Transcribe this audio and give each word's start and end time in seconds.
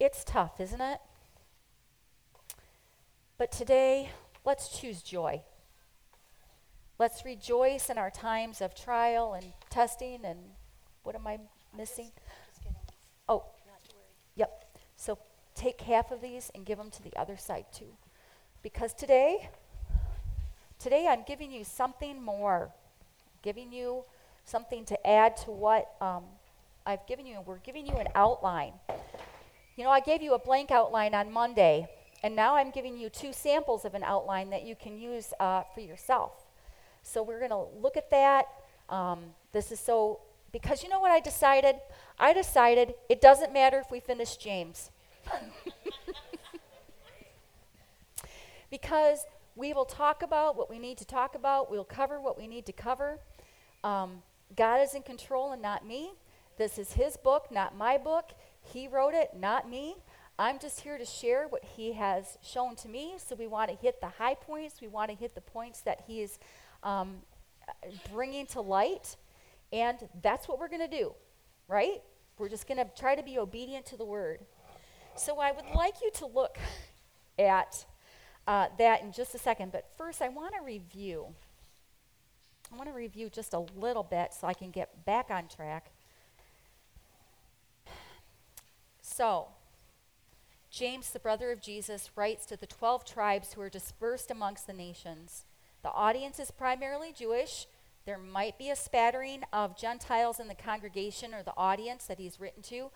It's 0.00 0.24
tough, 0.24 0.58
isn't 0.60 0.80
it? 0.80 0.98
But 3.36 3.52
today, 3.52 4.08
let's 4.46 4.80
choose 4.80 5.02
joy. 5.02 5.42
Let's 6.98 7.26
rejoice 7.26 7.90
in 7.90 7.98
our 7.98 8.10
times 8.10 8.62
of 8.62 8.74
trial 8.74 9.34
and 9.34 9.52
testing 9.68 10.24
and 10.24 10.38
what 11.02 11.14
am 11.14 11.26
I 11.26 11.38
missing? 11.76 12.12
Oh, 13.28 13.44
yep. 14.36 14.64
So 14.96 15.18
take 15.54 15.82
half 15.82 16.10
of 16.10 16.22
these 16.22 16.50
and 16.54 16.64
give 16.64 16.78
them 16.78 16.90
to 16.92 17.02
the 17.02 17.14
other 17.18 17.36
side 17.36 17.66
too. 17.70 17.92
Because 18.62 18.94
today, 18.94 19.50
today 20.78 21.06
I'm 21.08 21.24
giving 21.26 21.50
you 21.50 21.62
something 21.62 22.22
more, 22.22 22.70
giving 23.42 23.70
you 23.70 24.04
something 24.46 24.86
to 24.86 25.06
add 25.06 25.36
to 25.38 25.50
what 25.50 25.94
um, 26.00 26.24
I've 26.86 27.06
given 27.06 27.26
you. 27.26 27.40
We're 27.44 27.58
giving 27.58 27.86
you 27.86 27.94
an 27.96 28.08
outline. 28.14 28.72
You 29.80 29.86
know, 29.86 29.92
I 29.92 30.00
gave 30.00 30.20
you 30.20 30.34
a 30.34 30.38
blank 30.38 30.70
outline 30.70 31.14
on 31.14 31.32
Monday, 31.32 31.88
and 32.22 32.36
now 32.36 32.54
I'm 32.54 32.70
giving 32.70 32.98
you 32.98 33.08
two 33.08 33.32
samples 33.32 33.86
of 33.86 33.94
an 33.94 34.02
outline 34.02 34.50
that 34.50 34.62
you 34.62 34.76
can 34.76 34.98
use 34.98 35.32
uh, 35.40 35.62
for 35.72 35.80
yourself. 35.80 36.32
So 37.02 37.22
we're 37.22 37.38
going 37.38 37.50
to 37.50 37.64
look 37.80 37.96
at 37.96 38.10
that. 38.10 38.44
Um, 38.90 39.32
this 39.52 39.72
is 39.72 39.80
so, 39.80 40.20
because 40.52 40.82
you 40.82 40.90
know 40.90 41.00
what 41.00 41.10
I 41.10 41.18
decided? 41.18 41.76
I 42.18 42.34
decided 42.34 42.92
it 43.08 43.22
doesn't 43.22 43.54
matter 43.54 43.78
if 43.78 43.90
we 43.90 44.00
finish 44.00 44.36
James. 44.36 44.90
because 48.70 49.24
we 49.56 49.72
will 49.72 49.86
talk 49.86 50.22
about 50.22 50.58
what 50.58 50.68
we 50.68 50.78
need 50.78 50.98
to 50.98 51.06
talk 51.06 51.34
about, 51.34 51.70
we'll 51.70 51.84
cover 51.84 52.20
what 52.20 52.36
we 52.36 52.46
need 52.46 52.66
to 52.66 52.72
cover. 52.74 53.18
Um, 53.82 54.24
God 54.54 54.82
is 54.82 54.94
in 54.94 55.00
control 55.00 55.52
and 55.52 55.62
not 55.62 55.86
me. 55.86 56.10
This 56.58 56.76
is 56.76 56.92
His 56.92 57.16
book, 57.16 57.46
not 57.50 57.74
my 57.74 57.96
book. 57.96 58.32
He 58.72 58.88
wrote 58.88 59.14
it, 59.14 59.30
not 59.36 59.68
me. 59.68 59.96
I'm 60.38 60.58
just 60.58 60.80
here 60.80 60.96
to 60.96 61.04
share 61.04 61.46
what 61.48 61.62
He 61.76 61.92
has 61.92 62.38
shown 62.42 62.76
to 62.76 62.88
me. 62.88 63.14
So 63.18 63.34
we 63.34 63.46
want 63.46 63.70
to 63.70 63.76
hit 63.76 64.00
the 64.00 64.08
high 64.08 64.34
points, 64.34 64.80
we 64.80 64.88
want 64.88 65.10
to 65.10 65.16
hit 65.16 65.34
the 65.34 65.40
points 65.40 65.80
that 65.82 66.04
He 66.06 66.22
is 66.22 66.38
um, 66.82 67.16
bringing 68.12 68.46
to 68.48 68.60
light. 68.60 69.16
And 69.72 69.98
that's 70.22 70.48
what 70.48 70.58
we're 70.58 70.68
going 70.68 70.88
to 70.88 70.96
do, 70.96 71.12
right? 71.68 72.00
We're 72.38 72.48
just 72.48 72.66
going 72.66 72.78
to 72.78 72.90
try 72.98 73.14
to 73.14 73.22
be 73.22 73.38
obedient 73.38 73.86
to 73.86 73.96
the 73.96 74.04
word. 74.04 74.40
So 75.16 75.38
I 75.38 75.52
would 75.52 75.66
like 75.74 75.94
you 76.02 76.10
to 76.14 76.26
look 76.26 76.58
at 77.38 77.84
uh, 78.46 78.68
that 78.78 79.02
in 79.02 79.12
just 79.12 79.34
a 79.34 79.38
second. 79.38 79.72
But 79.72 79.88
first, 79.96 80.22
I 80.22 80.28
want 80.28 80.54
to 80.54 80.64
review. 80.64 81.26
I 82.72 82.76
want 82.76 82.88
to 82.88 82.94
review 82.94 83.28
just 83.28 83.52
a 83.52 83.60
little 83.76 84.02
bit 84.02 84.32
so 84.32 84.46
I 84.46 84.54
can 84.54 84.70
get 84.70 85.04
back 85.04 85.26
on 85.30 85.48
track. 85.48 85.92
So, 89.12 89.48
James, 90.70 91.10
the 91.10 91.18
brother 91.18 91.50
of 91.50 91.60
Jesus, 91.60 92.10
writes 92.14 92.46
to 92.46 92.56
the 92.56 92.66
12 92.66 93.04
tribes 93.04 93.52
who 93.52 93.60
are 93.60 93.68
dispersed 93.68 94.30
amongst 94.30 94.68
the 94.68 94.72
nations. 94.72 95.46
The 95.82 95.90
audience 95.90 96.38
is 96.38 96.52
primarily 96.52 97.12
Jewish. 97.12 97.66
There 98.06 98.18
might 98.18 98.56
be 98.56 98.70
a 98.70 98.76
spattering 98.76 99.42
of 99.52 99.76
Gentiles 99.76 100.38
in 100.38 100.46
the 100.46 100.54
congregation 100.54 101.34
or 101.34 101.42
the 101.42 101.56
audience 101.56 102.04
that 102.04 102.20
he's 102.20 102.38
written 102.38 102.62
to, 102.64 102.92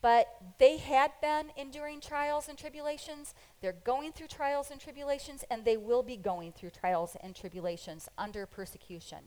but 0.00 0.28
they 0.58 0.78
had 0.78 1.12
been 1.20 1.52
enduring 1.58 2.00
trials 2.00 2.48
and 2.48 2.56
tribulations. 2.56 3.34
They're 3.60 3.72
going 3.84 4.12
through 4.12 4.28
trials 4.28 4.70
and 4.70 4.80
tribulations, 4.80 5.44
and 5.50 5.66
they 5.66 5.76
will 5.76 6.02
be 6.02 6.16
going 6.16 6.52
through 6.52 6.70
trials 6.70 7.18
and 7.22 7.36
tribulations 7.36 8.08
under 8.16 8.46
persecution. 8.46 9.18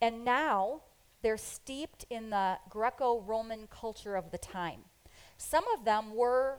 And 0.00 0.24
now 0.24 0.82
they're 1.22 1.36
steeped 1.36 2.06
in 2.10 2.30
the 2.30 2.58
Greco 2.70 3.20
Roman 3.20 3.66
culture 3.66 4.14
of 4.14 4.30
the 4.30 4.38
time. 4.38 4.84
Some 5.36 5.64
of 5.76 5.84
them 5.84 6.14
were 6.14 6.58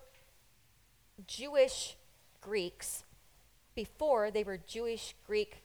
Jewish 1.25 1.95
Greeks 2.42 3.03
before 3.75 4.31
they 4.31 4.44
were 4.44 4.58
Jewish 4.58 5.16
Greek 5.25 5.64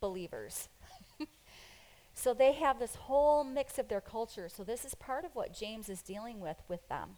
believers. 0.00 0.68
So 2.14 2.32
they 2.32 2.52
have 2.52 2.78
this 2.78 2.94
whole 2.94 3.44
mix 3.44 3.78
of 3.78 3.88
their 3.88 4.00
culture. 4.00 4.48
So 4.48 4.62
this 4.62 4.84
is 4.84 4.94
part 4.94 5.24
of 5.24 5.34
what 5.34 5.52
James 5.52 5.88
is 5.88 6.00
dealing 6.00 6.40
with 6.40 6.56
with 6.68 6.88
them. 6.88 7.16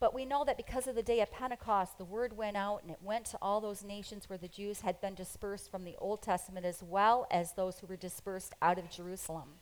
But 0.00 0.14
we 0.14 0.24
know 0.24 0.44
that 0.44 0.56
because 0.56 0.86
of 0.86 0.94
the 0.94 1.02
day 1.02 1.20
of 1.20 1.32
Pentecost, 1.32 1.98
the 1.98 2.04
word 2.04 2.36
went 2.36 2.56
out 2.56 2.82
and 2.82 2.90
it 2.92 3.02
went 3.02 3.24
to 3.26 3.38
all 3.42 3.60
those 3.60 3.82
nations 3.82 4.28
where 4.28 4.38
the 4.38 4.46
Jews 4.46 4.82
had 4.82 5.00
been 5.00 5.14
dispersed 5.14 5.70
from 5.70 5.84
the 5.84 5.96
Old 5.98 6.22
Testament 6.22 6.64
as 6.64 6.82
well 6.82 7.26
as 7.32 7.52
those 7.52 7.80
who 7.80 7.88
were 7.88 7.96
dispersed 7.96 8.54
out 8.62 8.78
of 8.78 8.88
Jerusalem. 8.88 9.54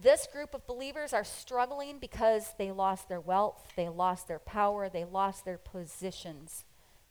This 0.00 0.26
group 0.30 0.54
of 0.54 0.66
believers 0.66 1.12
are 1.12 1.24
struggling 1.24 1.98
because 1.98 2.54
they 2.58 2.72
lost 2.72 3.08
their 3.08 3.20
wealth, 3.20 3.72
they 3.76 3.88
lost 3.88 4.28
their 4.28 4.38
power, 4.38 4.88
they 4.88 5.04
lost 5.04 5.44
their 5.44 5.58
positions 5.58 6.64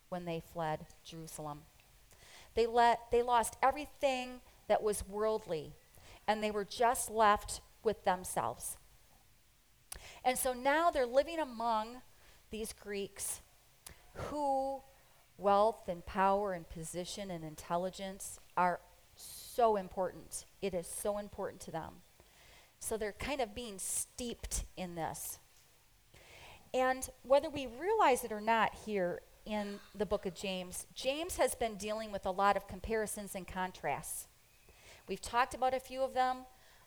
when 0.10 0.26
they 0.26 0.42
fled 0.54 0.86
Jerusalem. 1.04 1.62
They, 2.56 2.68
let, 2.68 3.00
they 3.12 3.24
lost 3.24 3.58
everything 3.64 4.42
that 4.68 4.84
was 4.84 5.08
worldly 5.08 5.74
and 6.28 6.44
they 6.44 6.52
were 6.52 6.66
just 6.66 7.10
left 7.10 7.62
with 7.84 8.04
themselves. 8.06 8.78
And 10.24 10.38
so 10.38 10.54
now 10.54 10.92
they're 10.92 11.06
living 11.06 11.40
among 11.40 12.02
these 12.52 12.74
Greeks 12.74 13.42
who 14.14 14.82
wealth 15.38 15.88
and 15.88 16.06
power 16.06 16.54
and 16.54 16.70
position 16.70 17.32
and 17.32 17.44
intelligence 17.44 18.40
are 18.56 18.80
so 19.16 19.76
important. 19.76 20.46
It 20.62 20.74
is 20.74 20.88
so 20.88 21.18
important 21.18 21.62
to 21.62 21.72
them. 21.72 22.03
So 22.84 22.98
they're 22.98 23.14
kind 23.14 23.40
of 23.40 23.56
being 23.56 23.80
steeped 23.80 24.66
in 24.76 24.96
this. 24.96 25.40
And 26.74 27.10
whether 27.24 27.50
we 27.50 27.66
realize 27.66 28.26
it 28.26 28.32
or 28.34 28.42
not 28.42 28.74
here 28.86 29.22
in 29.46 29.80
the 29.96 30.06
book 30.06 30.26
of 30.26 30.36
James, 30.36 30.86
James 30.94 31.38
has 31.38 31.56
been 31.56 31.76
dealing 31.76 32.12
with 32.12 32.26
a 32.26 32.32
lot 32.32 32.58
of 32.58 32.68
comparisons 32.68 33.36
and 33.36 33.48
contrasts. 33.48 34.28
We've 35.08 35.22
talked 35.22 35.54
about 35.54 35.74
a 35.74 35.80
few 35.80 36.02
of 36.02 36.14
them. 36.14 36.40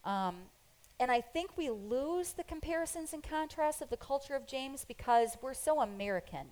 Um, 0.05 0.37
and 1.01 1.11
I 1.11 1.23
think 1.23 1.57
we 1.57 1.71
lose 1.71 2.33
the 2.33 2.45
comparisons 2.45 3.15
and 3.15 3.23
contrasts 3.23 3.81
of 3.81 3.89
the 3.89 3.97
culture 3.97 4.35
of 4.35 4.47
James 4.47 4.85
because 4.85 5.39
we're 5.41 5.55
so 5.55 5.81
American. 5.81 6.49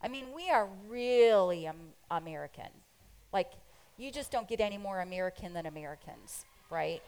I 0.00 0.08
mean, 0.08 0.26
we 0.34 0.48
are 0.48 0.66
really 0.88 1.66
um, 1.66 1.76
American. 2.10 2.70
Like, 3.34 3.50
you 3.98 4.10
just 4.10 4.30
don't 4.30 4.48
get 4.48 4.60
any 4.60 4.78
more 4.78 5.00
American 5.00 5.52
than 5.52 5.66
Americans, 5.66 6.46
right? 6.70 7.02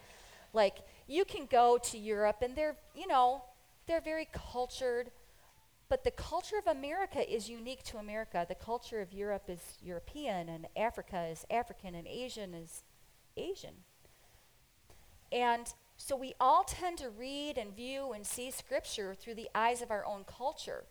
Like, 0.53 0.79
you 1.07 1.25
can 1.25 1.47
go 1.47 1.79
to 1.79 1.99
Europe 1.99 2.39
and 2.43 2.57
they're, 2.57 2.77
you 2.95 3.07
know, 3.07 3.45
they're 3.87 4.01
very 4.01 4.29
cultured, 4.33 5.11
but 5.89 6.05
the 6.05 6.11
culture 6.11 6.57
of 6.59 6.67
America 6.67 7.29
is 7.29 7.49
unique 7.49 7.83
to 7.85 7.99
America. 7.99 8.47
The 8.49 8.55
culture 8.55 9.01
of 9.01 9.13
Europe 9.13 9.45
is 9.49 9.61
European, 9.83 10.49
and 10.49 10.67
Africa 10.77 11.27
is 11.27 11.45
African, 11.51 11.95
and 11.95 12.07
Asian 12.07 12.55
is 12.55 12.85
Asian. 13.37 13.75
And 15.33 15.73
so 15.97 16.17
we 16.17 16.35
all 16.41 16.65
tend 16.65 16.99
to 16.99 17.11
read 17.11 17.59
and 17.59 17.75
view 17.75 18.13
and 18.13 18.27
see 18.27 18.51
Scripture 18.51 19.15
through 19.15 19.35
the 19.35 19.51
eyes 19.55 19.83
of 19.83 19.91
our 19.91 20.05
own 20.07 20.25
culture. 20.25 20.85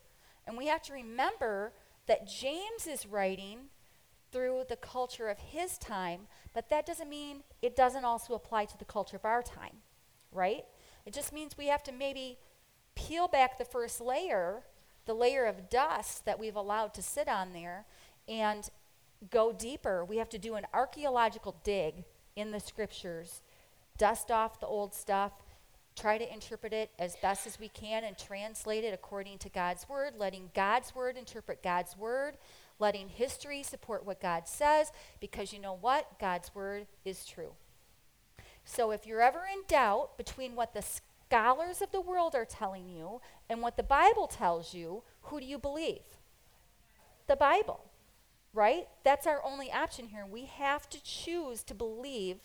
And 0.46 0.58
we 0.58 0.68
have 0.68 0.81
to 0.84 0.94
remember 0.94 1.74
that 2.08 2.28
James 2.28 2.88
is 2.88 3.06
writing 3.06 3.70
through 4.31 4.63
the 4.69 4.75
culture 4.75 5.28
of 5.28 5.40
his 5.40 5.78
time, 5.78 6.22
but 6.53 6.69
that 6.69 6.85
doesn't 6.85 7.09
mean 7.09 7.44
it 7.62 7.75
doesn't 7.75 8.06
also 8.06 8.34
apply 8.34 8.66
to 8.66 8.78
the 8.78 8.85
culture 8.85 9.17
of 9.17 9.25
our 9.25 9.41
time, 9.41 9.78
right? 10.31 10.66
It 11.06 11.13
just 11.13 11.34
means 11.34 11.57
we 11.57 11.67
have 11.67 11.84
to 11.84 11.91
maybe 11.91 12.38
peel 12.95 13.28
back 13.28 13.57
the 13.57 13.66
first 13.66 14.01
layer, 14.01 14.63
the 15.06 15.13
layer 15.13 15.45
of 15.45 15.69
dust 15.69 16.25
that 16.25 16.40
we've 16.40 16.56
allowed 16.56 16.94
to 16.95 17.01
sit 17.01 17.28
on 17.28 17.53
there, 17.53 17.85
and 18.28 18.69
go 19.31 19.51
deeper. 19.51 20.06
We 20.06 20.17
have 20.17 20.29
to 20.29 20.38
do 20.38 20.56
an 20.56 20.67
archaeological 20.73 21.56
dig 21.63 22.06
in 22.35 22.51
the 22.51 22.59
scriptures, 22.59 23.41
dust 23.97 24.31
off 24.31 24.59
the 24.59 24.67
old 24.67 24.94
stuff, 24.94 25.31
try 25.96 26.17
to 26.17 26.34
interpret 26.34 26.72
it 26.72 26.91
as 26.97 27.16
best 27.17 27.46
as 27.46 27.59
we 27.59 27.67
can 27.67 28.03
and 28.03 28.17
translate 28.17 28.84
it 28.84 28.93
according 28.93 29.37
to 29.40 29.49
God's 29.49 29.90
word, 29.90 30.14
letting 30.17 30.49
God's 30.53 30.96
word 30.96 31.17
interpret 31.17 31.61
God's 31.61 31.97
word, 31.97 32.37
letting 32.79 33.09
history 33.09 33.61
support 33.61 34.05
what 34.05 34.22
God 34.22 34.47
says, 34.47 34.91
because 35.20 35.53
you 35.53 35.59
know 35.59 35.78
what? 35.79 36.20
God's 36.20 36.53
word 36.55 36.87
is 37.05 37.26
true. 37.26 37.52
So 38.66 38.91
if 38.91 39.05
you're 39.05 39.22
ever 39.22 39.41
in 39.52 39.64
doubt 39.67 40.17
between 40.17 40.55
what 40.55 40.73
the 40.73 40.84
scholars 40.84 41.81
of 41.81 41.91
the 41.91 42.02
world 42.02 42.35
are 42.35 42.46
telling 42.46 42.90
you 42.90 43.22
and 43.49 43.61
what 43.61 43.78
the 43.78 43.84
Bible 43.84 44.28
tells 44.28 44.73
you, 44.73 45.03
who 45.23 45.40
do 45.40 45.46
you 45.46 45.58
believe? 45.58 46.02
The 47.28 47.35
Bible 47.35 47.90
right? 48.53 48.87
That's 49.03 49.28
our 49.28 49.43
only 49.46 49.72
option 49.72 50.08
here. 50.08 50.26
We 50.29 50.46
have 50.46 50.90
to 50.90 51.03
choose 51.03 51.64
to 51.64 51.73
believe 51.73 52.37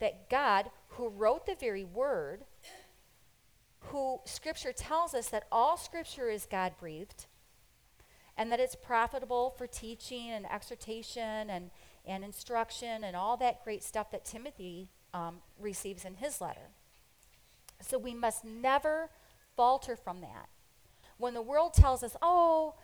that 0.00 0.28
God, 0.28 0.70
who 0.88 1.08
wrote 1.08 1.46
the 1.46 1.54
very 1.54 1.84
word, 1.84 2.44
who 3.86 4.20
scripture 4.24 4.72
tells 4.72 5.14
us 5.14 5.28
that 5.28 5.46
all 5.52 5.76
scripture 5.76 6.28
is 6.28 6.46
God 6.50 6.72
breathed, 6.78 7.26
and 8.36 8.50
that 8.50 8.60
it's 8.60 8.74
profitable 8.74 9.50
for 9.50 9.66
teaching 9.66 10.30
and 10.30 10.50
exhortation 10.50 11.50
and, 11.50 11.70
and 12.06 12.24
instruction 12.24 13.04
and 13.04 13.14
all 13.14 13.36
that 13.36 13.62
great 13.64 13.82
stuff 13.82 14.10
that 14.10 14.24
Timothy 14.24 14.88
um, 15.14 15.36
receives 15.60 16.04
in 16.04 16.14
his 16.14 16.40
letter. 16.40 16.70
So 17.80 17.98
we 17.98 18.14
must 18.14 18.44
never 18.44 19.10
falter 19.56 19.96
from 19.96 20.20
that. 20.20 20.48
When 21.18 21.34
the 21.34 21.42
world 21.42 21.74
tells 21.74 22.02
us, 22.02 22.16
oh, 22.22 22.74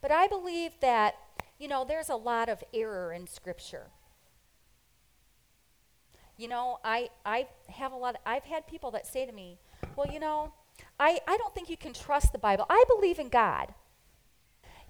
but 0.00 0.10
I 0.10 0.26
believe 0.26 0.72
that, 0.80 1.16
you 1.58 1.68
know, 1.68 1.84
there's 1.84 2.08
a 2.08 2.16
lot 2.16 2.48
of 2.48 2.62
error 2.72 3.12
in 3.12 3.26
Scripture. 3.26 3.88
You 6.36 6.48
know, 6.48 6.78
I, 6.84 7.10
I 7.24 7.48
have 7.68 7.92
a 7.92 7.96
lot, 7.96 8.14
of, 8.14 8.20
I've 8.26 8.44
had 8.44 8.66
people 8.66 8.90
that 8.92 9.06
say 9.06 9.24
to 9.26 9.32
me, 9.32 9.58
well, 9.94 10.10
you 10.12 10.20
know, 10.20 10.52
I, 10.98 11.20
I 11.26 11.36
don't 11.36 11.54
think 11.54 11.70
you 11.70 11.76
can 11.76 11.92
trust 11.92 12.32
the 12.32 12.38
Bible. 12.38 12.66
I 12.68 12.84
believe 12.88 13.18
in 13.18 13.28
God. 13.28 13.74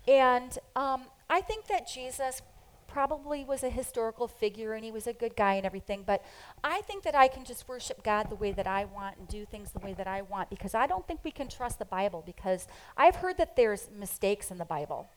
And 0.06 0.58
um, 0.74 1.02
I 1.28 1.40
think 1.40 1.66
that 1.66 1.88
Jesus 1.88 2.42
probably 2.86 3.44
was 3.44 3.62
a 3.62 3.68
historical 3.68 4.26
figure 4.28 4.72
and 4.72 4.84
he 4.84 4.90
was 4.90 5.06
a 5.06 5.12
good 5.12 5.36
guy 5.36 5.54
and 5.54 5.66
everything, 5.66 6.02
but 6.06 6.24
I 6.64 6.80
think 6.82 7.02
that 7.02 7.14
I 7.14 7.28
can 7.28 7.44
just 7.44 7.68
worship 7.68 8.02
God 8.02 8.30
the 8.30 8.36
way 8.36 8.52
that 8.52 8.66
I 8.66 8.86
want 8.86 9.18
and 9.18 9.28
do 9.28 9.44
things 9.44 9.72
the 9.72 9.80
way 9.80 9.92
that 9.94 10.06
I 10.06 10.22
want 10.22 10.48
because 10.48 10.74
I 10.74 10.86
don't 10.86 11.06
think 11.06 11.20
we 11.22 11.30
can 11.30 11.48
trust 11.48 11.78
the 11.78 11.84
Bible 11.84 12.22
because 12.24 12.66
I've 12.96 13.16
heard 13.16 13.36
that 13.36 13.54
there's 13.54 13.90
mistakes 13.98 14.50
in 14.50 14.58
the 14.58 14.64
Bible. 14.64 15.08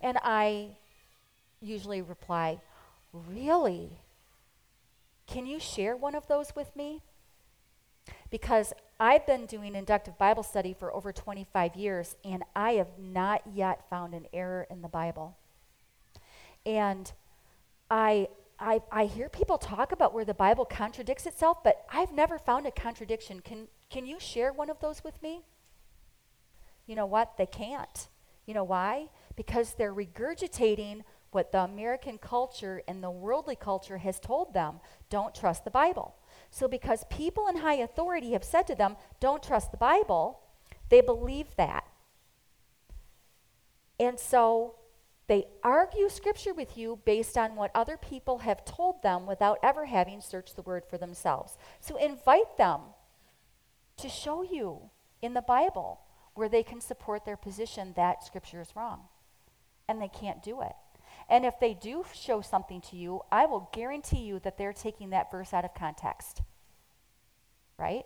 And 0.00 0.18
I 0.22 0.76
usually 1.62 2.02
reply, 2.02 2.60
Really? 3.14 3.90
Can 5.26 5.46
you 5.46 5.58
share 5.60 5.96
one 5.96 6.14
of 6.14 6.26
those 6.26 6.54
with 6.54 6.74
me? 6.76 7.00
Because 8.34 8.72
I've 8.98 9.24
been 9.28 9.46
doing 9.46 9.76
inductive 9.76 10.18
Bible 10.18 10.42
study 10.42 10.74
for 10.76 10.92
over 10.92 11.12
25 11.12 11.76
years, 11.76 12.16
and 12.24 12.42
I 12.56 12.72
have 12.72 12.98
not 12.98 13.42
yet 13.46 13.88
found 13.88 14.12
an 14.12 14.26
error 14.32 14.66
in 14.68 14.82
the 14.82 14.88
Bible. 14.88 15.36
And 16.66 17.12
I, 17.88 18.26
I, 18.58 18.80
I 18.90 19.04
hear 19.04 19.28
people 19.28 19.56
talk 19.56 19.92
about 19.92 20.12
where 20.12 20.24
the 20.24 20.34
Bible 20.34 20.64
contradicts 20.64 21.26
itself, 21.26 21.62
but 21.62 21.86
I've 21.92 22.12
never 22.12 22.36
found 22.36 22.66
a 22.66 22.72
contradiction. 22.72 23.38
Can, 23.38 23.68
can 23.88 24.04
you 24.04 24.18
share 24.18 24.52
one 24.52 24.68
of 24.68 24.80
those 24.80 25.04
with 25.04 25.22
me? 25.22 25.42
You 26.88 26.96
know 26.96 27.06
what? 27.06 27.36
They 27.38 27.46
can't. 27.46 28.08
You 28.46 28.54
know 28.54 28.64
why? 28.64 29.10
Because 29.36 29.74
they're 29.74 29.94
regurgitating 29.94 31.02
what 31.30 31.52
the 31.52 31.60
American 31.60 32.18
culture 32.18 32.82
and 32.88 33.00
the 33.00 33.12
worldly 33.12 33.54
culture 33.54 33.98
has 33.98 34.18
told 34.18 34.54
them. 34.54 34.80
Don't 35.08 35.36
trust 35.36 35.64
the 35.64 35.70
Bible. 35.70 36.16
So, 36.54 36.68
because 36.68 37.02
people 37.10 37.48
in 37.48 37.56
high 37.56 37.78
authority 37.78 38.30
have 38.30 38.44
said 38.44 38.68
to 38.68 38.76
them, 38.76 38.94
don't 39.18 39.42
trust 39.42 39.72
the 39.72 39.76
Bible, 39.76 40.38
they 40.88 41.00
believe 41.00 41.48
that. 41.56 41.82
And 43.98 44.20
so 44.20 44.76
they 45.26 45.46
argue 45.64 46.08
scripture 46.08 46.54
with 46.54 46.78
you 46.78 47.00
based 47.04 47.36
on 47.36 47.56
what 47.56 47.72
other 47.74 47.96
people 47.96 48.38
have 48.38 48.64
told 48.64 49.02
them 49.02 49.26
without 49.26 49.58
ever 49.64 49.86
having 49.86 50.20
searched 50.20 50.54
the 50.54 50.62
word 50.62 50.84
for 50.88 50.96
themselves. 50.96 51.58
So 51.80 51.96
invite 51.96 52.56
them 52.56 52.82
to 53.96 54.08
show 54.08 54.44
you 54.44 54.90
in 55.22 55.34
the 55.34 55.42
Bible 55.42 56.02
where 56.34 56.48
they 56.48 56.62
can 56.62 56.80
support 56.80 57.24
their 57.24 57.36
position 57.36 57.94
that 57.96 58.22
scripture 58.22 58.60
is 58.60 58.76
wrong. 58.76 59.00
And 59.88 60.00
they 60.00 60.06
can't 60.06 60.40
do 60.40 60.62
it. 60.62 60.76
And 61.28 61.44
if 61.44 61.58
they 61.58 61.74
do 61.74 62.04
show 62.14 62.40
something 62.40 62.80
to 62.82 62.96
you, 62.96 63.22
I 63.32 63.46
will 63.46 63.68
guarantee 63.72 64.20
you 64.20 64.38
that 64.40 64.58
they're 64.58 64.72
taking 64.72 65.10
that 65.10 65.30
verse 65.30 65.52
out 65.52 65.64
of 65.64 65.74
context. 65.74 66.42
Right? 67.78 68.04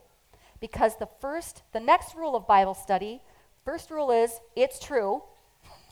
Because 0.60 0.96
the 0.96 1.08
first, 1.20 1.62
the 1.72 1.80
next 1.80 2.14
rule 2.14 2.36
of 2.36 2.46
Bible 2.46 2.74
study, 2.74 3.20
first 3.64 3.90
rule 3.90 4.10
is 4.10 4.40
it's 4.56 4.78
true. 4.78 5.22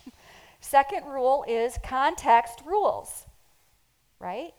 Second 0.60 1.06
rule 1.06 1.44
is 1.46 1.78
context 1.84 2.60
rules, 2.64 3.26
right? 4.18 4.54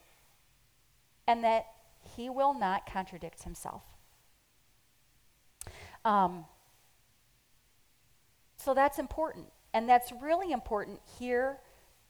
And 1.27 1.43
that 1.43 1.65
he 2.15 2.29
will 2.29 2.53
not 2.53 2.85
contradict 2.91 3.43
himself. 3.43 3.83
Um, 6.05 6.45
so 8.55 8.73
that's 8.73 8.99
important. 8.99 9.47
And 9.73 9.89
that's 9.89 10.11
really 10.21 10.51
important 10.51 10.99
here 11.19 11.57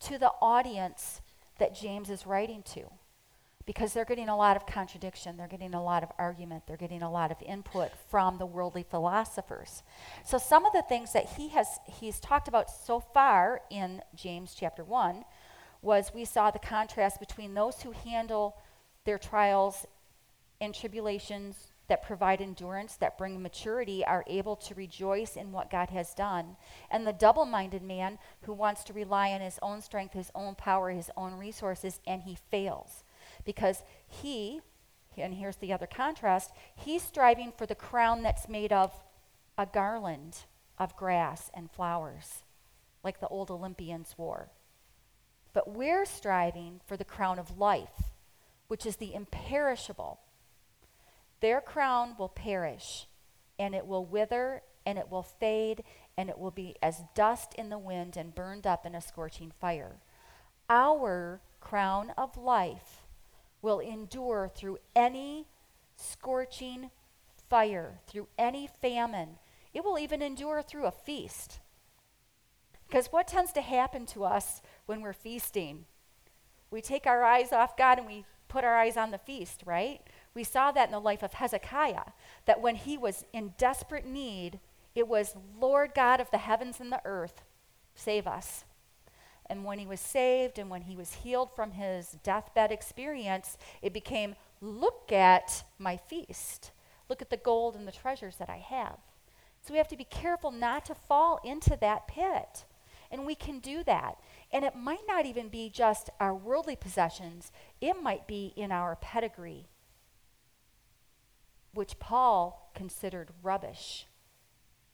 to 0.01 0.17
the 0.17 0.31
audience 0.41 1.21
that 1.59 1.75
James 1.75 2.09
is 2.09 2.25
writing 2.25 2.63
to 2.73 2.83
because 3.65 3.93
they're 3.93 4.05
getting 4.05 4.29
a 4.29 4.37
lot 4.37 4.55
of 4.55 4.65
contradiction, 4.65 5.35
they're 5.35 5.47
getting 5.47 5.73
a 5.73 5.83
lot 5.83 6.01
of 6.01 6.09
argument, 6.17 6.63
they're 6.65 6.77
getting 6.77 7.01
a 7.01 7.11
lot 7.11 7.31
of 7.31 7.37
input 7.45 7.91
from 8.09 8.37
the 8.37 8.45
worldly 8.45 8.85
philosophers. 8.89 9.83
So 10.23 10.37
some 10.37 10.65
of 10.65 10.71
the 10.71 10.83
things 10.83 11.11
that 11.11 11.25
he 11.37 11.49
has 11.49 11.67
he's 11.85 12.19
talked 12.19 12.47
about 12.47 12.69
so 12.69 12.99
far 12.99 13.61
in 13.69 14.01
James 14.15 14.55
chapter 14.57 14.85
1 14.85 15.25
was 15.81 16.11
we 16.15 16.23
saw 16.23 16.49
the 16.49 16.59
contrast 16.59 17.19
between 17.19 17.53
those 17.53 17.81
who 17.81 17.91
handle 17.91 18.55
their 19.03 19.17
trials 19.17 19.85
and 20.61 20.73
tribulations 20.73 21.71
that 21.87 22.03
provide 22.03 22.41
endurance, 22.41 22.95
that 22.97 23.17
bring 23.17 23.41
maturity, 23.41 24.05
are 24.05 24.23
able 24.27 24.55
to 24.55 24.75
rejoice 24.75 25.35
in 25.35 25.51
what 25.51 25.71
God 25.71 25.89
has 25.89 26.13
done. 26.13 26.57
And 26.91 27.05
the 27.05 27.13
double 27.13 27.45
minded 27.45 27.81
man 27.81 28.19
who 28.41 28.53
wants 28.53 28.83
to 28.85 28.93
rely 28.93 29.31
on 29.31 29.41
his 29.41 29.59
own 29.61 29.81
strength, 29.81 30.13
his 30.13 30.31
own 30.35 30.55
power, 30.55 30.89
his 30.89 31.11
own 31.15 31.33
resources, 31.33 31.99
and 32.05 32.23
he 32.23 32.37
fails 32.51 33.03
because 33.45 33.83
he, 34.07 34.61
and 35.17 35.33
here's 35.33 35.55
the 35.57 35.73
other 35.73 35.87
contrast, 35.87 36.51
he's 36.75 37.01
striving 37.01 37.53
for 37.57 37.65
the 37.65 37.75
crown 37.75 38.23
that's 38.23 38.49
made 38.49 38.73
of 38.73 38.91
a 39.57 39.65
garland 39.65 40.39
of 40.77 40.95
grass 40.95 41.49
and 41.53 41.71
flowers, 41.71 42.43
like 43.03 43.19
the 43.19 43.27
old 43.27 43.49
Olympians 43.49 44.15
wore. 44.17 44.51
But 45.53 45.71
we're 45.73 46.05
striving 46.05 46.81
for 46.85 46.97
the 46.97 47.05
crown 47.05 47.39
of 47.39 47.57
life, 47.57 48.11
which 48.67 48.85
is 48.85 48.97
the 48.97 49.15
imperishable. 49.15 50.19
Their 51.39 51.61
crown 51.61 52.15
will 52.17 52.29
perish, 52.29 53.07
and 53.59 53.75
it 53.75 53.85
will 53.85 54.05
wither, 54.05 54.63
and 54.85 54.97
it 54.97 55.09
will 55.09 55.23
fade, 55.23 55.83
and 56.17 56.29
it 56.29 56.39
will 56.39 56.51
be 56.51 56.75
as 56.81 57.03
dust 57.13 57.53
in 57.55 57.69
the 57.69 57.77
wind 57.77 58.17
and 58.17 58.33
burned 58.33 58.65
up 58.65 58.85
in 58.85 58.95
a 58.95 59.01
scorching 59.01 59.51
fire. 59.59 59.97
Our 60.69 61.41
crown 61.59 62.11
of 62.17 62.37
life 62.37 63.05
will 63.61 63.79
endure 63.79 64.49
through 64.53 64.79
any 64.95 65.47
scorching 65.95 66.89
fire, 67.49 67.99
through 68.07 68.27
any 68.37 68.67
famine. 68.67 69.37
It 69.73 69.83
will 69.83 69.99
even 69.99 70.21
endure 70.21 70.61
through 70.61 70.85
a 70.85 70.91
feast. 70.91 71.59
Because 72.87 73.07
what 73.07 73.27
tends 73.27 73.51
to 73.53 73.61
happen 73.61 74.05
to 74.07 74.23
us 74.23 74.61
when 74.85 75.01
we're 75.01 75.13
feasting? 75.13 75.85
We 76.71 76.81
take 76.81 77.05
our 77.05 77.23
eyes 77.23 77.51
off 77.51 77.77
God 77.77 77.97
and 77.97 78.07
we 78.07 78.25
put 78.47 78.63
our 78.63 78.77
eyes 78.77 78.97
on 78.97 79.11
the 79.11 79.17
feast, 79.17 79.61
right? 79.65 80.01
We 80.37 80.43
saw 80.43 80.71
that 80.71 80.89
in 80.89 80.91
the 80.91 80.99
life 80.99 81.23
of 81.23 81.33
Hezekiah, 81.33 82.11
that 82.45 82.61
when 82.61 82.75
he 82.75 82.95
was 82.95 83.25
in 83.33 83.55
desperate 83.57 84.05
need, 84.05 84.59
it 84.93 85.07
was, 85.07 85.35
Lord 85.59 85.93
God 85.95 86.21
of 86.21 86.29
the 86.29 86.37
heavens 86.37 86.79
and 86.79 86.91
the 86.91 87.01
earth, 87.05 87.41
save 87.95 88.27
us. 88.27 88.63
And 89.47 89.65
when 89.65 89.79
he 89.79 89.87
was 89.87 89.99
saved 89.99 90.59
and 90.59 90.69
when 90.69 90.83
he 90.83 90.95
was 90.95 91.11
healed 91.23 91.49
from 91.55 91.71
his 91.71 92.17
deathbed 92.21 92.71
experience, 92.71 93.57
it 93.81 93.93
became 93.93 94.35
look 94.61 95.11
at 95.11 95.63
my 95.79 95.97
feast. 95.97 96.69
Look 97.09 97.23
at 97.23 97.31
the 97.31 97.37
gold 97.37 97.75
and 97.75 97.87
the 97.87 97.91
treasures 97.91 98.35
that 98.35 98.47
I 98.47 98.57
have. 98.57 98.99
So 99.63 99.73
we 99.73 99.79
have 99.79 99.87
to 99.87 99.97
be 99.97 100.03
careful 100.03 100.51
not 100.51 100.85
to 100.85 100.93
fall 100.93 101.39
into 101.43 101.75
that 101.81 102.07
pit. 102.07 102.65
And 103.09 103.25
we 103.25 103.33
can 103.33 103.57
do 103.57 103.83
that. 103.85 104.19
And 104.53 104.63
it 104.63 104.75
might 104.75 105.07
not 105.07 105.25
even 105.25 105.49
be 105.49 105.71
just 105.71 106.11
our 106.19 106.35
worldly 106.35 106.75
possessions, 106.75 107.51
it 107.81 107.99
might 107.99 108.27
be 108.27 108.53
in 108.55 108.71
our 108.71 108.97
pedigree, 108.97 109.65
which 111.73 111.99
Paul 111.99 112.71
considered 112.75 113.31
rubbish. 113.41 114.07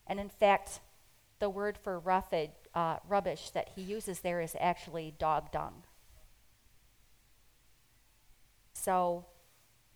And 0.08 0.20
in 0.20 0.30
fact, 0.30 0.80
the 1.39 1.50
word 1.50 1.77
for 1.77 2.01
uh, 2.74 2.98
rubbish 3.08 3.50
that 3.51 3.70
he 3.75 3.82
uses 3.82 4.20
there 4.20 4.42
is 4.42 4.56
actually 4.60 5.13
dog 5.18 5.51
dung. 5.51 5.84
So 8.74 9.25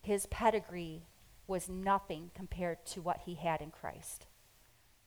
his 0.02 0.26
pedigree 0.28 1.08
was 1.48 1.70
nothing 1.70 2.32
compared 2.36 2.86
to 2.86 3.02
what 3.02 3.22
he 3.26 3.36
had 3.36 3.62
in 3.62 3.72
Christ. 3.72 4.26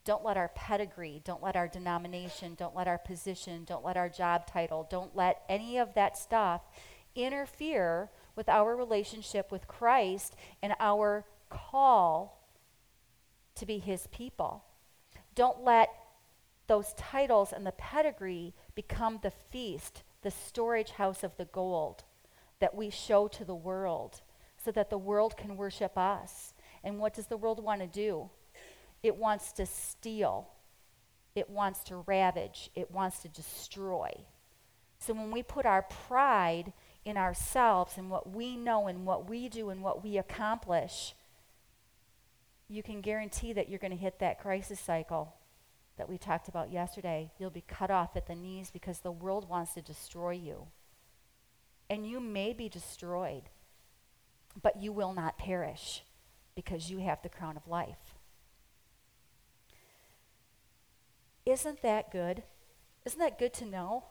Don't 0.04 0.24
let 0.24 0.36
our 0.36 0.48
pedigree, 0.48 1.20
don't 1.24 1.42
let 1.42 1.56
our 1.56 1.68
denomination, 1.68 2.54
don't 2.54 2.74
let 2.74 2.88
our 2.88 2.98
position, 2.98 3.64
don't 3.64 3.84
let 3.84 3.96
our 3.96 4.08
job 4.08 4.46
title, 4.46 4.86
don't 4.90 5.14
let 5.14 5.42
any 5.48 5.76
of 5.78 5.94
that 5.94 6.16
stuff 6.16 6.62
interfere 7.14 8.10
with 8.34 8.48
our 8.48 8.74
relationship 8.74 9.52
with 9.52 9.68
Christ 9.68 10.36
and 10.62 10.74
our 10.80 11.26
call 11.50 12.48
to 13.56 13.66
be 13.66 13.78
his 13.78 14.06
people. 14.08 14.64
Don't 15.34 15.62
let 15.62 15.90
those 16.66 16.94
titles 16.94 17.52
and 17.52 17.66
the 17.66 17.72
pedigree 17.72 18.54
become 18.74 19.18
the 19.22 19.30
feast, 19.30 20.02
the 20.22 20.30
storage 20.30 20.92
house 20.92 21.22
of 21.22 21.36
the 21.36 21.44
gold 21.46 22.04
that 22.60 22.74
we 22.74 22.90
show 22.90 23.26
to 23.28 23.44
the 23.44 23.54
world 23.54 24.20
so 24.62 24.70
that 24.70 24.90
the 24.90 24.98
world 24.98 25.36
can 25.36 25.56
worship 25.56 25.96
us. 25.98 26.54
And 26.84 26.98
what 26.98 27.14
does 27.14 27.26
the 27.26 27.36
world 27.36 27.62
want 27.62 27.80
to 27.80 27.86
do? 27.86 28.30
It 29.02 29.16
wants 29.16 29.52
to 29.52 29.66
steal, 29.66 30.48
it 31.34 31.48
wants 31.48 31.82
to 31.84 31.96
ravage, 32.06 32.70
it 32.74 32.90
wants 32.90 33.20
to 33.20 33.28
destroy. 33.28 34.10
So 34.98 35.14
when 35.14 35.30
we 35.30 35.42
put 35.42 35.64
our 35.64 35.82
pride 35.82 36.74
in 37.04 37.16
ourselves 37.16 37.94
and 37.96 38.10
what 38.10 38.30
we 38.30 38.56
know 38.56 38.86
and 38.86 39.06
what 39.06 39.28
we 39.28 39.48
do 39.48 39.70
and 39.70 39.82
what 39.82 40.04
we 40.04 40.18
accomplish, 40.18 41.14
you 42.70 42.84
can 42.84 43.00
guarantee 43.00 43.52
that 43.52 43.68
you're 43.68 43.80
going 43.80 43.90
to 43.90 43.96
hit 43.96 44.20
that 44.20 44.40
crisis 44.40 44.78
cycle 44.78 45.34
that 45.98 46.08
we 46.08 46.16
talked 46.16 46.46
about 46.46 46.70
yesterday. 46.70 47.32
You'll 47.36 47.50
be 47.50 47.64
cut 47.66 47.90
off 47.90 48.16
at 48.16 48.28
the 48.28 48.36
knees 48.36 48.70
because 48.70 49.00
the 49.00 49.10
world 49.10 49.48
wants 49.48 49.74
to 49.74 49.82
destroy 49.82 50.30
you. 50.30 50.68
And 51.90 52.08
you 52.08 52.20
may 52.20 52.52
be 52.52 52.68
destroyed, 52.68 53.42
but 54.62 54.80
you 54.80 54.92
will 54.92 55.12
not 55.12 55.36
perish 55.36 56.04
because 56.54 56.88
you 56.88 56.98
have 56.98 57.20
the 57.22 57.28
crown 57.28 57.56
of 57.56 57.66
life. 57.66 58.14
Isn't 61.44 61.82
that 61.82 62.12
good? 62.12 62.44
Isn't 63.04 63.18
that 63.18 63.38
good 63.38 63.52
to 63.54 63.66
know? 63.66 64.04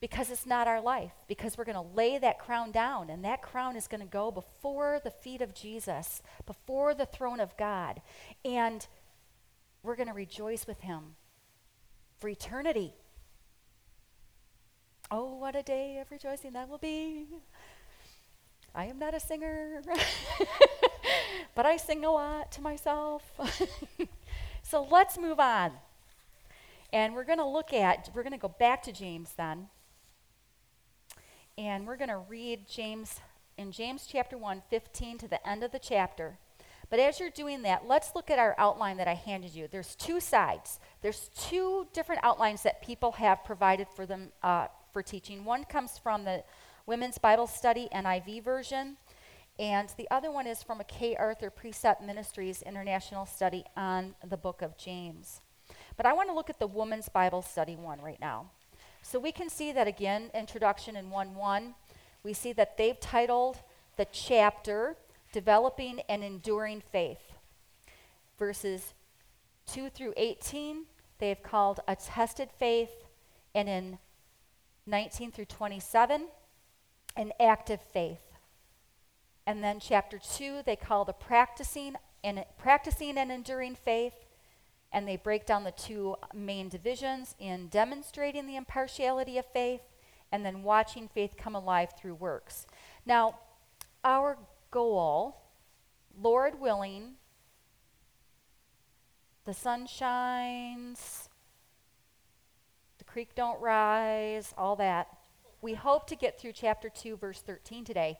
Because 0.00 0.30
it's 0.30 0.46
not 0.46 0.66
our 0.66 0.80
life, 0.80 1.12
because 1.28 1.58
we're 1.58 1.64
going 1.64 1.76
to 1.76 1.94
lay 1.94 2.16
that 2.18 2.38
crown 2.38 2.70
down, 2.70 3.10
and 3.10 3.22
that 3.24 3.42
crown 3.42 3.76
is 3.76 3.86
going 3.86 4.00
to 4.00 4.06
go 4.06 4.30
before 4.30 4.98
the 5.04 5.10
feet 5.10 5.42
of 5.42 5.54
Jesus, 5.54 6.22
before 6.46 6.94
the 6.94 7.04
throne 7.04 7.38
of 7.38 7.54
God. 7.58 8.00
And 8.42 8.86
we're 9.82 9.96
going 9.96 10.08
to 10.08 10.14
rejoice 10.14 10.66
with 10.66 10.80
him 10.80 11.16
for 12.18 12.28
eternity. 12.28 12.94
Oh, 15.10 15.34
what 15.34 15.56
a 15.56 15.62
day 15.62 15.98
of 15.98 16.10
rejoicing 16.10 16.52
that 16.52 16.68
will 16.68 16.78
be. 16.78 17.26
I 18.74 18.84
am 18.84 18.98
not 18.98 19.14
a 19.14 19.20
singer, 19.20 19.82
but 21.54 21.66
I 21.66 21.76
sing 21.76 22.04
a 22.04 22.10
lot 22.10 22.52
to 22.52 22.60
myself. 22.60 23.22
so 24.62 24.86
let's 24.90 25.18
move 25.18 25.40
on. 25.40 25.72
And 26.92 27.14
we're 27.14 27.24
going 27.24 27.38
to 27.38 27.46
look 27.46 27.72
at, 27.72 28.10
we're 28.14 28.22
going 28.22 28.32
to 28.32 28.38
go 28.38 28.54
back 28.58 28.82
to 28.84 28.92
James 28.92 29.32
then. 29.36 29.68
And 31.60 31.86
we're 31.86 31.98
going 31.98 32.08
to 32.08 32.22
read 32.26 32.66
James 32.66 33.20
in 33.58 33.70
James 33.70 34.06
chapter 34.10 34.38
1, 34.38 34.62
15 34.70 35.18
to 35.18 35.28
the 35.28 35.46
end 35.46 35.62
of 35.62 35.72
the 35.72 35.78
chapter. 35.78 36.38
But 36.88 37.00
as 37.00 37.20
you're 37.20 37.28
doing 37.28 37.60
that, 37.62 37.86
let's 37.86 38.14
look 38.14 38.30
at 38.30 38.38
our 38.38 38.54
outline 38.56 38.96
that 38.96 39.06
I 39.06 39.12
handed 39.12 39.54
you. 39.54 39.68
There's 39.70 39.94
two 39.94 40.20
sides. 40.20 40.80
There's 41.02 41.28
two 41.36 41.86
different 41.92 42.24
outlines 42.24 42.62
that 42.62 42.80
people 42.80 43.12
have 43.12 43.44
provided 43.44 43.88
for 43.94 44.06
them 44.06 44.30
uh, 44.42 44.68
for 44.94 45.02
teaching. 45.02 45.44
One 45.44 45.64
comes 45.64 45.98
from 45.98 46.24
the 46.24 46.44
Women's 46.86 47.18
Bible 47.18 47.46
Study 47.46 47.90
NIV 47.94 48.42
version, 48.42 48.96
and 49.58 49.92
the 49.98 50.08
other 50.10 50.30
one 50.30 50.46
is 50.46 50.62
from 50.62 50.80
a 50.80 50.84
Kay 50.84 51.14
Arthur 51.14 51.50
Precept 51.50 52.02
Ministries 52.02 52.62
International 52.62 53.26
Study 53.26 53.66
on 53.76 54.14
the 54.26 54.38
book 54.38 54.62
of 54.62 54.78
James. 54.78 55.42
But 55.98 56.06
I 56.06 56.14
want 56.14 56.30
to 56.30 56.34
look 56.34 56.48
at 56.48 56.58
the 56.58 56.66
Women's 56.66 57.10
Bible 57.10 57.42
Study 57.42 57.76
one 57.76 58.00
right 58.00 58.18
now. 58.18 58.46
So 59.02 59.18
we 59.18 59.32
can 59.32 59.48
see 59.48 59.72
that 59.72 59.86
again, 59.86 60.30
introduction 60.34 60.96
in 60.96 61.10
1 61.10 61.34
1. 61.34 61.74
We 62.22 62.32
see 62.32 62.52
that 62.52 62.76
they've 62.76 62.98
titled 62.98 63.58
the 63.96 64.06
chapter 64.12 64.96
developing 65.32 66.00
and 66.08 66.22
enduring 66.22 66.82
faith. 66.92 67.32
Verses 68.38 68.94
2 69.66 69.90
through 69.90 70.14
18, 70.16 70.84
they 71.18 71.28
have 71.28 71.42
called 71.42 71.80
a 71.86 71.96
tested 71.96 72.50
faith, 72.58 72.90
and 73.54 73.68
in 73.68 73.98
19 74.86 75.32
through 75.32 75.44
27, 75.44 76.28
an 77.16 77.32
active 77.38 77.80
faith. 77.80 78.32
And 79.46 79.62
then 79.62 79.80
chapter 79.80 80.18
2, 80.18 80.62
they 80.64 80.76
call 80.76 81.04
the 81.04 81.12
practicing 81.12 81.96
and 82.22 82.44
practicing 82.58 83.16
and 83.18 83.32
enduring 83.32 83.74
faith, 83.74 84.14
and 84.92 85.06
they 85.06 85.16
break 85.16 85.46
down 85.46 85.64
the 85.64 85.70
two 85.70 86.16
main 86.34 86.68
divisions 86.68 87.34
in 87.38 87.68
demonstrating 87.68 88.46
the 88.46 88.56
impartiality 88.56 89.38
of 89.38 89.46
faith 89.46 89.82
and 90.32 90.44
then 90.44 90.62
watching 90.62 91.08
faith 91.08 91.34
come 91.36 91.54
alive 91.54 91.90
through 91.98 92.14
works. 92.14 92.66
Now, 93.06 93.38
our 94.04 94.38
goal, 94.70 95.42
Lord 96.20 96.60
willing, 96.60 97.14
the 99.44 99.54
sun 99.54 99.86
shines, 99.86 101.28
the 102.98 103.04
creek 103.04 103.34
don't 103.34 103.60
rise, 103.60 104.54
all 104.56 104.76
that. 104.76 105.08
We 105.62 105.74
hope 105.74 106.06
to 106.08 106.16
get 106.16 106.40
through 106.40 106.52
chapter 106.52 106.88
2, 106.88 107.16
verse 107.16 107.40
13 107.40 107.84
today, 107.84 108.18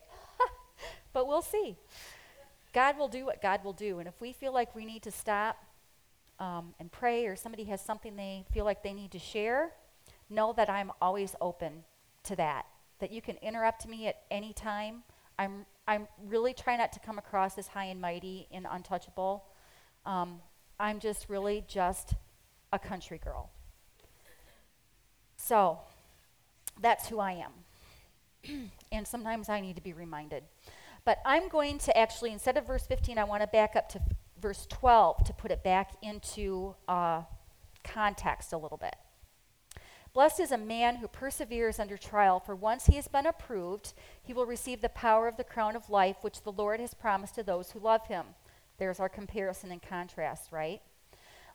but 1.13 1.27
we'll 1.27 1.41
see. 1.41 1.77
God 2.73 2.97
will 2.97 3.07
do 3.07 3.25
what 3.25 3.41
God 3.41 3.63
will 3.63 3.73
do. 3.73 3.99
And 3.99 4.07
if 4.07 4.19
we 4.21 4.31
feel 4.31 4.53
like 4.53 4.75
we 4.75 4.85
need 4.85 5.03
to 5.03 5.11
stop 5.11 5.57
um, 6.41 6.73
and 6.79 6.91
pray, 6.91 7.27
or 7.27 7.35
somebody 7.35 7.65
has 7.65 7.79
something 7.79 8.15
they 8.15 8.43
feel 8.51 8.65
like 8.65 8.81
they 8.81 8.93
need 8.93 9.11
to 9.11 9.19
share, 9.19 9.73
know 10.27 10.53
that 10.57 10.69
I'm 10.69 10.91
always 10.99 11.35
open 11.39 11.83
to 12.23 12.35
that. 12.35 12.65
That 12.99 13.11
you 13.11 13.21
can 13.21 13.37
interrupt 13.43 13.87
me 13.87 14.07
at 14.07 14.23
any 14.31 14.51
time. 14.51 15.03
I'm 15.37 15.65
I'm 15.87 16.07
really 16.27 16.53
trying 16.53 16.79
not 16.79 16.91
to 16.93 16.99
come 16.99 17.19
across 17.19 17.57
as 17.57 17.67
high 17.67 17.85
and 17.85 18.01
mighty 18.01 18.47
and 18.51 18.65
untouchable. 18.69 19.45
Um, 20.05 20.41
I'm 20.79 20.99
just 20.99 21.29
really 21.29 21.63
just 21.67 22.15
a 22.73 22.79
country 22.79 23.19
girl. 23.19 23.51
So 25.37 25.79
that's 26.81 27.07
who 27.07 27.19
I 27.19 27.43
am. 27.43 28.71
and 28.91 29.07
sometimes 29.07 29.47
I 29.47 29.59
need 29.59 29.75
to 29.75 29.81
be 29.81 29.93
reminded. 29.93 30.43
But 31.03 31.19
I'm 31.25 31.49
going 31.49 31.77
to 31.79 31.97
actually, 31.97 32.31
instead 32.31 32.57
of 32.57 32.67
verse 32.67 32.85
15, 32.85 33.17
I 33.17 33.23
want 33.23 33.41
to 33.41 33.47
back 33.47 33.75
up 33.75 33.89
to 33.89 34.01
verse 34.41 34.65
12 34.69 35.23
to 35.25 35.33
put 35.33 35.51
it 35.51 35.63
back 35.63 35.91
into 36.01 36.75
uh, 36.87 37.21
context 37.83 38.53
a 38.53 38.57
little 38.57 38.77
bit. 38.77 38.95
Blessed 40.13 40.41
is 40.41 40.51
a 40.51 40.57
man 40.57 40.97
who 40.97 41.07
perseveres 41.07 41.79
under 41.79 41.97
trial, 41.97 42.41
for 42.41 42.53
once 42.53 42.87
he 42.87 42.95
has 42.95 43.07
been 43.07 43.25
approved, 43.25 43.93
he 44.21 44.33
will 44.33 44.45
receive 44.45 44.81
the 44.81 44.89
power 44.89 45.27
of 45.29 45.37
the 45.37 45.43
crown 45.43 45.73
of 45.75 45.89
life 45.89 46.17
which 46.21 46.41
the 46.41 46.51
Lord 46.51 46.81
has 46.81 46.93
promised 46.93 47.35
to 47.35 47.43
those 47.43 47.71
who 47.71 47.79
love 47.79 48.07
him. 48.07 48.25
There's 48.77 48.99
our 48.99 49.07
comparison 49.07 49.71
and 49.71 49.81
contrast, 49.81 50.51
right? 50.51 50.81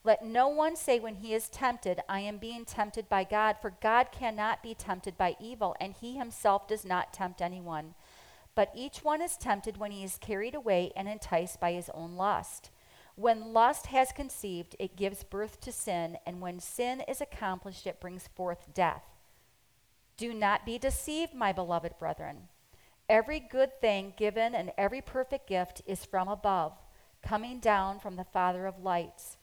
Let 0.05 0.25
no 0.25 0.49
one 0.49 0.76
say 0.76 1.00
when 1.00 1.16
he 1.16 1.35
is 1.35 1.49
tempted, 1.49 2.00
I 2.09 2.21
am 2.21 2.38
being 2.38 2.64
tempted 2.64 3.09
by 3.09 3.25
God, 3.25 3.57
for 3.61 3.75
God 3.83 4.12
cannot 4.12 4.62
be 4.62 4.73
tempted 4.73 5.19
by 5.19 5.37
evil, 5.38 5.76
and 5.81 5.93
he 5.93 6.16
himself 6.16 6.66
does 6.69 6.85
not 6.85 7.12
tempt 7.12 7.43
anyone. 7.43 7.95
But 8.55 8.71
each 8.75 9.05
one 9.05 9.21
is 9.21 9.37
tempted 9.37 9.76
when 9.76 9.90
he 9.90 10.02
is 10.02 10.16
carried 10.19 10.55
away 10.55 10.93
and 10.97 11.09
enticed 11.09 11.61
by 11.61 11.73
his 11.73 11.90
own 11.93 12.14
lust. 12.14 12.71
When 13.17 13.55
lust 13.55 13.87
has 13.87 14.13
conceived, 14.13 14.77
it 14.79 14.95
gives 14.95 15.25
birth 15.25 15.59
to 15.63 15.73
sin, 15.73 16.19
and 16.27 16.43
when 16.43 16.61
sin 16.61 17.01
is 17.09 17.23
accomplished, 17.23 17.87
it 17.87 17.99
brings 17.99 18.29
forth 18.29 18.75
death. 18.75 19.05
Do 20.19 20.35
not 20.35 20.67
be 20.67 20.77
deceived, 20.79 21.35
my 21.35 21.51
beloved 21.51 21.99
brethren. 21.99 22.49
Every 23.09 23.41
good 23.41 23.81
thing 23.81 24.13
given 24.19 24.55
and 24.55 24.71
every 24.77 25.01
perfect 25.01 25.47
gift 25.49 25.81
is 25.87 26.05
from 26.05 26.29
above, 26.29 26.73
coming 27.23 27.59
down 27.59 28.01
from 28.01 28.17
the 28.17 28.25
Father 28.25 28.67
of 28.67 28.83
lights, 28.83 29.39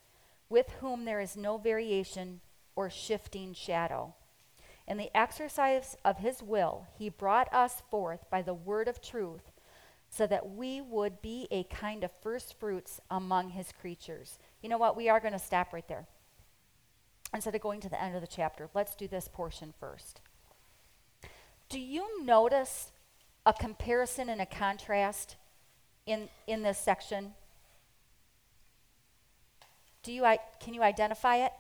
with 0.50 0.70
whom 0.80 1.06
there 1.06 1.20
is 1.20 1.36
no 1.36 1.58
variation 1.58 2.42
or 2.76 2.92
shifting 2.92 3.54
shadow. 3.54 4.14
In 4.88 4.98
the 4.98 5.16
exercise 5.18 5.98
of 6.06 6.18
his 6.18 6.44
will, 6.44 6.86
he 6.96 7.10
brought 7.10 7.52
us 7.52 7.82
forth 7.90 8.30
by 8.30 8.44
the 8.44 8.54
word 8.54 8.88
of 8.88 9.02
truth 9.02 9.53
so 10.16 10.28
that 10.28 10.52
we 10.52 10.80
would 10.80 11.24
be 11.24 11.48
a 11.50 11.64
kind 11.64 12.04
of 12.04 12.12
first 12.22 12.60
fruits 12.60 13.02
among 13.10 13.50
his 13.50 13.72
creatures. 13.72 14.38
You 14.62 14.70
know 14.70 14.78
what? 14.78 14.96
We 14.96 15.10
are 15.10 15.20
going 15.20 15.34
to 15.34 15.40
stop 15.40 15.74
right 15.74 15.88
there. 15.88 16.06
Instead 17.34 17.56
of 17.56 17.62
going 17.62 17.82
to 17.82 17.90
the 17.90 18.00
end 18.00 18.14
of 18.14 18.22
the 18.22 18.28
chapter, 18.28 18.70
let's 18.76 18.94
do 18.94 19.08
this 19.08 19.28
portion 19.28 19.74
first. 19.80 20.22
Do 21.68 21.80
you 21.80 22.24
notice 22.24 22.92
a 23.44 23.54
comparison 23.54 24.30
and 24.30 24.40
a 24.40 24.46
contrast 24.46 25.36
in, 26.06 26.30
in 26.46 26.62
this 26.62 26.78
section? 26.78 27.34
Do 30.04 30.12
you, 30.12 30.28
can 30.60 30.76
you 30.76 30.84
identify 30.84 31.38
it? 31.38 31.54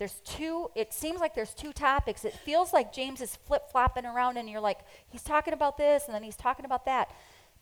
There's 0.00 0.22
two, 0.24 0.70
it 0.74 0.94
seems 0.94 1.20
like 1.20 1.34
there's 1.34 1.52
two 1.52 1.74
topics. 1.74 2.24
It 2.24 2.32
feels 2.32 2.72
like 2.72 2.90
James 2.90 3.20
is 3.20 3.36
flip 3.36 3.70
flopping 3.70 4.06
around 4.06 4.38
and 4.38 4.48
you're 4.48 4.58
like, 4.58 4.78
he's 5.06 5.22
talking 5.22 5.52
about 5.52 5.76
this 5.76 6.06
and 6.06 6.14
then 6.14 6.22
he's 6.22 6.36
talking 6.36 6.64
about 6.64 6.86
that. 6.86 7.10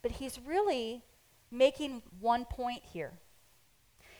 But 0.02 0.12
he's 0.12 0.38
really 0.46 1.02
making 1.50 2.00
one 2.20 2.44
point 2.44 2.82
here. 2.92 3.14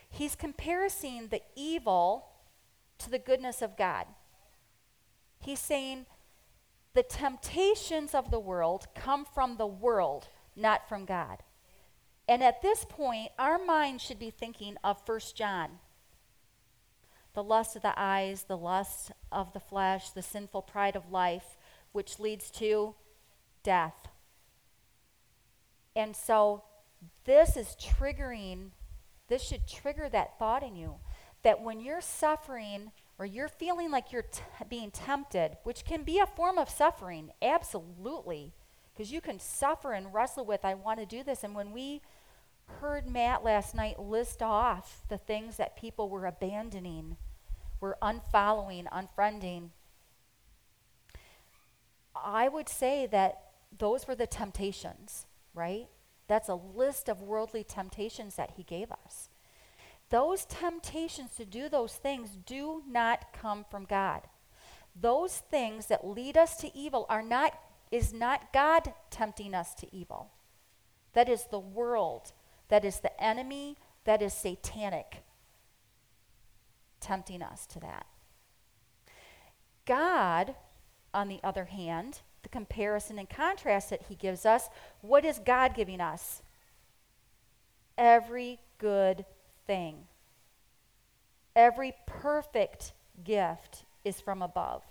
He's 0.09 0.35
comparing 0.35 1.29
the 1.29 1.41
evil 1.55 2.25
to 2.97 3.09
the 3.09 3.19
goodness 3.19 3.61
of 3.61 3.77
God. 3.77 4.05
He's 5.39 5.61
saying 5.61 6.05
the 6.93 7.03
temptations 7.03 8.13
of 8.13 8.31
the 8.31 8.39
world 8.39 8.87
come 8.95 9.23
from 9.23 9.55
the 9.55 9.65
world, 9.65 10.27
not 10.57 10.89
from 10.89 11.05
God. 11.05 11.37
And 12.27 12.43
at 12.43 12.61
this 12.61 12.83
point, 12.83 13.29
our 13.39 13.57
mind 13.57 14.01
should 14.01 14.19
be 14.19 14.29
thinking 14.29 14.75
of 14.83 15.05
First 15.05 15.37
John 15.37 15.79
the 17.39 17.43
lust 17.43 17.77
of 17.77 17.81
the 17.81 17.93
eyes, 17.95 18.43
the 18.49 18.57
lust 18.57 19.13
of 19.31 19.53
the 19.53 19.61
flesh, 19.61 20.09
the 20.09 20.21
sinful 20.21 20.61
pride 20.61 20.97
of 20.97 21.09
life, 21.09 21.55
which 21.93 22.19
leads 22.19 22.51
to 22.51 22.93
death. 23.63 24.09
And 25.95 26.13
so 26.13 26.65
this 27.23 27.55
is 27.55 27.77
triggering, 27.79 28.71
this 29.29 29.41
should 29.41 29.69
trigger 29.69 30.09
that 30.09 30.37
thought 30.37 30.63
in 30.63 30.75
you 30.75 30.95
that 31.43 31.61
when 31.61 31.79
you're 31.79 32.01
suffering 32.01 32.91
or 33.17 33.25
you're 33.25 33.47
feeling 33.47 33.89
like 33.89 34.11
you're 34.11 34.23
t- 34.23 34.41
being 34.69 34.91
tempted, 34.91 35.55
which 35.63 35.85
can 35.85 36.03
be 36.03 36.19
a 36.19 36.25
form 36.25 36.57
of 36.57 36.69
suffering, 36.69 37.31
absolutely, 37.41 38.51
because 38.93 39.13
you 39.13 39.21
can 39.21 39.39
suffer 39.39 39.93
and 39.93 40.13
wrestle 40.13 40.43
with, 40.43 40.65
I 40.65 40.73
want 40.73 40.99
to 40.99 41.05
do 41.05 41.23
this. 41.23 41.45
And 41.45 41.55
when 41.55 41.71
we 41.71 42.01
heard 42.81 43.07
Matt 43.07 43.45
last 43.45 43.73
night 43.73 43.97
list 43.97 44.43
off 44.43 45.03
the 45.07 45.17
things 45.17 45.55
that 45.55 45.77
people 45.77 46.09
were 46.09 46.25
abandoning, 46.25 47.15
were 47.79 47.97
unfollowing, 48.01 48.85
unfriending. 48.91 49.69
I 52.15 52.47
would 52.47 52.69
say 52.69 53.05
that 53.07 53.51
those 53.77 54.07
were 54.07 54.15
the 54.15 54.27
temptations, 54.27 55.25
right? 55.53 55.87
That's 56.27 56.49
a 56.49 56.55
list 56.55 57.09
of 57.09 57.21
worldly 57.21 57.63
temptations 57.63 58.35
that 58.35 58.51
he 58.57 58.63
gave 58.63 58.91
us. 58.91 59.29
Those 60.09 60.45
temptations 60.45 61.35
to 61.35 61.45
do 61.45 61.69
those 61.69 61.93
things 61.95 62.37
do 62.45 62.83
not 62.87 63.31
come 63.33 63.65
from 63.69 63.85
God. 63.85 64.23
Those 64.99 65.37
things 65.37 65.85
that 65.87 66.07
lead 66.07 66.35
us 66.35 66.57
to 66.57 66.75
evil 66.75 67.05
are 67.09 67.21
not 67.21 67.53
is 67.91 68.13
not 68.13 68.53
God 68.53 68.93
tempting 69.09 69.55
us 69.55 69.73
to 69.75 69.95
evil. 69.95 70.31
That 71.13 71.27
is 71.27 71.45
the 71.45 71.59
world, 71.59 72.33
that 72.67 72.85
is 72.85 72.99
the 72.99 73.23
enemy, 73.23 73.77
that 74.03 74.21
is 74.21 74.33
satanic 74.33 75.23
tempting 76.99 77.41
us 77.41 77.65
to 77.67 77.79
that. 77.79 78.05
God, 79.85 80.55
on 81.13 81.27
the 81.27 81.39
other 81.43 81.65
hand, 81.65 82.21
the 82.43 82.49
comparison 82.49 83.19
and 83.19 83.29
contrast 83.29 83.89
that 83.89 84.03
he 84.07 84.15
gives 84.15 84.45
us, 84.45 84.69
what 85.01 85.25
is 85.25 85.39
God 85.39 85.73
giving 85.75 85.99
us? 85.99 86.41
Every 87.97 88.59
good 88.77 89.25
thing. 89.65 90.07
Every 91.55 91.93
perfect 92.05 92.93
gift 93.23 93.83
is 94.05 94.21
from 94.21 94.41
above, 94.41 94.83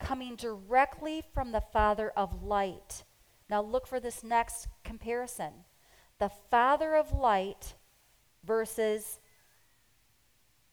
coming 0.00 0.34
directly 0.34 1.22
from 1.32 1.52
the 1.52 1.60
Father 1.60 2.10
of 2.16 2.42
light. 2.42 3.04
Now, 3.48 3.62
look 3.62 3.86
for 3.86 4.00
this 4.00 4.24
next 4.24 4.68
comparison 4.84 5.52
the 6.18 6.30
Father 6.50 6.96
of 6.96 7.12
light 7.12 7.74
versus 8.44 9.20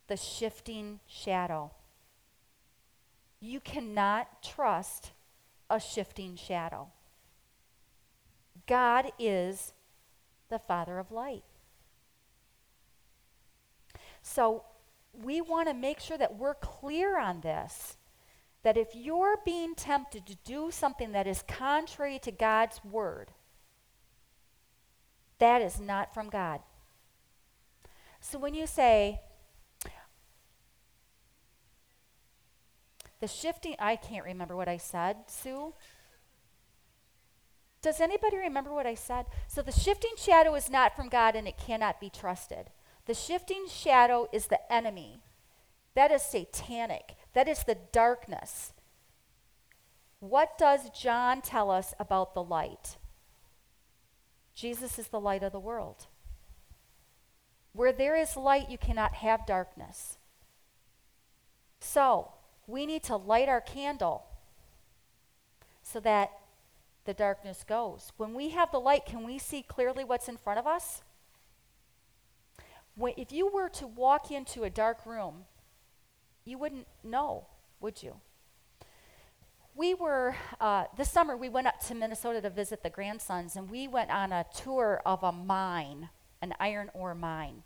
the 0.07 0.17
shifting 0.17 0.99
shadow. 1.07 1.71
You 3.39 3.59
cannot 3.59 4.43
trust 4.43 5.11
a 5.69 5.79
shifting 5.79 6.35
shadow. 6.35 6.87
God 8.67 9.11
is 9.19 9.73
the 10.49 10.59
Father 10.59 10.99
of 10.99 11.11
light. 11.11 11.43
So 14.21 14.63
we 15.13 15.41
want 15.41 15.67
to 15.67 15.73
make 15.73 15.99
sure 15.99 16.17
that 16.17 16.37
we're 16.37 16.55
clear 16.55 17.19
on 17.19 17.41
this. 17.41 17.97
That 18.63 18.77
if 18.77 18.95
you're 18.95 19.37
being 19.45 19.75
tempted 19.75 20.25
to 20.25 20.35
do 20.43 20.71
something 20.71 21.11
that 21.11 21.27
is 21.27 21.43
contrary 21.47 22.17
to 22.19 22.31
God's 22.31 22.83
word, 22.83 23.31
that 25.37 25.61
is 25.61 25.79
not 25.79 26.13
from 26.13 26.29
God. 26.29 26.61
So 28.19 28.39
when 28.39 28.55
you 28.55 28.65
say, 28.65 29.21
the 33.25 33.29
shifting, 33.29 33.75
I 33.79 33.95
can't 33.95 34.23
remember 34.23 34.55
what 34.55 34.67
I 34.67 34.77
said, 34.77 35.15
Sue. 35.25 35.73
Does 37.81 37.99
anybody 37.99 38.37
remember 38.37 38.71
what 38.71 38.85
I 38.85 38.93
said? 38.93 39.25
So 39.47 39.63
the 39.63 39.71
shifting 39.71 40.13
shadow 40.15 40.53
is 40.53 40.69
not 40.69 40.95
from 40.95 41.09
God 41.09 41.35
and 41.35 41.47
it 41.47 41.57
cannot 41.57 41.99
be 41.99 42.11
trusted. 42.11 42.69
The 43.07 43.15
shifting 43.15 43.65
shadow 43.67 44.27
is 44.31 44.45
the 44.45 44.71
enemy. 44.71 45.23
That 45.95 46.11
is 46.11 46.21
satanic. 46.21 47.15
That 47.33 47.47
is 47.47 47.63
the 47.63 47.79
darkness. 47.91 48.73
What 50.19 50.55
does 50.59 50.91
John 50.91 51.41
tell 51.41 51.71
us 51.71 51.95
about 51.99 52.35
the 52.35 52.43
light? 52.43 52.97
Jesus 54.53 54.99
is 54.99 55.07
the 55.07 55.19
light 55.19 55.41
of 55.41 55.51
the 55.51 55.59
world. 55.59 56.05
Where 57.73 57.91
there 57.91 58.15
is 58.15 58.37
light, 58.37 58.69
you 58.69 58.77
cannot 58.77 59.15
have 59.15 59.47
darkness. 59.47 60.19
So, 61.79 62.34
we 62.67 62.85
need 62.85 63.03
to 63.03 63.15
light 63.15 63.49
our 63.49 63.61
candle 63.61 64.25
so 65.83 65.99
that 65.99 66.31
the 67.05 67.13
darkness 67.13 67.63
goes. 67.67 68.11
When 68.17 68.33
we 68.33 68.49
have 68.49 68.71
the 68.71 68.79
light, 68.79 69.05
can 69.05 69.23
we 69.23 69.37
see 69.37 69.61
clearly 69.61 70.03
what's 70.03 70.27
in 70.27 70.37
front 70.37 70.59
of 70.59 70.65
us? 70.65 71.01
When, 72.95 73.13
if 73.17 73.31
you 73.31 73.47
were 73.47 73.69
to 73.69 73.87
walk 73.87 74.31
into 74.31 74.63
a 74.63 74.69
dark 74.69 75.05
room, 75.05 75.45
you 76.43 76.57
wouldn't 76.57 76.87
know, 77.03 77.47
would 77.79 78.01
you? 78.01 78.15
We 79.75 79.93
were, 79.93 80.35
uh, 80.59 80.85
this 80.95 81.11
summer, 81.11 81.35
we 81.35 81.49
went 81.49 81.67
up 81.67 81.81
to 81.87 81.95
Minnesota 81.95 82.41
to 82.41 82.49
visit 82.49 82.81
the 82.81 82.89
grandsons, 82.89 83.55
and 83.55 83.69
we 83.69 83.87
went 83.87 84.09
on 84.09 84.31
a 84.31 84.45
tour 84.55 85.01
of 85.05 85.21
a 85.21 85.31
mine, 85.31 86.09
an 86.41 86.53
iron 86.59 86.89
ore 86.93 87.13
mine. 87.13 87.63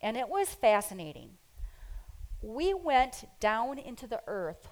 And 0.00 0.16
it 0.16 0.28
was 0.28 0.48
fascinating. 0.48 1.32
We 2.40 2.74
went 2.74 3.24
down 3.40 3.78
into 3.78 4.06
the 4.06 4.22
earth 4.26 4.68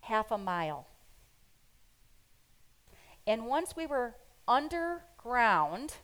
half 0.00 0.30
a 0.30 0.38
mile. 0.38 0.86
And 3.26 3.46
once 3.46 3.76
we 3.76 3.86
were 3.86 4.14
underground, 4.46 5.96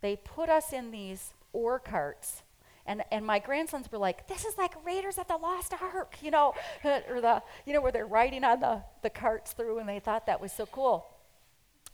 they 0.00 0.16
put 0.16 0.48
us 0.48 0.72
in 0.72 0.92
these 0.92 1.34
ore 1.52 1.80
carts. 1.80 2.42
And, 2.86 3.04
and 3.10 3.26
my 3.26 3.38
grandsons 3.38 3.90
were 3.90 3.98
like, 3.98 4.28
this 4.28 4.44
is 4.44 4.56
like 4.56 4.72
Raiders 4.84 5.18
of 5.18 5.28
the 5.28 5.36
Lost 5.36 5.74
Ark, 5.80 6.16
you 6.22 6.30
know, 6.30 6.54
or 6.84 7.20
the, 7.20 7.42
you 7.66 7.72
know, 7.72 7.80
where 7.80 7.92
they're 7.92 8.06
riding 8.06 8.44
on 8.44 8.60
the, 8.60 8.82
the 9.02 9.10
carts 9.10 9.52
through, 9.52 9.78
and 9.78 9.88
they 9.88 9.98
thought 9.98 10.26
that 10.26 10.40
was 10.40 10.52
so 10.52 10.66
cool. 10.66 11.06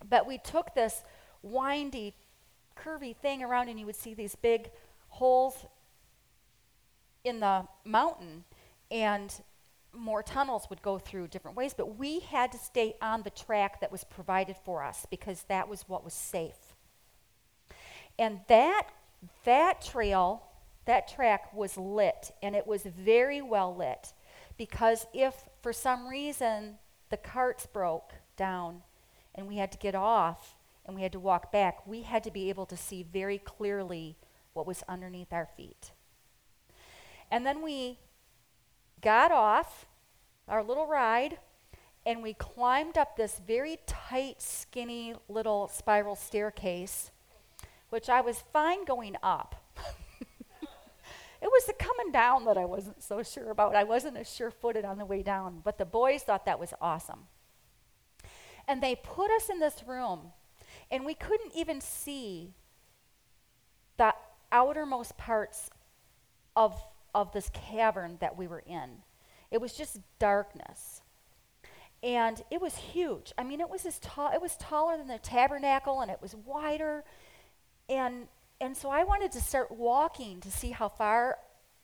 But 0.07 0.27
we 0.27 0.37
took 0.37 0.73
this 0.75 1.03
windy, 1.41 2.13
curvy 2.75 3.15
thing 3.15 3.43
around, 3.43 3.69
and 3.69 3.79
you 3.79 3.85
would 3.85 3.95
see 3.95 4.13
these 4.13 4.35
big 4.35 4.69
holes 5.09 5.65
in 7.27 7.39
the 7.39 7.67
mountain 7.85 8.43
and 8.91 9.33
more 9.93 10.21
tunnels 10.21 10.67
would 10.69 10.81
go 10.81 10.99
through 10.99 11.27
different 11.27 11.57
ways, 11.57 11.73
but 11.75 11.97
we 11.97 12.19
had 12.19 12.51
to 12.51 12.57
stay 12.57 12.95
on 13.01 13.23
the 13.23 13.29
track 13.29 13.81
that 13.81 13.91
was 13.91 14.03
provided 14.03 14.55
for 14.63 14.83
us 14.83 15.05
because 15.09 15.43
that 15.43 15.67
was 15.67 15.83
what 15.87 16.03
was 16.03 16.13
safe. 16.13 16.75
And 18.19 18.39
that 18.47 18.87
that 19.45 19.81
trail, 19.81 20.43
that 20.85 21.07
track 21.07 21.53
was 21.53 21.77
lit 21.77 22.31
and 22.43 22.55
it 22.55 22.67
was 22.67 22.83
very 22.83 23.41
well 23.41 23.75
lit 23.75 24.13
because 24.57 25.05
if 25.13 25.33
for 25.61 25.73
some 25.73 26.07
reason 26.07 26.77
the 27.09 27.17
carts 27.17 27.65
broke 27.65 28.13
down 28.35 28.83
and 29.35 29.47
we 29.47 29.57
had 29.57 29.71
to 29.71 29.77
get 29.77 29.95
off 29.95 30.55
and 30.85 30.95
we 30.95 31.01
had 31.01 31.11
to 31.11 31.19
walk 31.19 31.51
back, 31.51 31.85
we 31.85 32.03
had 32.03 32.23
to 32.23 32.31
be 32.31 32.49
able 32.49 32.65
to 32.65 32.77
see 32.77 33.03
very 33.03 33.37
clearly 33.37 34.17
what 34.53 34.67
was 34.67 34.83
underneath 34.87 35.33
our 35.33 35.49
feet. 35.57 35.91
And 37.29 37.45
then 37.45 37.61
we 37.61 37.99
got 39.01 39.31
off 39.31 39.85
our 40.47 40.63
little 40.63 40.87
ride 40.87 41.37
and 42.05 42.23
we 42.23 42.33
climbed 42.33 42.97
up 42.97 43.17
this 43.17 43.41
very 43.45 43.79
tight, 43.85 44.41
skinny 44.41 45.13
little 45.27 45.67
spiral 45.67 46.15
staircase, 46.15 47.11
which 47.89 48.07
I 48.07 48.21
was 48.21 48.43
fine 48.53 48.85
going 48.85 49.17
up. 49.21 49.55
it 50.61 50.69
was 51.41 51.65
the 51.65 51.73
coming 51.73 52.13
down 52.13 52.45
that 52.45 52.57
I 52.57 52.63
wasn't 52.63 53.03
so 53.03 53.21
sure 53.23 53.51
about. 53.51 53.75
I 53.75 53.83
wasn't 53.83 54.15
as 54.15 54.33
sure 54.33 54.51
footed 54.51 54.85
on 54.85 54.97
the 54.97 55.05
way 55.05 55.21
down, 55.21 55.59
but 55.65 55.77
the 55.77 55.85
boys 55.85 56.23
thought 56.23 56.45
that 56.45 56.61
was 56.61 56.73
awesome. 56.79 57.25
And 58.69 58.81
they 58.81 58.95
put 58.95 59.29
us 59.31 59.49
in 59.49 59.59
this 59.59 59.83
room, 59.85 60.31
and 60.89 61.05
we 61.05 61.13
couldn't 61.13 61.53
even 61.57 61.81
see 61.81 62.53
the 63.97 64.13
outermost 64.49 65.17
parts 65.17 65.69
of 66.55 66.81
of 67.13 67.31
this 67.31 67.49
cavern 67.53 68.17
that 68.19 68.37
we 68.37 68.47
were 68.47 68.63
in. 68.65 69.03
It 69.51 69.61
was 69.61 69.73
just 69.73 69.99
darkness. 70.19 71.01
And 72.03 72.41
it 72.51 72.61
was 72.61 72.75
huge. 72.75 73.33
I 73.37 73.43
mean, 73.43 73.59
it 73.59 73.69
was 73.69 73.85
as 73.85 73.99
tall, 73.99 74.31
it 74.31 74.41
was 74.41 74.55
taller 74.57 74.97
than 74.97 75.07
the 75.07 75.17
tabernacle 75.17 76.01
and 76.01 76.11
it 76.11 76.21
was 76.21 76.35
wider. 76.35 77.03
And 77.89 78.27
and 78.59 78.75
so 78.75 78.89
I 78.89 79.03
wanted 79.03 79.31
to 79.33 79.41
start 79.41 79.71
walking 79.71 80.41
to 80.41 80.51
see 80.51 80.71
how 80.71 80.89
far 80.89 81.37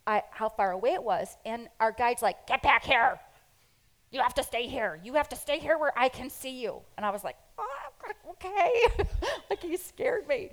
I, 0.07 0.23
how 0.31 0.49
far 0.49 0.71
away 0.71 0.93
it 0.93 1.03
was. 1.03 1.37
And 1.45 1.69
our 1.79 1.91
guide's 1.91 2.21
like, 2.21 2.47
"Get 2.47 2.63
back 2.63 2.83
here. 2.83 3.19
You 4.11 4.21
have 4.21 4.33
to 4.35 4.43
stay 4.43 4.67
here. 4.67 4.99
You 5.03 5.13
have 5.13 5.29
to 5.29 5.35
stay 5.35 5.59
here 5.59 5.77
where 5.77 5.93
I 5.97 6.09
can 6.09 6.29
see 6.29 6.61
you." 6.61 6.81
And 6.97 7.05
I 7.05 7.11
was 7.11 7.23
like, 7.23 7.37
oh, 7.57 7.91
"Okay." 8.31 9.05
like 9.49 9.61
he 9.61 9.77
scared 9.77 10.27
me 10.27 10.51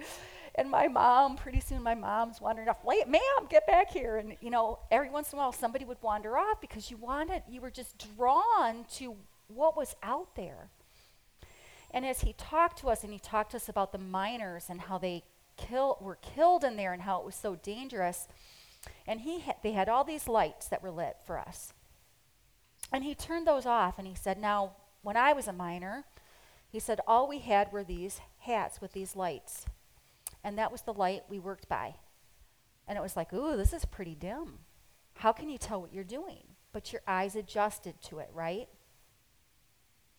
and 0.55 0.71
my 0.71 0.89
mom, 0.89 1.37
pretty 1.37 1.61
soon 1.61 1.83
my 1.83 1.95
mom's 1.95 2.41
wandering 2.41 2.69
off, 2.69 2.85
wait, 2.85 3.09
ma'am, 3.09 3.47
get 3.49 3.67
back 3.67 3.91
here. 3.91 4.17
And, 4.17 4.37
you 4.41 4.51
know, 4.51 4.79
every 4.91 5.11
once 5.11 5.33
in 5.33 5.39
a 5.39 5.43
while 5.43 5.53
somebody 5.53 5.85
would 5.85 6.03
wander 6.03 6.37
off 6.37 6.61
because 6.61 6.91
you 6.91 6.97
wanted, 6.97 7.43
you 7.49 7.61
were 7.61 7.71
just 7.71 8.05
drawn 8.17 8.85
to 8.95 9.17
what 9.49 9.77
was 9.77 9.95
out 10.03 10.35
there. 10.35 10.69
And 11.93 12.05
as 12.05 12.21
he 12.21 12.35
talked 12.35 12.79
to 12.81 12.89
us, 12.89 13.03
and 13.03 13.13
he 13.13 13.19
talked 13.19 13.53
to 13.53 13.57
us 13.57 13.69
about 13.69 13.93
the 13.93 13.99
miners 13.99 14.67
and 14.69 14.83
how 14.83 14.99
they 14.99 15.25
kill, 15.57 15.99
were 16.01 16.19
killed 16.21 16.63
in 16.65 16.77
there 16.77 16.93
and 16.93 17.03
how 17.03 17.19
it 17.21 17.27
was 17.27 17.35
so 17.35 17.57
dangerous, 17.57 18.29
and 19.07 19.23
he 19.23 19.41
ha- 19.41 19.57
they 19.63 19.73
had 19.73 19.89
all 19.89 20.05
these 20.05 20.29
lights 20.29 20.69
that 20.69 20.83
were 20.83 20.91
lit 20.91 21.17
for 21.27 21.39
us. 21.39 21.73
And 22.93 23.05
he 23.05 23.15
turned 23.15 23.47
those 23.47 23.67
off 23.67 23.99
and 23.99 24.07
he 24.07 24.15
said, 24.15 24.39
Now, 24.39 24.73
when 25.03 25.17
I 25.17 25.33
was 25.33 25.49
a 25.49 25.53
miner, 25.53 26.05
he 26.71 26.79
said, 26.79 27.01
all 27.07 27.27
we 27.27 27.39
had 27.39 27.73
were 27.73 27.83
these 27.83 28.21
hats 28.41 28.81
with 28.81 28.93
these 28.93 29.17
lights. 29.17 29.67
And 30.43 30.59
that 30.59 30.73
was 30.73 30.83
the 30.83 30.93
light 30.93 31.25
we 31.29 31.39
worked 31.39 31.69
by. 31.69 31.95
And 32.87 32.97
it 32.99 33.03
was 33.03 33.17
like, 33.17 33.33
ooh, 33.33 33.57
this 33.57 33.73
is 33.73 33.85
pretty 33.85 34.15
dim. 34.15 34.61
How 35.15 35.33
can 35.33 35.49
you 35.49 35.59
tell 35.59 35.81
what 35.81 35.93
you're 35.93 36.05
doing? 36.05 36.45
But 36.73 36.93
your 36.93 37.03
eyes 37.07 37.37
adjusted 37.37 38.01
to 38.03 38.19
it, 38.19 38.31
right? 38.33 38.69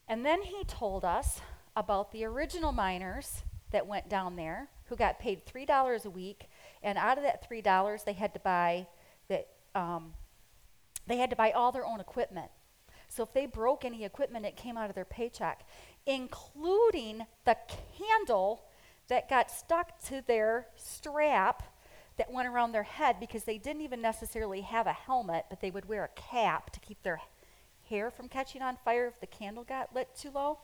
And 0.08 0.26
then 0.26 0.42
he 0.42 0.64
told 0.66 1.04
us 1.04 1.42
about 1.76 2.12
the 2.12 2.26
original 2.26 2.72
miners 2.72 3.44
that 3.72 3.88
went 3.88 4.10
down 4.10 4.36
there 4.36 4.70
who 4.86 4.96
got 4.96 5.20
paid 5.20 5.46
$3 5.46 6.06
a 6.06 6.10
week. 6.10 6.50
And 6.84 6.98
out 6.98 7.18
of 7.18 7.24
that 7.24 7.50
$3, 7.50 8.04
they 8.04 8.14
had 8.14 8.34
to 8.34 8.40
buy 8.40 8.88
that 9.30 9.48
um, 9.74 10.14
they 11.08 11.18
had 11.18 11.30
to 11.30 11.36
buy 11.36 11.52
all 11.52 11.72
their 11.72 11.86
own 11.86 12.00
equipment. 12.00 12.52
So 13.08 13.24
if 13.24 13.34
they 13.34 13.46
broke 13.46 13.84
any 13.84 14.06
equipment, 14.06 14.46
it 14.46 14.56
came 14.56 14.78
out 14.78 14.90
of 14.90 14.96
their 14.96 15.06
paycheck, 15.06 15.66
including 16.06 17.26
the 17.46 17.58
candle 17.98 18.64
that 19.12 19.28
got 19.28 19.52
stuck 19.52 20.02
to 20.02 20.24
their 20.26 20.68
strap 20.78 21.64
that 22.18 22.32
went 22.32 22.48
around 22.48 22.72
their 22.72 22.84
head 22.84 23.18
because 23.20 23.44
they 23.44 23.58
didn't 23.58 23.82
even 23.82 24.02
necessarily 24.02 24.62
have 24.62 24.88
a 24.88 24.94
helmet, 24.94 25.44
but 25.50 25.60
they 25.60 25.70
would 25.70 25.90
wear 25.90 26.06
a 26.06 26.20
cap 26.22 26.70
to 26.70 26.80
keep 26.80 27.04
their 27.04 27.20
hair 27.90 28.10
from 28.10 28.30
catching 28.30 28.62
on 28.62 28.78
fire 28.86 29.08
if 29.08 29.20
the 29.20 29.28
candle 29.28 29.66
got 29.66 29.94
lit 29.94 30.08
too 30.18 30.32
low. 30.34 30.60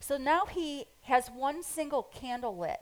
So 0.00 0.18
now 0.18 0.44
he 0.44 0.84
has 1.04 1.28
one 1.28 1.62
single 1.62 2.02
candle 2.02 2.58
lit. 2.58 2.78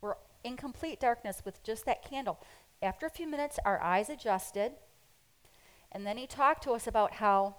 We're 0.00 0.14
in 0.42 0.56
complete 0.56 0.98
darkness 0.98 1.42
with 1.44 1.62
just 1.62 1.84
that 1.84 2.02
candle. 2.02 2.40
After 2.80 3.04
a 3.04 3.10
few 3.10 3.28
minutes, 3.28 3.58
our 3.66 3.78
eyes 3.82 4.08
adjusted, 4.08 4.72
and 5.92 6.06
then 6.06 6.16
he 6.16 6.26
talked 6.26 6.62
to 6.62 6.70
us 6.70 6.86
about 6.86 7.12
how 7.12 7.56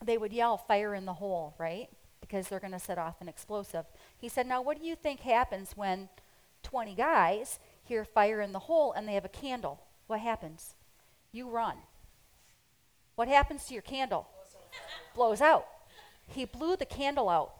they 0.00 0.16
would 0.16 0.32
yell, 0.32 0.56
fire 0.56 0.94
in 0.94 1.06
the 1.06 1.14
hole, 1.14 1.56
right? 1.58 1.88
Because 2.20 2.48
they're 2.48 2.60
going 2.60 2.72
to 2.72 2.78
set 2.78 2.98
off 2.98 3.20
an 3.20 3.28
explosive. 3.28 3.86
He 4.16 4.28
said, 4.28 4.46
Now, 4.46 4.60
what 4.60 4.78
do 4.80 4.86
you 4.86 4.96
think 4.96 5.20
happens 5.20 5.72
when 5.76 6.08
20 6.62 6.94
guys 6.94 7.58
hear 7.82 8.04
fire 8.04 8.40
in 8.40 8.52
the 8.52 8.58
hole 8.60 8.92
and 8.92 9.08
they 9.08 9.14
have 9.14 9.24
a 9.24 9.28
candle? 9.28 9.80
What 10.06 10.20
happens? 10.20 10.74
You 11.32 11.48
run. 11.48 11.76
What 13.14 13.28
happens 13.28 13.64
to 13.66 13.74
your 13.74 13.82
candle? 13.82 14.28
Blows 15.14 15.40
out. 15.40 15.66
He 16.26 16.44
blew 16.44 16.76
the 16.76 16.86
candle 16.86 17.28
out. 17.28 17.52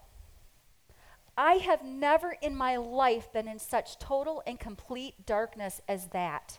I 1.36 1.54
have 1.54 1.84
never 1.84 2.36
in 2.42 2.56
my 2.56 2.76
life 2.76 3.32
been 3.32 3.46
in 3.46 3.58
such 3.58 3.98
total 3.98 4.42
and 4.46 4.58
complete 4.58 5.24
darkness 5.24 5.80
as 5.88 6.08
that. 6.08 6.58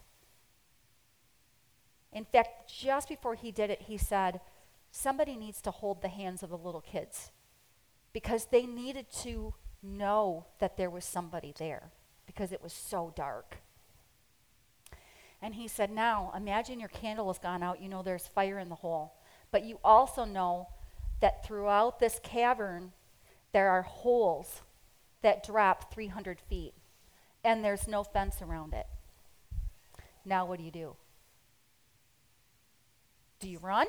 In 2.12 2.26
fact, 2.26 2.72
just 2.72 3.10
before 3.10 3.36
he 3.36 3.52
did 3.52 3.70
it, 3.70 3.84
he 3.84 3.98
said, 3.98 4.42
Somebody 4.92 5.36
needs 5.36 5.62
to 5.62 5.72
hold 5.72 6.02
the 6.02 6.08
hands 6.08 6.42
of 6.42 6.50
the 6.50 6.58
little 6.58 6.82
kids 6.82 7.32
because 8.14 8.48
they 8.52 8.66
needed 8.66 9.08
to 9.24 9.54
know 9.82 10.46
that 10.60 10.78
there 10.78 10.90
was 10.90 11.06
somebody 11.06 11.54
there 11.58 11.92
because 12.26 12.52
it 12.52 12.62
was 12.62 12.74
so 12.74 13.14
dark. 13.16 13.58
And 15.42 15.56
he 15.56 15.68
said, 15.68 15.90
Now 15.90 16.34
imagine 16.36 16.80
your 16.80 16.90
candle 16.90 17.28
has 17.28 17.40
gone 17.40 17.64
out. 17.64 17.82
You 17.82 17.90
know 17.90 18.04
there's 18.04 18.28
fire 18.28 18.60
in 18.60 18.70
the 18.70 18.76
hole. 18.76 19.14
But 19.52 19.64
you 19.64 19.80
also 19.84 20.26
know 20.26 20.68
that 21.22 21.46
throughout 21.46 22.00
this 22.00 22.20
cavern, 22.22 22.92
there 23.52 23.70
are 23.70 23.82
holes 23.82 24.62
that 25.22 25.44
drop 25.44 25.94
300 25.94 26.40
feet, 26.40 26.74
and 27.44 27.64
there's 27.64 27.88
no 27.88 28.04
fence 28.04 28.42
around 28.42 28.74
it. 28.74 28.86
Now, 30.24 30.46
what 30.46 30.60
do 30.60 30.66
you 30.66 30.72
do? 30.72 30.96
Do 33.40 33.50
you 33.50 33.60
run? 33.60 33.88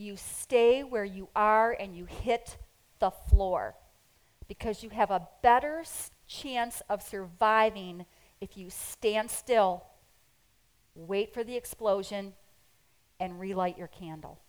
You 0.00 0.16
stay 0.16 0.82
where 0.82 1.04
you 1.04 1.28
are 1.36 1.76
and 1.78 1.94
you 1.94 2.06
hit 2.06 2.56
the 3.00 3.10
floor 3.10 3.74
because 4.48 4.82
you 4.82 4.88
have 4.88 5.10
a 5.10 5.28
better 5.42 5.84
chance 6.26 6.80
of 6.88 7.02
surviving 7.02 8.06
if 8.40 8.56
you 8.56 8.70
stand 8.70 9.30
still, 9.30 9.84
wait 10.94 11.34
for 11.34 11.44
the 11.44 11.54
explosion, 11.54 12.32
and 13.20 13.38
relight 13.38 13.76
your 13.76 13.88
candle. 13.88 14.40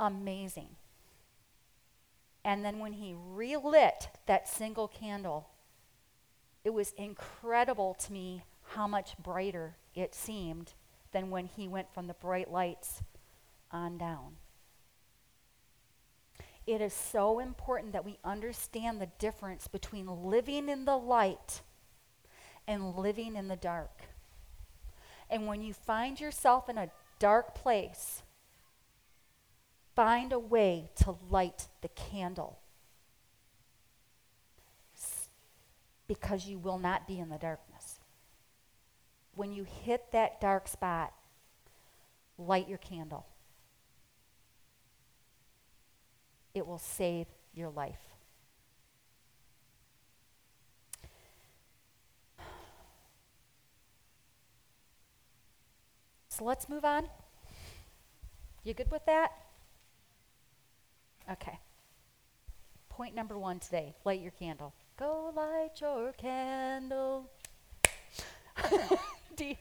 Amazing. 0.00 0.70
And 2.46 2.64
then 2.64 2.78
when 2.78 2.94
he 2.94 3.14
relit 3.14 4.08
that 4.24 4.48
single 4.48 4.88
candle, 4.88 5.50
it 6.64 6.72
was 6.72 6.92
incredible 6.92 7.92
to 8.06 8.10
me 8.10 8.42
how 8.68 8.86
much 8.86 9.18
brighter 9.18 9.76
it 9.94 10.14
seemed 10.14 10.72
than 11.12 11.30
when 11.30 11.46
he 11.46 11.68
went 11.68 11.92
from 11.92 12.06
the 12.06 12.14
bright 12.14 12.50
lights 12.50 13.02
on 13.70 13.98
down. 13.98 14.36
It 16.66 16.80
is 16.80 16.92
so 16.92 17.40
important 17.40 17.92
that 17.92 18.04
we 18.04 18.18
understand 18.24 19.00
the 19.00 19.08
difference 19.18 19.66
between 19.66 20.06
living 20.06 20.68
in 20.68 20.84
the 20.84 20.96
light 20.96 21.60
and 22.68 22.96
living 22.96 23.34
in 23.34 23.48
the 23.48 23.56
dark. 23.56 24.02
And 25.28 25.46
when 25.46 25.62
you 25.62 25.72
find 25.72 26.20
yourself 26.20 26.68
in 26.68 26.78
a 26.78 26.90
dark 27.18 27.54
place, 27.54 28.22
find 29.96 30.32
a 30.32 30.38
way 30.38 30.90
to 30.96 31.16
light 31.30 31.66
the 31.80 31.88
candle. 31.88 32.58
Because 36.06 36.46
you 36.46 36.58
will 36.58 36.78
not 36.78 37.08
be 37.08 37.18
in 37.18 37.30
the 37.30 37.38
darkness. 37.38 37.98
When 39.34 39.52
you 39.52 39.64
hit 39.64 40.12
that 40.12 40.40
dark 40.40 40.68
spot, 40.68 41.12
light 42.38 42.68
your 42.68 42.78
candle. 42.78 43.26
It 46.54 46.66
will 46.66 46.78
save 46.78 47.26
your 47.54 47.70
life. 47.70 47.98
So 56.28 56.44
let's 56.44 56.68
move 56.68 56.84
on. 56.84 57.08
You 58.64 58.74
good 58.74 58.90
with 58.90 59.04
that? 59.06 59.32
Okay. 61.30 61.58
Point 62.88 63.14
number 63.14 63.38
one 63.38 63.58
today 63.58 63.94
light 64.04 64.20
your 64.20 64.30
candle. 64.32 64.74
Go 64.98 65.32
light 65.34 65.80
your 65.80 66.12
candle. 66.12 67.30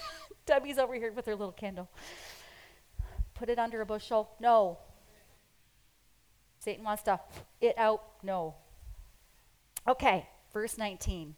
Debbie's 0.46 0.78
over 0.78 0.94
here 0.94 1.12
with 1.12 1.26
her 1.26 1.34
little 1.34 1.52
candle. 1.52 1.88
Put 3.34 3.48
it 3.48 3.58
under 3.58 3.80
a 3.80 3.86
bushel. 3.86 4.30
No. 4.40 4.78
Satan 6.58 6.84
wants 6.84 7.02
to 7.04 7.20
it 7.60 7.76
out. 7.78 8.02
No. 8.22 8.54
Okay, 9.86 10.26
verse 10.52 10.78
19. 10.78 11.34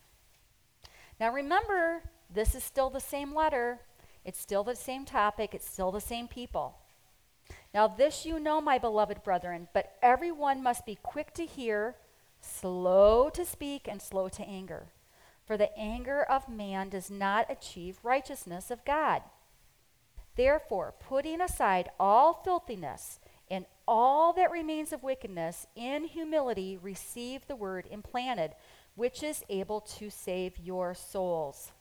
Now 1.20 1.32
remember, 1.32 2.02
this 2.32 2.54
is 2.54 2.62
still 2.62 2.90
the 2.90 3.00
same 3.00 3.34
letter. 3.34 3.80
It's 4.24 4.40
still 4.40 4.64
the 4.64 4.76
same 4.76 5.04
topic. 5.04 5.54
It's 5.54 5.68
still 5.68 5.90
the 5.90 6.00
same 6.00 6.28
people. 6.28 6.76
Now, 7.72 7.88
this 7.88 8.26
you 8.26 8.38
know, 8.38 8.60
my 8.60 8.78
beloved 8.78 9.22
brethren, 9.22 9.68
but 9.72 9.96
everyone 10.02 10.62
must 10.62 10.84
be 10.84 10.98
quick 11.02 11.32
to 11.34 11.44
hear, 11.46 11.96
slow 12.40 13.30
to 13.30 13.44
speak, 13.44 13.88
and 13.88 14.00
slow 14.00 14.28
to 14.28 14.42
anger. 14.42 14.88
For 15.48 15.56
the 15.56 15.74
anger 15.78 16.22
of 16.22 16.46
man 16.46 16.90
does 16.90 17.10
not 17.10 17.50
achieve 17.50 18.00
righteousness 18.02 18.70
of 18.70 18.84
God. 18.84 19.22
Therefore, 20.36 20.92
putting 21.00 21.40
aside 21.40 21.88
all 21.98 22.34
filthiness 22.44 23.18
and 23.50 23.64
all 23.86 24.34
that 24.34 24.50
remains 24.50 24.92
of 24.92 25.02
wickedness, 25.02 25.66
in 25.74 26.04
humility 26.04 26.76
receive 26.76 27.46
the 27.46 27.56
word 27.56 27.86
implanted, 27.90 28.52
which 28.94 29.22
is 29.22 29.42
able 29.48 29.80
to 29.80 30.10
save 30.10 30.58
your 30.58 30.92
souls. 30.92 31.72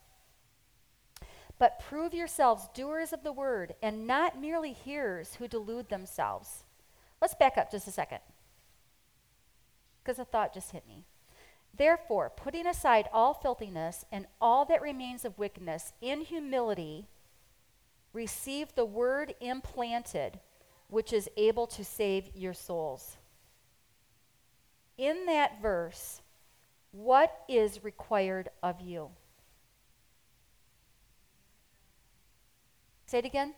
But 1.59 1.77
prove 1.89 2.13
yourselves 2.13 2.69
doers 2.73 3.11
of 3.11 3.23
the 3.23 3.33
word 3.33 3.75
and 3.83 4.07
not 4.07 4.39
merely 4.39 4.71
hearers 4.71 5.35
who 5.35 5.47
delude 5.49 5.89
themselves. 5.89 6.63
Let's 7.21 7.35
back 7.35 7.57
up 7.57 7.69
just 7.69 7.89
a 7.89 7.91
second. 7.91 8.19
Because 10.01 10.19
a 10.19 10.23
thought 10.23 10.53
just 10.53 10.71
hit 10.71 10.87
me. 10.87 11.03
Therefore, 11.77 12.31
putting 12.35 12.65
aside 12.65 13.07
all 13.13 13.35
filthiness 13.35 14.03
and 14.11 14.25
all 14.41 14.65
that 14.65 14.81
remains 14.81 15.23
of 15.23 15.37
wickedness, 15.37 15.93
in 16.01 16.21
humility, 16.21 17.07
receive 18.13 18.73
the 18.73 18.85
word 18.85 19.35
implanted, 19.39 20.39
which 20.89 21.13
is 21.13 21.29
able 21.37 21.67
to 21.67 21.85
save 21.85 22.29
your 22.33 22.53
souls. 22.53 23.17
In 24.97 25.27
that 25.27 25.61
verse, 25.61 26.21
what 26.91 27.43
is 27.47 27.83
required 27.83 28.49
of 28.63 28.81
you? 28.81 29.11
Say 33.05 33.19
it 33.19 33.25
again. 33.25 33.53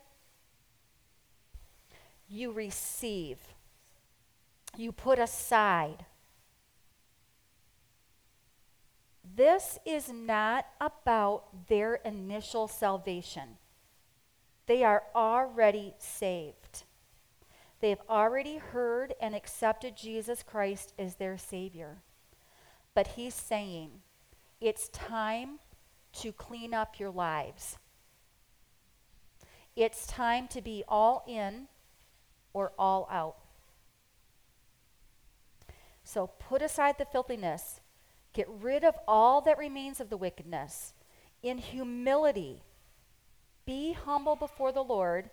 You 2.28 2.52
receive. 2.52 3.40
You 4.78 4.92
put 4.92 5.18
aside. 5.18 6.06
This 9.40 9.80
is 9.86 10.12
not 10.12 10.66
about 10.82 11.70
their 11.70 11.96
initial 11.96 12.68
salvation. 12.68 13.56
They 14.66 14.84
are 14.84 15.04
already 15.16 15.94
saved. 15.98 16.84
They 17.80 17.88
have 17.88 18.02
already 18.10 18.58
heard 18.58 19.14
and 19.22 19.34
accepted 19.34 19.96
Jesus 19.96 20.44
Christ 20.44 20.94
as 21.00 21.16
their 21.16 21.38
Savior. 21.38 22.00
But 22.94 23.08
he's 23.16 23.34
saying, 23.34 24.02
it's 24.60 24.90
time 24.90 25.60
to 26.16 26.34
clean 26.34 26.74
up 26.74 27.00
your 27.00 27.10
lives. 27.10 27.78
It's 29.74 30.06
time 30.06 30.50
to 30.50 30.62
be 30.62 30.84
all 30.86 31.24
in 31.26 31.70
or 32.52 32.74
all 32.78 33.08
out. 33.10 33.38
So 36.04 36.28
put 36.28 36.62
aside 36.62 36.96
the 36.98 37.06
filthiness, 37.06 37.79
get 38.34 38.48
rid 38.50 38.84
of 38.84 38.96
all 39.08 39.42
that 39.42 39.58
remains 39.58 40.00
of 40.00 40.10
the 40.10 40.18
wickedness. 40.18 40.94
In 41.42 41.58
humility, 41.58 42.64
be 43.66 43.94
humble 43.94 44.36
before 44.36 44.72
the 44.72 44.84
Lord 44.84 45.30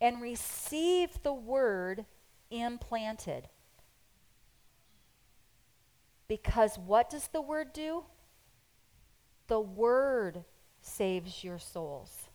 and 0.00 0.20
receive 0.20 1.22
the 1.22 1.32
word 1.32 2.04
implanted. 2.50 3.48
Because 6.28 6.78
what 6.78 7.10
does 7.10 7.28
the 7.28 7.42
word 7.42 7.72
do? 7.72 8.04
The 9.48 9.60
word 9.60 10.44
saves 10.80 11.44
your 11.44 11.58
souls. 11.58 12.28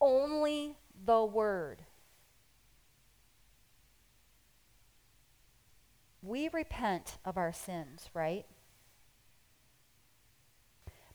Only 0.00 0.76
the 1.04 1.24
word. 1.24 1.84
We 6.22 6.48
repent 6.48 7.18
of 7.24 7.36
our 7.36 7.52
sins, 7.52 8.10
right? 8.12 8.46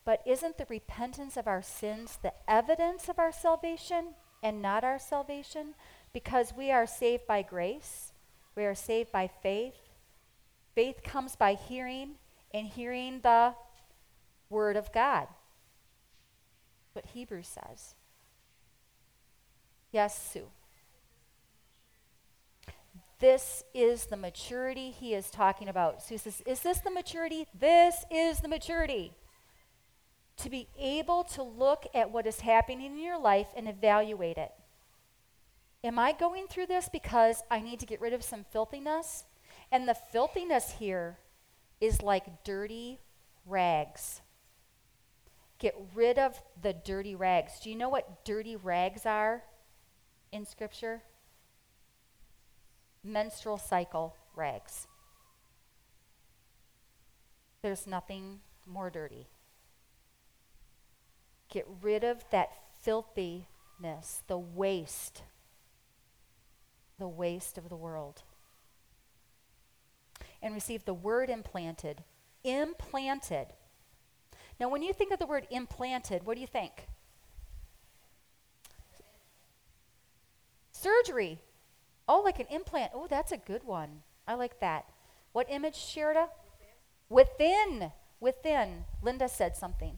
But 0.05 0.21
isn't 0.25 0.57
the 0.57 0.67
repentance 0.69 1.37
of 1.37 1.47
our 1.47 1.61
sins 1.61 2.19
the 2.21 2.33
evidence 2.47 3.09
of 3.09 3.19
our 3.19 3.31
salvation? 3.31 4.15
and 4.43 4.61
not 4.61 4.83
our 4.83 4.99
salvation 4.99 5.73
because 6.11 6.53
we 6.55 6.69
are 6.69 6.85
saved 6.85 7.25
by 7.25 7.41
grace. 7.41 8.11
We 8.55 8.65
are 8.65 8.75
saved 8.75 9.11
by 9.11 9.29
faith. 9.41 9.77
Faith 10.75 11.01
comes 11.01 11.35
by 11.35 11.53
hearing 11.53 12.15
and 12.53 12.67
hearing 12.67 13.21
the 13.21 13.55
word 14.49 14.75
of 14.75 14.91
God. 14.91 15.27
What 16.91 17.05
Hebrews 17.07 17.47
says. 17.47 17.95
Yes, 19.91 20.31
Sue. 20.31 20.49
This 23.23 23.63
is 23.73 24.07
the 24.07 24.17
maturity 24.17 24.91
he 24.91 25.13
is 25.13 25.31
talking 25.31 25.69
about. 25.69 26.01
So 26.01 26.09
he 26.09 26.17
says, 26.17 26.43
Is 26.45 26.59
this 26.59 26.79
the 26.79 26.91
maturity? 26.91 27.47
This 27.57 28.03
is 28.11 28.41
the 28.41 28.49
maturity 28.49 29.13
to 30.35 30.49
be 30.49 30.67
able 30.77 31.23
to 31.35 31.41
look 31.41 31.85
at 31.95 32.11
what 32.11 32.27
is 32.27 32.41
happening 32.41 32.85
in 32.85 32.97
your 32.97 33.17
life 33.17 33.47
and 33.55 33.69
evaluate 33.69 34.37
it. 34.37 34.51
Am 35.85 35.97
I 35.97 36.11
going 36.11 36.47
through 36.47 36.65
this 36.65 36.89
because 36.91 37.43
I 37.49 37.61
need 37.61 37.79
to 37.79 37.85
get 37.85 38.01
rid 38.01 38.11
of 38.11 38.23
some 38.25 38.43
filthiness? 38.51 39.23
And 39.71 39.87
the 39.87 39.95
filthiness 39.95 40.71
here 40.71 41.17
is 41.79 42.01
like 42.01 42.43
dirty 42.43 42.99
rags. 43.45 44.19
Get 45.59 45.77
rid 45.95 46.19
of 46.19 46.41
the 46.61 46.73
dirty 46.73 47.15
rags. 47.15 47.61
Do 47.61 47.69
you 47.69 47.77
know 47.77 47.87
what 47.87 48.25
dirty 48.25 48.57
rags 48.57 49.05
are 49.05 49.43
in 50.33 50.45
Scripture? 50.45 51.03
Menstrual 53.03 53.57
cycle 53.57 54.15
rags. 54.35 54.87
There's 57.61 57.85
nothing 57.85 58.39
more 58.65 58.89
dirty. 58.89 59.27
Get 61.49 61.67
rid 61.81 62.03
of 62.03 62.23
that 62.31 62.49
filthiness, 62.81 64.23
the 64.27 64.37
waste, 64.37 65.23
the 66.97 67.07
waste 67.07 67.57
of 67.57 67.69
the 67.69 67.75
world. 67.75 68.23
And 70.41 70.53
receive 70.53 70.85
the 70.85 70.93
word 70.93 71.29
implanted. 71.29 72.03
Implanted. 72.43 73.47
Now, 74.59 74.69
when 74.69 74.81
you 74.81 74.93
think 74.93 75.11
of 75.11 75.19
the 75.19 75.25
word 75.25 75.47
implanted, 75.49 76.25
what 76.25 76.35
do 76.35 76.41
you 76.41 76.47
think? 76.47 76.87
Surgery. 80.71 81.39
Oh, 82.07 82.21
like 82.21 82.39
an 82.39 82.47
implant. 82.49 82.91
Oh, 82.93 83.07
that's 83.09 83.31
a 83.31 83.37
good 83.37 83.63
one. 83.63 84.01
I 84.27 84.35
like 84.35 84.59
that. 84.59 84.85
What 85.31 85.47
image, 85.49 85.75
Sherida? 85.75 86.27
Within. 87.09 87.47
Within. 87.79 87.91
Within. 88.19 88.85
Linda 89.01 89.27
said 89.27 89.55
something. 89.55 89.97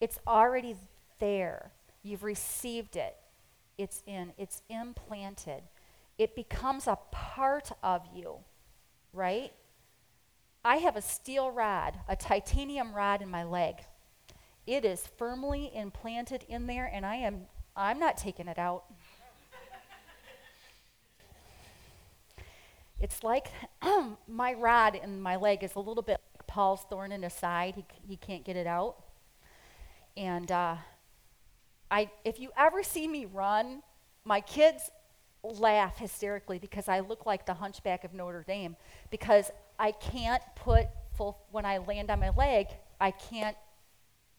It's 0.00 0.18
already 0.26 0.74
there. 1.20 1.70
You've 2.02 2.24
received 2.24 2.96
it. 2.96 3.16
It's 3.78 4.02
in, 4.04 4.32
it's 4.36 4.62
implanted. 4.68 5.62
It 6.18 6.34
becomes 6.34 6.88
a 6.88 6.98
part 7.12 7.70
of 7.84 8.02
you, 8.12 8.38
right? 9.12 9.52
I 10.64 10.78
have 10.78 10.96
a 10.96 11.02
steel 11.02 11.52
rod, 11.52 12.00
a 12.08 12.16
titanium 12.16 12.92
rod 12.92 13.22
in 13.22 13.30
my 13.30 13.44
leg. 13.44 13.76
It 14.66 14.84
is 14.84 15.06
firmly 15.16 15.70
implanted 15.72 16.44
in 16.48 16.66
there 16.66 16.90
and 16.92 17.06
I 17.06 17.16
am 17.16 17.46
I'm 17.74 17.98
not 17.98 18.16
taking 18.18 18.48
it 18.48 18.58
out. 18.58 18.84
It's 23.02 23.22
like 23.24 23.48
my 24.28 24.54
rod 24.54 24.94
in 24.94 25.20
my 25.20 25.36
leg 25.36 25.62
is 25.64 25.74
a 25.74 25.80
little 25.80 26.02
bit 26.02 26.20
like 26.34 26.46
Paul's 26.46 26.82
thorn 26.88 27.12
in 27.12 27.22
his 27.22 27.34
side. 27.34 27.74
He, 27.74 27.84
he 28.08 28.16
can't 28.16 28.44
get 28.44 28.56
it 28.56 28.66
out. 28.66 28.96
And 30.16 30.50
uh, 30.50 30.76
I, 31.90 32.10
if 32.24 32.38
you 32.38 32.50
ever 32.56 32.82
see 32.82 33.08
me 33.08 33.26
run, 33.26 33.82
my 34.24 34.40
kids 34.40 34.90
laugh 35.42 35.98
hysterically 35.98 36.60
because 36.60 36.88
I 36.88 37.00
look 37.00 37.26
like 37.26 37.44
the 37.44 37.54
hunchback 37.54 38.04
of 38.04 38.14
Notre 38.14 38.44
Dame 38.46 38.76
because 39.10 39.50
I 39.78 39.90
can't 39.90 40.42
put 40.54 40.86
full, 41.16 41.38
when 41.50 41.64
I 41.64 41.78
land 41.78 42.08
on 42.10 42.20
my 42.20 42.30
leg, 42.30 42.68
I 43.00 43.10
can't 43.10 43.56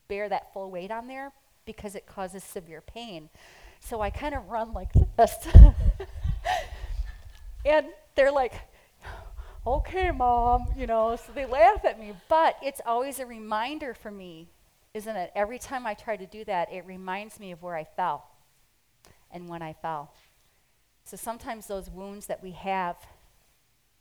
bear 0.08 0.30
that 0.30 0.54
full 0.54 0.72
weight 0.72 0.90
on 0.90 1.08
there 1.08 1.34
because 1.66 1.96
it 1.96 2.06
causes 2.06 2.44
severe 2.44 2.82
pain. 2.82 3.30
So 3.82 4.00
I 4.00 4.10
kind 4.10 4.34
of 4.34 4.48
run 4.48 4.72
like 4.72 4.92
this. 5.18 5.36
and 7.66 7.88
they're 8.16 8.32
like, 8.32 8.54
okay, 9.66 10.12
mom, 10.12 10.68
you 10.78 10.88
know, 10.88 11.16
so 11.16 11.32
they 11.34 11.46
laugh 11.46 11.86
at 11.86 12.00
me. 12.00 12.14
But 12.30 12.58
it's 12.62 12.82
always 12.86 13.20
a 13.20 13.26
reminder 13.26 13.94
for 13.94 14.12
me 14.12 14.50
isn't 14.94 15.16
it? 15.16 15.32
Every 15.36 15.58
time 15.58 15.88
I 15.88 15.96
try 15.96 16.16
to 16.16 16.26
do 16.28 16.46
that, 16.46 16.72
it 16.72 16.86
reminds 16.86 17.40
me 17.40 17.52
of 17.52 17.64
where 17.64 17.76
I 17.76 17.84
fell 17.84 18.30
and 19.32 19.50
when 19.50 19.62
I 19.62 19.74
fell. 19.74 20.14
So 21.04 21.18
sometimes 21.18 21.68
those 21.68 21.90
wounds 21.90 22.28
that 22.28 22.44
we 22.44 22.52
have 22.52 22.96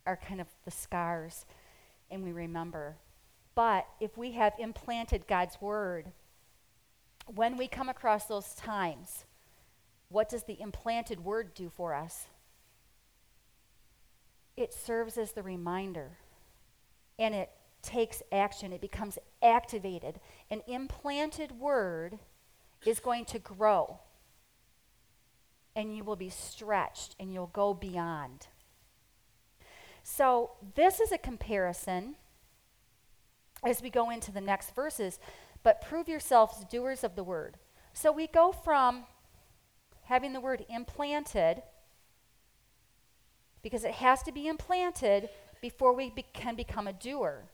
are 0.05 0.16
kind 0.16 0.40
of 0.40 0.48
the 0.64 0.70
scars, 0.70 1.46
and 2.11 2.22
we 2.22 2.33
remember. 2.33 2.96
But 3.55 3.87
if 4.01 4.18
we 4.18 4.33
have 4.33 4.53
implanted 4.59 5.27
God's 5.27 5.61
word, 5.61 6.12
when 7.27 7.57
we 7.57 7.68
come 7.68 7.88
across 7.88 8.27
those 8.27 8.55
times, 8.55 9.25
what 10.09 10.29
does 10.29 10.44
the 10.44 10.61
implanted 10.61 11.25
word 11.25 11.55
do 11.55 11.70
for 11.70 11.94
us? 11.94 12.27
It 14.57 14.73
serves 14.73 15.17
as 15.17 15.33
the 15.33 15.43
reminder, 15.43 16.19
and 17.19 17.35
it 17.35 17.51
takes 17.83 18.23
action, 18.31 18.73
it 18.73 18.81
becomes 18.81 19.19
activated. 19.43 20.21
An 20.51 20.62
implanted 20.67 21.53
word 21.53 22.19
is 22.85 23.01
going 23.01 23.25
to 23.27 23.38
grow, 23.38 23.99
and 25.75 25.97
you 25.97 26.05
will 26.05 26.17
be 26.17 26.31
stretched, 26.31 27.17
and 27.19 27.33
you'll 27.33 27.47
go 27.49 27.75
beyond. 27.75 28.49
So, 30.03 30.53
this 30.75 31.01
is 31.01 31.12
a 31.12 31.19
comparison 31.19 32.17
as 33.65 33.81
we 33.81 33.88
go 33.88 34.11
into 34.11 34.33
the 34.33 34.41
next 34.41 34.75
verses, 34.75 35.21
but 35.62 35.81
prove 35.81 36.09
yourselves 36.09 36.65
doers 36.71 37.05
of 37.05 37.15
the 37.15 37.23
word. 37.23 37.57
So, 37.93 38.11
we 38.11 38.27
go 38.27 38.53
from 38.53 39.05
having 40.05 40.33
the 40.33 40.41
word 40.41 40.65
implanted, 40.69 41.62
because 43.62 43.85
it 43.85 43.94
has 43.94 44.22
to 44.25 44.33
be 44.33 44.48
implanted 44.48 45.29
before 45.61 45.92
we 45.92 46.11
be- 46.11 46.25
can 46.33 46.57
become 46.57 46.87
a 46.87 46.92
doer. 46.92 47.44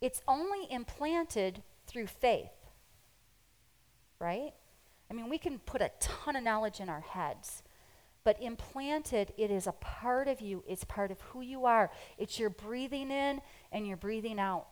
It's 0.00 0.20
only 0.26 0.70
implanted 0.70 1.62
through 1.86 2.08
faith, 2.08 2.50
right? 4.18 4.52
I 5.10 5.14
mean, 5.14 5.28
we 5.28 5.38
can 5.38 5.58
put 5.60 5.80
a 5.80 5.90
ton 6.00 6.36
of 6.36 6.42
knowledge 6.42 6.80
in 6.80 6.88
our 6.88 7.00
heads, 7.00 7.62
but 8.24 8.40
implanted, 8.42 9.32
it 9.36 9.50
is 9.50 9.66
a 9.66 9.72
part 9.72 10.28
of 10.28 10.40
you. 10.40 10.64
It's 10.66 10.84
part 10.84 11.10
of 11.10 11.20
who 11.20 11.42
you 11.42 11.66
are. 11.66 11.90
It's 12.18 12.38
your 12.38 12.50
breathing 12.50 13.10
in 13.10 13.40
and 13.70 13.86
your 13.86 13.96
breathing 13.96 14.40
out. 14.40 14.66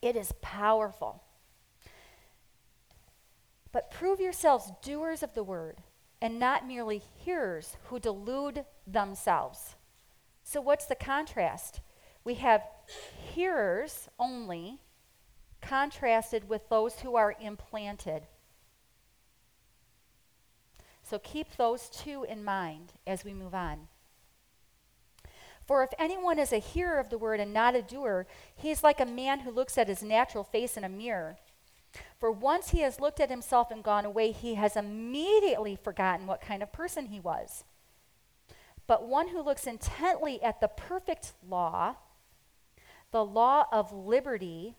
It 0.00 0.16
is 0.16 0.32
powerful. 0.40 1.22
But 3.72 3.90
prove 3.90 4.20
yourselves 4.20 4.72
doers 4.82 5.22
of 5.22 5.34
the 5.34 5.44
word 5.44 5.82
and 6.20 6.38
not 6.38 6.66
merely 6.66 7.02
hearers 7.24 7.76
who 7.84 7.98
delude 7.98 8.64
themselves. 8.86 9.76
So, 10.42 10.60
what's 10.60 10.86
the 10.86 10.94
contrast? 10.94 11.80
We 12.24 12.34
have 12.34 12.62
hearers 13.34 14.08
only 14.18 14.80
contrasted 15.60 16.48
with 16.48 16.68
those 16.68 17.00
who 17.00 17.16
are 17.16 17.34
implanted. 17.40 18.26
So 21.02 21.18
keep 21.18 21.56
those 21.56 21.88
two 21.88 22.24
in 22.24 22.44
mind 22.44 22.92
as 23.04 23.24
we 23.24 23.34
move 23.34 23.52
on. 23.52 23.88
For 25.66 25.82
if 25.82 25.90
anyone 25.98 26.38
is 26.38 26.52
a 26.52 26.58
hearer 26.58 26.98
of 26.98 27.10
the 27.10 27.18
word 27.18 27.40
and 27.40 27.52
not 27.52 27.74
a 27.74 27.82
doer, 27.82 28.26
he 28.54 28.70
is 28.70 28.84
like 28.84 29.00
a 29.00 29.06
man 29.06 29.40
who 29.40 29.50
looks 29.50 29.76
at 29.76 29.88
his 29.88 30.02
natural 30.02 30.44
face 30.44 30.76
in 30.76 30.84
a 30.84 30.88
mirror. 30.88 31.36
For 32.18 32.30
once 32.30 32.70
he 32.70 32.80
has 32.80 33.00
looked 33.00 33.20
at 33.20 33.30
himself 33.30 33.70
and 33.70 33.82
gone 33.82 34.04
away, 34.04 34.32
he 34.32 34.54
has 34.54 34.76
immediately 34.76 35.76
forgotten 35.76 36.26
what 36.26 36.40
kind 36.40 36.62
of 36.62 36.72
person 36.72 37.06
he 37.06 37.20
was. 37.20 37.64
But 38.86 39.06
one 39.06 39.28
who 39.28 39.40
looks 39.40 39.66
intently 39.66 40.42
at 40.42 40.60
the 40.60 40.68
perfect 40.68 41.32
law, 41.48 41.96
the 43.10 43.24
law 43.24 43.66
of 43.72 43.92
liberty, 43.92 44.76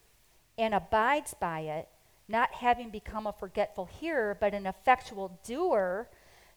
and 0.57 0.73
abides 0.73 1.33
by 1.33 1.61
it, 1.61 1.87
not 2.27 2.55
having 2.55 2.89
become 2.89 3.25
a 3.25 3.33
forgetful 3.33 3.85
hearer, 3.85 4.37
but 4.39 4.53
an 4.53 4.65
effectual 4.65 5.39
doer, 5.43 6.09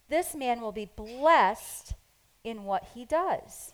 this 0.08 0.34
man 0.34 0.60
will 0.60 0.72
be 0.72 0.90
blessed 0.96 1.94
in 2.44 2.64
what 2.64 2.88
he 2.94 3.04
does. 3.04 3.72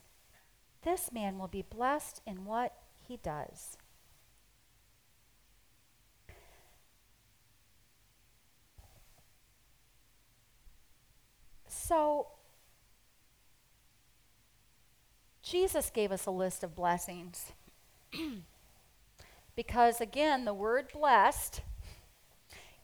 This 0.83 1.13
man 1.13 1.39
will 1.39 1.49
be 1.49 1.63
blessed 1.63 2.23
in 2.27 2.45
what 2.45 2.75
he 3.07 3.17
does. 3.17 3.77
So, 11.91 12.29
Jesus 15.43 15.91
gave 15.91 16.13
us 16.13 16.25
a 16.25 16.31
list 16.31 16.63
of 16.63 16.77
blessings. 16.77 17.51
because, 19.57 20.01
again, 20.01 20.45
the 20.45 20.55
word 20.55 20.87
blessed 20.93 21.63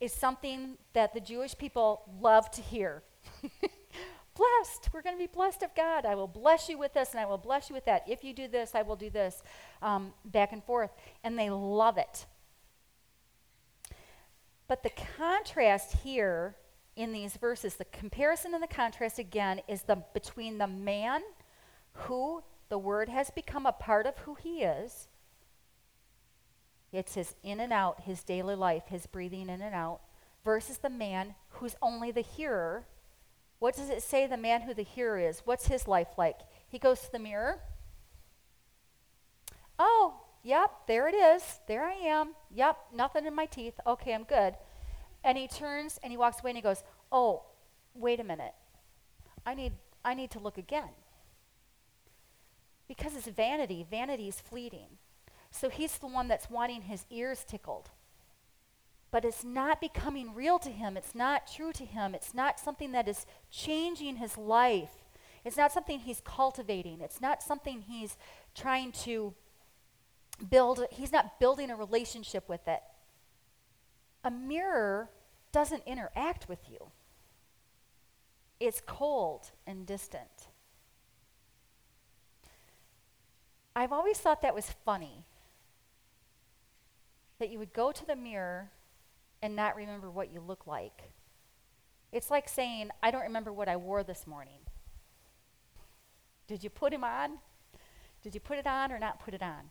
is 0.00 0.12
something 0.12 0.76
that 0.92 1.14
the 1.14 1.20
Jewish 1.20 1.56
people 1.56 2.02
love 2.20 2.50
to 2.50 2.60
hear. 2.60 3.04
blessed. 4.34 4.88
We're 4.92 5.02
going 5.02 5.14
to 5.14 5.22
be 5.22 5.30
blessed 5.32 5.62
of 5.62 5.72
God. 5.76 6.04
I 6.04 6.16
will 6.16 6.26
bless 6.26 6.68
you 6.68 6.76
with 6.76 6.92
this 6.92 7.12
and 7.12 7.20
I 7.20 7.26
will 7.26 7.38
bless 7.38 7.70
you 7.70 7.74
with 7.74 7.84
that. 7.84 8.02
If 8.08 8.24
you 8.24 8.34
do 8.34 8.48
this, 8.48 8.74
I 8.74 8.82
will 8.82 8.96
do 8.96 9.08
this. 9.08 9.40
Um, 9.82 10.14
back 10.24 10.52
and 10.52 10.64
forth. 10.64 10.90
And 11.22 11.38
they 11.38 11.48
love 11.48 11.96
it. 11.96 12.26
But 14.66 14.82
the 14.82 14.90
contrast 15.16 15.98
here 15.98 16.56
in 16.96 17.12
these 17.12 17.36
verses, 17.36 17.74
the 17.74 17.84
comparison 17.84 18.54
and 18.54 18.62
the 18.62 18.66
contrast 18.66 19.18
again 19.18 19.60
is 19.68 19.82
the 19.82 20.02
between 20.14 20.58
the 20.58 20.66
man 20.66 21.22
who 21.92 22.42
the 22.68 22.78
word 22.78 23.08
has 23.08 23.30
become 23.30 23.66
a 23.66 23.72
part 23.72 24.06
of 24.06 24.18
who 24.18 24.34
he 24.34 24.62
is 24.62 25.08
it's 26.96 27.14
his 27.14 27.34
in 27.42 27.60
and 27.60 27.72
out, 27.72 28.00
his 28.00 28.22
daily 28.22 28.54
life, 28.54 28.84
his 28.86 29.06
breathing 29.06 29.50
in 29.50 29.60
and 29.60 29.74
out, 29.74 30.00
versus 30.44 30.78
the 30.78 30.90
man 30.90 31.34
who's 31.50 31.76
only 31.82 32.10
the 32.10 32.22
hearer. 32.22 32.86
What 33.58 33.76
does 33.76 33.90
it 33.90 34.02
say 34.02 34.26
the 34.26 34.36
man 34.36 34.62
who 34.62 34.74
the 34.74 34.82
hearer 34.82 35.18
is? 35.18 35.42
What's 35.44 35.66
his 35.66 35.86
life 35.88 36.08
like? 36.16 36.38
He 36.68 36.78
goes 36.78 37.00
to 37.02 37.12
the 37.12 37.18
mirror. 37.18 37.60
Oh, 39.78 40.20
yep, 40.42 40.70
there 40.86 41.08
it 41.08 41.14
is. 41.14 41.60
There 41.66 41.84
I 41.84 41.92
am. 41.92 42.34
Yep, 42.50 42.78
nothing 42.94 43.26
in 43.26 43.34
my 43.34 43.46
teeth. 43.46 43.78
Okay, 43.86 44.14
I'm 44.14 44.24
good. 44.24 44.54
And 45.26 45.36
he 45.36 45.48
turns 45.48 45.98
and 46.04 46.12
he 46.12 46.16
walks 46.16 46.40
away 46.40 46.50
and 46.50 46.56
he 46.56 46.62
goes, 46.62 46.84
"Oh, 47.10 47.42
wait 47.94 48.20
a 48.20 48.24
minute. 48.24 48.54
I 49.44 49.54
need 49.54 49.72
I 50.04 50.14
need 50.14 50.30
to 50.30 50.38
look 50.38 50.56
again." 50.56 50.90
Because 52.86 53.16
it's 53.16 53.26
vanity. 53.26 53.84
Vanity 53.90 54.28
is 54.28 54.40
fleeting. 54.40 54.98
So 55.50 55.68
he's 55.68 55.98
the 55.98 56.06
one 56.06 56.28
that's 56.28 56.48
wanting 56.48 56.82
his 56.82 57.04
ears 57.10 57.44
tickled. 57.44 57.90
But 59.10 59.24
it's 59.24 59.42
not 59.42 59.80
becoming 59.80 60.32
real 60.32 60.60
to 60.60 60.70
him. 60.70 60.96
It's 60.96 61.14
not 61.14 61.48
true 61.52 61.72
to 61.72 61.84
him. 61.84 62.14
It's 62.14 62.32
not 62.32 62.60
something 62.60 62.92
that 62.92 63.08
is 63.08 63.26
changing 63.50 64.16
his 64.16 64.38
life. 64.38 65.04
It's 65.44 65.56
not 65.56 65.72
something 65.72 66.00
he's 66.00 66.20
cultivating. 66.20 67.00
It's 67.00 67.20
not 67.20 67.42
something 67.42 67.82
he's 67.82 68.16
trying 68.54 68.92
to 68.92 69.34
build. 70.48 70.86
He's 70.92 71.12
not 71.12 71.40
building 71.40 71.70
a 71.70 71.76
relationship 71.76 72.48
with 72.48 72.68
it. 72.68 72.82
A 74.22 74.30
mirror 74.30 75.10
doesn't 75.56 75.84
interact 75.86 76.50
with 76.50 76.58
you, 76.70 76.90
it's 78.60 78.82
cold 78.84 79.52
and 79.66 79.86
distant. 79.86 80.48
I've 83.74 83.90
always 83.90 84.18
thought 84.18 84.42
that 84.42 84.54
was 84.54 84.74
funny 84.84 85.24
that 87.38 87.48
you 87.48 87.58
would 87.58 87.72
go 87.72 87.90
to 87.90 88.06
the 88.06 88.14
mirror 88.14 88.70
and 89.40 89.56
not 89.56 89.76
remember 89.76 90.10
what 90.10 90.30
you 90.30 90.40
look 90.40 90.66
like. 90.66 91.04
It's 92.12 92.30
like 92.30 92.50
saying, 92.50 92.90
I 93.02 93.10
don't 93.10 93.22
remember 93.22 93.50
what 93.50 93.66
I 93.66 93.76
wore 93.76 94.02
this 94.02 94.26
morning. 94.26 94.60
Did 96.46 96.64
you 96.64 96.68
put 96.68 96.92
him 96.92 97.02
on? 97.02 97.38
Did 98.22 98.34
you 98.34 98.40
put 98.40 98.58
it 98.58 98.66
on 98.66 98.92
or 98.92 98.98
not 98.98 99.20
put 99.20 99.32
it 99.32 99.42
on? 99.42 99.70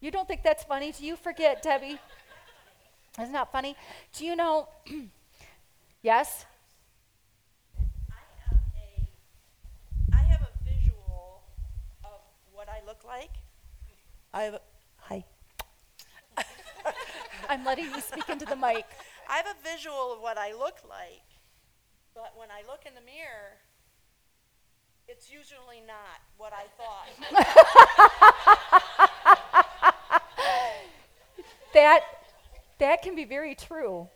You 0.00 0.10
don't 0.10 0.26
think 0.26 0.42
that's 0.42 0.64
funny? 0.64 0.92
Do 0.92 1.04
you 1.04 1.14
forget, 1.14 1.62
Debbie? 1.62 1.98
Isn't 3.20 3.32
that 3.34 3.52
funny? 3.52 3.76
Do 4.16 4.24
you 4.24 4.34
know? 4.34 4.68
yes? 6.02 6.46
I, 8.10 8.14
a, 8.50 8.56
I 10.14 10.22
have 10.22 10.40
a 10.40 10.64
visual 10.64 11.42
of 12.02 12.20
what 12.52 12.68
I 12.70 12.80
look 12.86 13.04
like. 13.04 13.30
I 14.32 14.44
have, 14.44 14.54
a, 14.54 14.60
hi. 14.96 15.24
I'm 17.50 17.62
letting 17.64 17.86
you 17.86 18.00
speak 18.00 18.30
into 18.30 18.46
the 18.46 18.56
mic. 18.56 18.86
I 19.28 19.36
have 19.36 19.46
a 19.46 19.56
visual 19.62 20.14
of 20.14 20.20
what 20.22 20.38
I 20.38 20.52
look 20.52 20.78
like, 20.88 21.26
but 22.14 22.32
when 22.36 22.48
I 22.50 22.62
look 22.66 22.86
in 22.86 22.94
the 22.94 23.02
mirror, 23.02 23.58
it's 25.08 25.30
usually 25.30 25.82
not 25.86 26.22
what 26.38 26.52
I 26.54 26.64
thought. 26.78 27.08
that 31.74 32.02
that 32.78 33.02
can 33.02 33.14
be 33.14 33.24
very 33.24 33.54
true. 33.54 34.08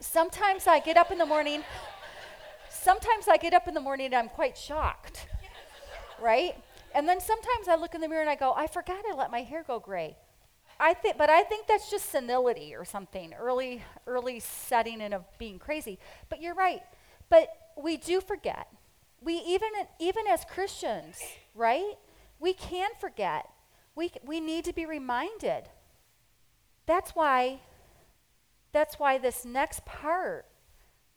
Sometimes 0.00 0.66
I 0.66 0.80
get 0.80 0.96
up 0.96 1.10
in 1.10 1.18
the 1.18 1.26
morning. 1.26 1.62
Sometimes 2.70 3.28
I 3.28 3.36
get 3.36 3.52
up 3.52 3.68
in 3.68 3.74
the 3.74 3.80
morning 3.80 4.06
and 4.06 4.14
I'm 4.14 4.28
quite 4.28 4.56
shocked. 4.56 5.26
Right? 6.20 6.54
And 6.94 7.08
then 7.08 7.20
sometimes 7.20 7.68
I 7.68 7.76
look 7.76 7.94
in 7.94 8.00
the 8.00 8.08
mirror 8.08 8.20
and 8.20 8.30
I 8.30 8.34
go, 8.34 8.52
I 8.54 8.66
forgot 8.66 9.04
I 9.10 9.14
let 9.14 9.30
my 9.30 9.42
hair 9.42 9.64
go 9.66 9.78
gray. 9.80 10.16
I 10.78 10.94
think, 10.94 11.16
but 11.16 11.30
I 11.30 11.42
think 11.42 11.66
that's 11.66 11.90
just 11.90 12.10
senility 12.10 12.74
or 12.74 12.84
something, 12.84 13.32
early, 13.34 13.82
early 14.06 14.40
setting 14.40 15.00
in 15.00 15.12
of 15.12 15.24
being 15.38 15.58
crazy. 15.58 15.98
But 16.28 16.42
you're 16.42 16.54
right. 16.54 16.82
But 17.28 17.48
we 17.80 17.96
do 17.96 18.20
forget. 18.20 18.68
We 19.20 19.34
even, 19.34 19.70
even 20.00 20.26
as 20.26 20.44
Christians, 20.44 21.18
right? 21.54 21.94
We 22.40 22.52
can 22.52 22.90
forget. 23.00 23.48
We, 23.94 24.10
we 24.24 24.40
need 24.40 24.64
to 24.64 24.72
be 24.72 24.86
reminded. 24.86 25.64
That's 26.86 27.12
why, 27.12 27.60
that's 28.72 28.98
why 28.98 29.18
this 29.18 29.44
next 29.44 29.84
part 29.84 30.46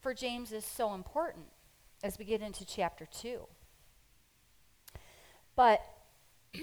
for 0.01 0.13
James 0.13 0.51
is 0.51 0.65
so 0.65 0.93
important 0.93 1.45
as 2.03 2.19
we 2.19 2.25
get 2.25 2.41
into 2.41 2.65
chapter 2.65 3.05
2. 3.05 3.39
But 5.55 5.81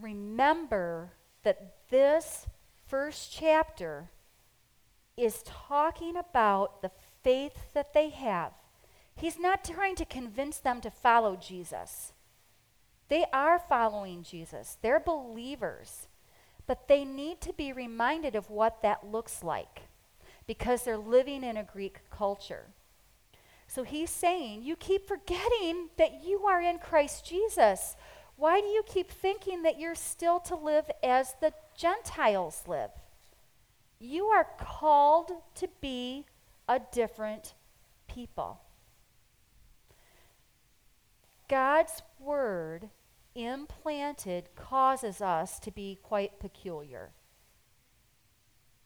remember 0.00 1.12
that 1.42 1.74
this 1.90 2.46
first 2.86 3.32
chapter 3.32 4.10
is 5.16 5.42
talking 5.44 6.16
about 6.16 6.80
the 6.80 6.90
faith 7.22 7.72
that 7.74 7.92
they 7.92 8.08
have. 8.10 8.52
He's 9.16 9.38
not 9.38 9.64
trying 9.64 9.96
to 9.96 10.04
convince 10.04 10.58
them 10.58 10.80
to 10.80 10.90
follow 10.90 11.36
Jesus. 11.36 12.12
They 13.08 13.24
are 13.32 13.58
following 13.58 14.22
Jesus, 14.22 14.78
they're 14.82 15.00
believers. 15.00 16.08
But 16.66 16.86
they 16.86 17.04
need 17.06 17.40
to 17.40 17.54
be 17.54 17.72
reminded 17.72 18.36
of 18.36 18.50
what 18.50 18.82
that 18.82 19.06
looks 19.06 19.42
like 19.42 19.88
because 20.46 20.82
they're 20.82 20.98
living 20.98 21.42
in 21.42 21.56
a 21.56 21.64
Greek 21.64 22.00
culture. 22.10 22.66
So 23.66 23.84
he's 23.84 24.10
saying, 24.10 24.62
You 24.62 24.76
keep 24.76 25.08
forgetting 25.08 25.88
that 25.96 26.24
you 26.24 26.44
are 26.46 26.60
in 26.60 26.78
Christ 26.78 27.24
Jesus. 27.24 27.96
Why 28.36 28.60
do 28.60 28.66
you 28.66 28.82
keep 28.86 29.10
thinking 29.10 29.62
that 29.62 29.80
you're 29.80 29.94
still 29.94 30.40
to 30.40 30.56
live 30.56 30.90
as 31.02 31.34
the 31.40 31.52
Gentiles 31.76 32.62
live? 32.66 32.90
You 33.98 34.26
are 34.26 34.46
called 34.60 35.32
to 35.56 35.68
be 35.80 36.26
a 36.68 36.80
different 36.92 37.54
people. 38.06 38.60
God's 41.48 42.02
word 42.20 42.90
implanted 43.44 44.48
causes 44.56 45.20
us 45.20 45.58
to 45.60 45.70
be 45.70 45.98
quite 46.02 46.38
peculiar. 46.40 47.10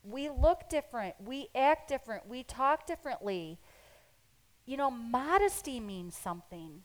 We 0.05 0.29
look 0.29 0.69
different, 0.69 1.15
we 1.25 1.49
act 1.55 1.89
different, 1.89 2.29
we 2.29 2.43
talk 2.43 2.87
differently. 2.87 3.59
You 4.67 4.77
know, 4.77 4.91
modesty 4.91 5.81
means 5.81 6.17
something. 6.17 6.83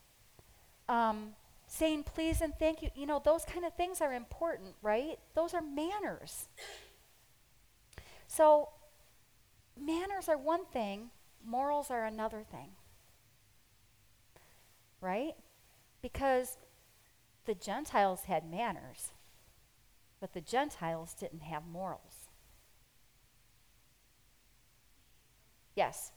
Um, 0.88 1.34
saying 1.68 2.04
please 2.04 2.42
and 2.42 2.54
thank 2.58 2.82
you, 2.82 2.90
you 2.96 3.06
know, 3.06 3.22
those 3.24 3.44
kind 3.44 3.66
of 3.66 3.74
things 3.74 4.02
are 4.02 4.14
important, 4.14 4.76
right? 4.82 5.20
Those 5.36 5.54
are 5.54 5.62
manners. 5.62 6.48
So, 8.28 8.70
manners 9.80 10.28
are 10.28 10.38
one 10.38 10.66
thing, 10.66 11.10
morals 11.46 11.90
are 11.90 12.06
another 12.06 12.44
thing. 12.50 12.72
Right? 15.00 15.36
Because 16.02 16.58
the 17.48 17.56
Gentiles 17.56 18.26
had 18.26 18.52
manners, 18.52 19.14
but 20.20 20.34
the 20.34 20.42
Gentiles 20.42 21.16
didn't 21.18 21.44
have 21.44 21.66
morals. 21.66 22.28
Yes. 25.74 26.12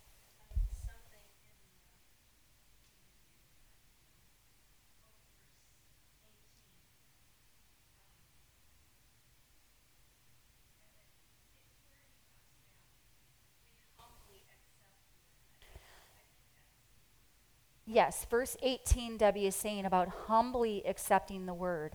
Yes, 17.93 18.24
verse 18.30 18.57
18, 18.62 19.16
Debbie 19.16 19.47
is 19.47 19.57
saying 19.57 19.84
about 19.84 20.07
humbly 20.28 20.80
accepting 20.86 21.47
the 21.47 21.55
word. 21.55 21.95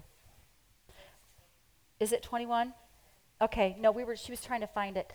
Is 2.01 2.11
it 2.11 2.21
21? 2.21 2.73
Okay, 3.41 3.77
no, 3.79 3.93
we 3.93 4.03
were 4.03 4.17
she 4.17 4.33
was 4.33 4.41
trying 4.41 4.59
to 4.59 4.67
find 4.67 4.97
it. 4.97 5.13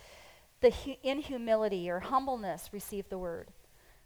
The 0.63 0.71
hu- 0.71 0.97
in 1.03 1.19
humility 1.19 1.91
or 1.91 2.01
humbleness 2.01 2.71
receive 2.73 3.11
the 3.11 3.19
word. 3.19 3.49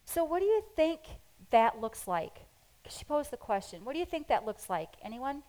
So 0.05 0.25
what 0.25 0.41
do 0.41 0.47
you 0.47 0.65
think 0.75 1.03
that 1.51 1.81
looks 1.81 2.09
like? 2.09 2.41
She 2.89 3.05
posed 3.05 3.31
the 3.31 3.37
question. 3.37 3.85
What 3.85 3.93
do 3.93 4.01
you 4.01 4.05
think 4.05 4.27
that 4.27 4.45
looks 4.45 4.69
like? 4.69 4.95
Anyone? 5.01 5.45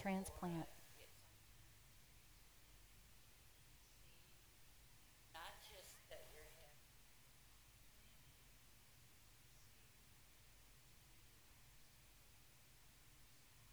Transplant. 0.00 0.66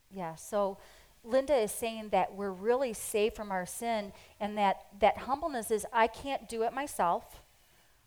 Yeah, 0.10 0.36
so 0.36 0.78
Linda 1.24 1.56
is 1.56 1.72
saying 1.72 2.10
that 2.10 2.34
we're 2.34 2.52
really 2.52 2.94
saved 2.94 3.36
from 3.36 3.52
our 3.52 3.66
sin 3.66 4.14
and 4.40 4.58
that 4.58 4.88
that 5.00 5.18
humbleness 5.20 5.70
is 5.70 5.86
I 5.94 6.08
can't 6.08 6.50
do 6.50 6.64
it 6.64 6.74
myself. 6.74 7.44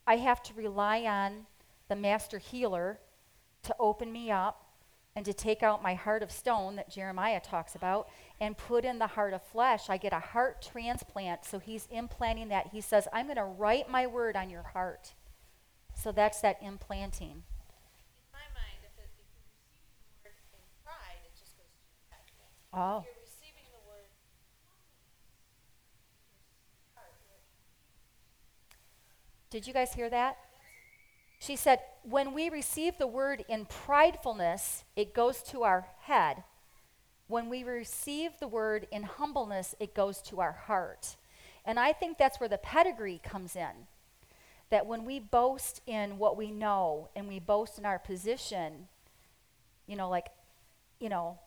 I 0.06 0.16
have 0.16 0.42
to 0.44 0.54
rely 0.54 1.02
on 1.02 1.46
the 1.88 1.96
master 1.96 2.38
healer 2.38 2.98
to 3.62 3.76
open 3.78 4.10
me 4.10 4.30
up 4.30 4.69
and 5.16 5.24
to 5.24 5.32
take 5.32 5.62
out 5.62 5.82
my 5.82 5.94
heart 5.94 6.22
of 6.22 6.30
stone 6.30 6.76
that 6.76 6.90
Jeremiah 6.90 7.40
talks 7.40 7.74
about 7.74 8.08
and 8.40 8.56
put 8.56 8.84
in 8.84 8.98
the 8.98 9.08
heart 9.08 9.34
of 9.34 9.42
flesh. 9.42 9.90
I 9.90 9.96
get 9.96 10.12
a 10.12 10.20
heart 10.20 10.62
transplant. 10.62 11.44
So 11.44 11.58
he's 11.58 11.88
implanting 11.90 12.48
that. 12.48 12.68
He 12.68 12.80
says, 12.80 13.08
I'm 13.12 13.26
going 13.26 13.36
to 13.36 13.44
write 13.44 13.90
my 13.90 14.06
word 14.06 14.36
on 14.36 14.50
your 14.50 14.62
heart. 14.62 15.14
So 15.94 16.12
that's 16.12 16.40
that 16.40 16.58
implanting. 16.62 17.42
Mind, 18.32 18.80
if, 18.84 18.96
it, 19.02 19.10
if 19.10 20.24
you're 20.24 20.32
receiving 20.32 20.54
the 20.54 20.62
word 20.62 20.62
in 20.62 20.84
pride, 20.84 21.20
it 21.26 21.34
just 21.36 21.56
goes 21.58 21.66
to 21.74 21.82
your 21.84 22.06
head. 22.10 22.22
Oh. 22.72 23.04
You're 23.04 23.20
receiving 23.26 23.66
the 23.72 23.82
word 23.88 24.06
Did 29.50 29.66
you 29.66 29.72
guys 29.72 29.92
hear 29.92 30.08
that? 30.08 30.38
She 31.40 31.56
said, 31.56 31.80
when 32.02 32.34
we 32.34 32.50
receive 32.50 32.98
the 32.98 33.06
word 33.06 33.46
in 33.48 33.64
pridefulness, 33.64 34.84
it 34.94 35.14
goes 35.14 35.42
to 35.44 35.62
our 35.62 35.86
head. 36.02 36.44
When 37.28 37.48
we 37.48 37.64
receive 37.64 38.32
the 38.38 38.46
word 38.46 38.86
in 38.92 39.04
humbleness, 39.04 39.74
it 39.80 39.94
goes 39.94 40.20
to 40.22 40.40
our 40.40 40.52
heart. 40.52 41.16
And 41.64 41.80
I 41.80 41.94
think 41.94 42.18
that's 42.18 42.38
where 42.38 42.48
the 42.48 42.58
pedigree 42.58 43.22
comes 43.24 43.56
in. 43.56 43.86
That 44.68 44.86
when 44.86 45.06
we 45.06 45.18
boast 45.18 45.80
in 45.86 46.18
what 46.18 46.36
we 46.36 46.50
know 46.50 47.08
and 47.16 47.26
we 47.26 47.38
boast 47.38 47.78
in 47.78 47.86
our 47.86 47.98
position, 47.98 48.88
you 49.86 49.96
know, 49.96 50.10
like, 50.10 50.26
you 51.00 51.08
know, 51.08 51.38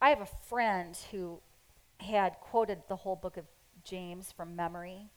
I 0.00 0.08
have 0.08 0.22
a 0.22 0.28
friend 0.48 0.96
who 1.10 1.40
had 1.98 2.40
quoted 2.40 2.78
the 2.88 2.96
whole 2.96 3.16
book 3.16 3.36
of 3.36 3.44
James 3.84 4.32
from 4.32 4.56
memory 4.56 5.10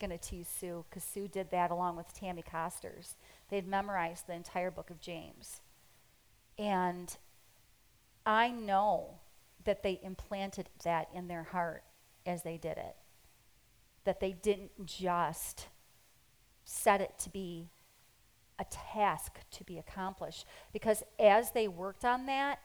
to 0.00 0.18
tease 0.18 0.46
Sue 0.46 0.84
because 0.88 1.02
Sue 1.02 1.26
did 1.26 1.50
that 1.50 1.70
along 1.70 1.96
with 1.96 2.12
Tammy 2.12 2.42
Costers. 2.42 3.16
They'd 3.48 3.66
memorized 3.66 4.26
the 4.26 4.34
entire 4.34 4.70
book 4.70 4.90
of 4.90 5.00
James. 5.00 5.60
And 6.58 7.16
I 8.24 8.50
know 8.50 9.20
that 9.64 9.82
they 9.82 10.00
implanted 10.02 10.68
that 10.84 11.08
in 11.14 11.28
their 11.28 11.44
heart 11.44 11.84
as 12.24 12.42
they 12.42 12.56
did 12.56 12.78
it. 12.78 12.96
That 14.04 14.20
they 14.20 14.32
didn't 14.32 14.86
just 14.86 15.68
set 16.64 17.00
it 17.00 17.18
to 17.20 17.30
be 17.30 17.70
a 18.58 18.64
task 18.64 19.40
to 19.52 19.64
be 19.64 19.78
accomplished. 19.78 20.46
Because 20.72 21.02
as 21.18 21.52
they 21.52 21.68
worked 21.68 22.04
on 22.04 22.26
that, 22.26 22.58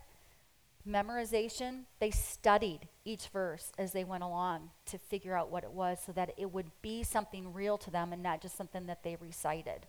memorization, 0.87 1.83
they 1.99 2.11
studied 2.11 2.87
each 3.05 3.27
verse 3.27 3.71
as 3.77 3.91
they 3.91 4.03
went 4.03 4.23
along 4.23 4.71
to 4.85 4.97
figure 4.97 5.35
out 5.35 5.51
what 5.51 5.63
it 5.63 5.71
was 5.71 5.99
so 6.03 6.11
that 6.11 6.33
it 6.37 6.51
would 6.51 6.71
be 6.81 7.03
something 7.03 7.53
real 7.53 7.77
to 7.77 7.91
them 7.91 8.13
and 8.13 8.23
not 8.23 8.41
just 8.41 8.57
something 8.57 8.87
that 8.87 9.03
they 9.03 9.15
recited. 9.17 9.85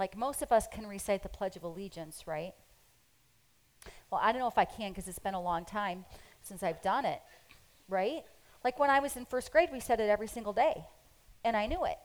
Like 0.00 0.16
most 0.16 0.40
of 0.40 0.50
us 0.50 0.66
can 0.66 0.86
recite 0.86 1.22
the 1.22 1.28
Pledge 1.28 1.56
of 1.56 1.62
Allegiance, 1.62 2.26
right? 2.26 2.54
Well, 4.10 4.18
I 4.24 4.32
don't 4.32 4.40
know 4.40 4.48
if 4.48 4.56
I 4.56 4.64
can 4.64 4.92
because 4.92 5.06
it's 5.06 5.18
been 5.18 5.34
a 5.34 5.42
long 5.42 5.66
time 5.66 6.06
since 6.40 6.62
I've 6.62 6.80
done 6.80 7.04
it, 7.04 7.20
right? 7.86 8.22
Like 8.64 8.78
when 8.78 8.88
I 8.88 9.00
was 9.00 9.14
in 9.18 9.26
first 9.26 9.52
grade, 9.52 9.68
we 9.70 9.78
said 9.78 10.00
it 10.00 10.08
every 10.08 10.26
single 10.26 10.54
day, 10.54 10.86
and 11.44 11.54
I 11.54 11.66
knew 11.66 11.84
it. 11.84 11.98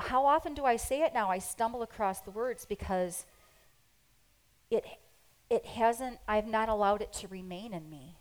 How 0.00 0.24
often 0.24 0.54
do 0.54 0.64
I 0.64 0.76
say 0.76 1.02
it 1.02 1.12
now? 1.12 1.28
I 1.28 1.40
stumble 1.40 1.82
across 1.82 2.20
the 2.20 2.30
words 2.30 2.64
because 2.64 3.26
it 4.70 4.84
it 5.50 5.66
hasn't, 5.66 6.18
I've 6.28 6.46
not 6.46 6.68
allowed 6.68 7.02
it 7.02 7.12
to 7.14 7.28
remain 7.28 7.74
in 7.74 7.90
me. 7.90 8.16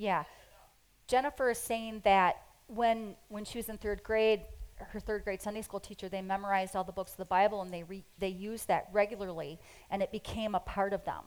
Yeah. 0.00 0.24
Jennifer 1.08 1.50
is 1.50 1.58
saying 1.58 2.00
that 2.04 2.40
when 2.68 3.16
when 3.28 3.44
she 3.44 3.58
was 3.58 3.68
in 3.68 3.76
third 3.76 4.02
grade, 4.02 4.40
her 4.78 4.98
third 4.98 5.24
grade 5.24 5.42
Sunday 5.42 5.60
school 5.60 5.78
teacher, 5.78 6.08
they 6.08 6.22
memorized 6.22 6.74
all 6.74 6.84
the 6.84 6.92
books 6.92 7.10
of 7.10 7.18
the 7.18 7.26
Bible 7.26 7.60
and 7.60 7.70
they, 7.70 7.82
re- 7.82 8.06
they 8.18 8.28
used 8.28 8.66
that 8.68 8.88
regularly 8.94 9.58
and 9.90 10.02
it 10.02 10.10
became 10.10 10.54
a 10.54 10.60
part 10.60 10.94
of 10.94 11.04
them. 11.04 11.24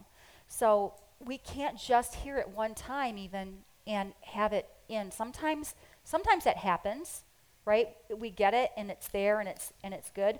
So 0.47 0.95
we 1.23 1.37
can't 1.37 1.77
just 1.77 2.15
hear 2.15 2.39
it 2.39 2.49
one 2.49 2.73
time 2.73 3.19
even 3.19 3.59
and 3.85 4.13
have 4.21 4.53
it 4.53 4.67
in. 4.89 5.11
Sometimes, 5.11 5.75
sometimes 6.03 6.43
that 6.45 6.57
happens, 6.57 7.25
right? 7.65 7.89
We 8.17 8.31
get 8.31 8.55
it 8.55 8.71
and 8.75 8.89
it's 8.89 9.07
there 9.09 9.39
and 9.39 9.47
it's, 9.47 9.71
and 9.83 9.93
it's 9.93 10.09
good. 10.09 10.39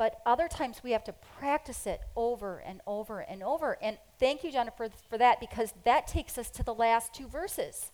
But 0.00 0.22
other 0.24 0.48
times 0.48 0.80
we 0.82 0.92
have 0.92 1.04
to 1.04 1.12
practice 1.12 1.86
it 1.86 2.00
over 2.16 2.56
and 2.56 2.80
over 2.86 3.20
and 3.20 3.42
over. 3.42 3.76
And 3.82 3.98
thank 4.18 4.42
you, 4.42 4.50
Jennifer, 4.50 4.88
for 5.10 5.18
that 5.18 5.40
because 5.40 5.74
that 5.84 6.06
takes 6.06 6.38
us 6.38 6.48
to 6.52 6.62
the 6.62 6.72
last 6.72 7.12
two 7.12 7.28
verses 7.28 7.92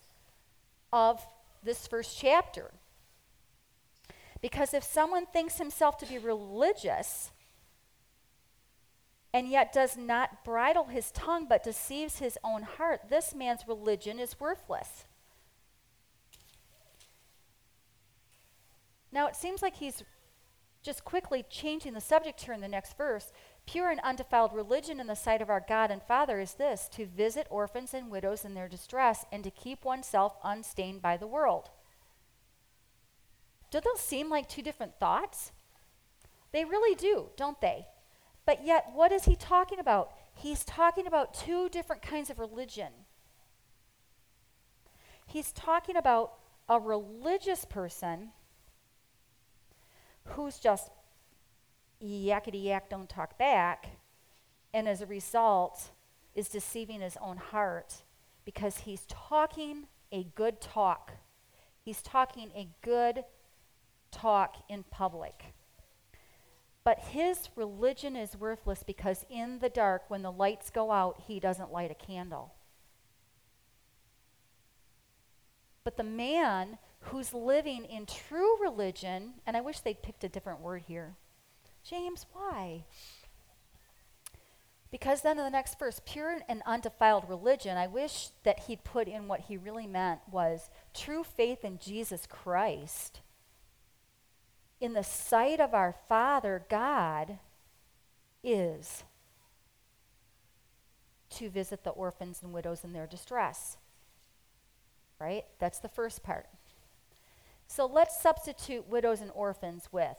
of 0.93 1.27
this 1.65 1.89
first 1.89 2.17
chapter. 2.17 2.71
Because 4.41 4.73
if 4.73 4.85
someone 4.85 5.27
thinks 5.27 5.59
himself 5.59 5.99
to 5.99 6.07
be 6.07 6.17
religious 6.17 7.33
and 9.35 9.49
yet 9.49 9.73
does 9.73 9.97
not 9.97 10.45
bridle 10.45 10.85
his 10.85 11.11
tongue 11.11 11.49
but 11.49 11.65
deceives 11.65 12.21
his 12.21 12.39
own 12.45 12.63
heart, 12.63 13.01
this 13.11 13.35
man's 13.35 13.67
religion 13.67 14.21
is 14.21 14.39
worthless. 14.39 15.07
Now, 19.11 19.27
it 19.27 19.35
seems 19.35 19.61
like 19.61 19.79
he's 19.79 20.05
just 20.87 21.05
quickly 21.05 21.45
changing 21.51 21.95
the 21.95 22.01
subject 22.01 22.41
here 22.41 22.55
in 22.55 22.61
the 22.61 22.69
next 22.69 22.97
verse. 22.97 23.33
Pure 23.67 23.91
and 23.91 24.01
undefiled 24.01 24.55
religion 24.55 25.01
in 25.01 25.09
the 25.09 25.17
sight 25.17 25.43
of 25.43 25.51
our 25.51 25.63
God 25.69 25.91
and 25.91 26.01
Father 26.01 26.39
is 26.39 26.55
this 26.55 26.89
to 26.93 27.07
visit 27.07 27.49
orphans 27.51 27.93
and 27.93 28.09
widows 28.09 28.45
in 28.45 28.55
their 28.55 28.69
distress 28.69 29.27
and 29.33 29.43
to 29.43 29.51
keep 29.51 29.85
oneself 29.85 30.37
unstained 30.45 31.03
by 31.03 31.17
the 31.17 31.27
world. 31.27 31.71
Do 33.73 33.81
those 33.81 34.01
seem 34.01 34.31
like 34.31 34.49
two 34.49 34.63
different 34.63 35.01
thoughts? 35.01 35.51
They 36.53 36.65
really 36.65 36.95
do, 36.95 37.31
don't 37.37 37.61
they? 37.61 37.89
But 38.47 38.65
yet, 38.65 38.93
what 38.95 39.11
is 39.11 39.25
he 39.25 39.35
talking 39.35 39.81
about? 39.81 40.13
He's 40.35 40.65
talking 40.65 41.09
about 41.09 41.35
two 41.35 41.69
different 41.69 42.01
kinds 42.01 42.31
of 42.31 42.39
religion. 42.39 42.93
he's 45.27 45.51
talking 45.51 45.97
about 45.97 46.35
a 46.69 46.79
religious 46.79 47.65
person 47.65 48.31
who's 50.27 50.59
just 50.59 50.91
yakety 52.03 52.65
yak, 52.65 52.91
don't 52.91 53.09
talk 53.09 53.39
back, 53.39 53.89
and 54.73 54.89
as 54.89 55.01
a 55.01 55.07
result 55.07 55.91
is 56.35 56.49
deceiving 56.49 57.01
his 57.01 57.17
own 57.21 57.37
heart 57.39 58.03
because 58.45 58.79
he's 58.79 59.07
talking 59.09 59.87
a 60.13 60.25
good 60.35 60.61
talk. 60.61 61.13
He's 61.83 62.03
talking 62.03 62.51
a 62.55 62.69
good 62.83 63.25
talk 64.11 64.57
in 64.69 64.85
public. 64.91 65.55
But 66.85 67.01
his 67.01 67.49
religion 67.57 68.15
is 68.15 68.37
worthless 68.37 68.85
because 68.85 69.27
in 69.29 69.59
the 69.59 69.69
dark, 69.69 70.05
when 70.09 70.23
the 70.23 70.31
lights 70.31 70.71
go 70.71 70.93
out, 70.93 71.23
he 71.27 71.41
doesn't 71.41 71.73
light 71.73 71.91
a 71.91 71.95
candle. 71.95 72.55
But 75.83 75.97
the 75.97 76.05
man 76.05 76.79
who's 77.01 77.33
living 77.33 77.85
in 77.85 78.07
true 78.07 78.61
religion, 78.61 79.35
and 79.47 79.57
I 79.57 79.61
wish 79.61 79.81
they'd 79.81 80.03
picked 80.03 80.25
a 80.25 80.29
different 80.29 80.61
word 80.61 80.83
here. 80.87 81.17
James, 81.85 82.27
why? 82.33 82.85
Because 84.91 85.21
then 85.21 85.39
in 85.39 85.45
the 85.45 85.51
next 85.51 85.79
verse, 85.79 86.01
pure 86.05 86.39
and 86.49 86.63
undefiled 86.65 87.29
religion, 87.29 87.77
I 87.77 87.87
wish 87.87 88.31
that 88.45 88.61
he'd 88.61 88.85
put 88.85 89.09
in 89.09 89.29
what 89.29 89.41
he 89.41 89.57
really 89.57 89.87
meant 89.87 90.21
was 90.31 90.71
true 90.95 91.23
faith 91.23 91.65
in 91.65 91.79
Jesus 91.79 92.27
Christ. 92.27 93.21
In 94.81 94.93
the 94.93 95.03
sight 95.03 95.61
of 95.61 95.75
our 95.75 95.95
Father 96.09 96.65
God 96.69 97.39
is 98.43 99.05
to 101.31 101.51
visit 101.51 101.85
the 101.85 101.91
orphans 101.91 102.43
and 102.43 102.53
widows 102.53 102.85
in 102.85 102.93
their 102.93 103.07
distress. 103.07 103.77
Right? 105.21 105.45
That's 105.59 105.79
the 105.79 105.89
first 105.89 106.23
part. 106.23 106.47
So 107.67 107.87
let's 107.87 108.21
substitute 108.21 108.89
widows 108.89 109.21
and 109.21 109.31
orphans 109.35 109.89
with 109.93 110.17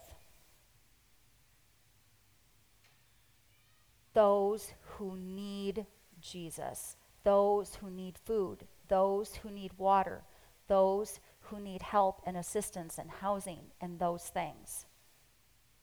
those 4.14 4.72
who 4.82 5.16
need 5.16 5.86
Jesus, 6.20 6.96
those 7.24 7.76
who 7.76 7.90
need 7.90 8.18
food, 8.18 8.66
those 8.88 9.36
who 9.36 9.50
need 9.50 9.72
water, 9.78 10.22
those 10.66 11.20
who 11.40 11.60
need 11.60 11.82
help 11.82 12.20
and 12.26 12.36
assistance 12.36 12.98
and 12.98 13.10
housing 13.10 13.60
and 13.80 13.98
those 13.98 14.24
things. 14.24 14.86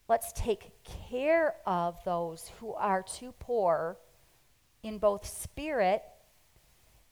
Let's 0.07 0.31
take 0.33 0.83
care 0.83 1.55
of 1.65 2.03
those 2.03 2.51
who 2.59 2.73
are 2.73 3.01
too 3.01 3.33
poor 3.39 3.97
in 4.83 4.99
both 4.99 5.25
spirit 5.25 6.03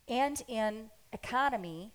and 0.07 0.43
in 0.47 0.91
economy 1.11 1.91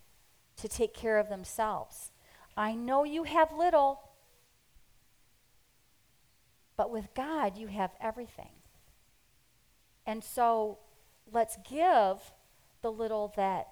to 0.56 0.68
take 0.68 0.92
care 0.92 1.18
of 1.18 1.28
themselves. 1.28 2.10
I 2.58 2.74
know 2.74 3.04
you 3.04 3.22
have 3.22 3.52
little, 3.52 4.00
but 6.76 6.90
with 6.90 7.14
God, 7.14 7.56
you 7.56 7.68
have 7.68 7.92
everything. 8.00 8.50
And 10.04 10.24
so 10.24 10.78
let's 11.32 11.56
give 11.70 12.18
the 12.82 12.90
little 12.90 13.32
that 13.36 13.68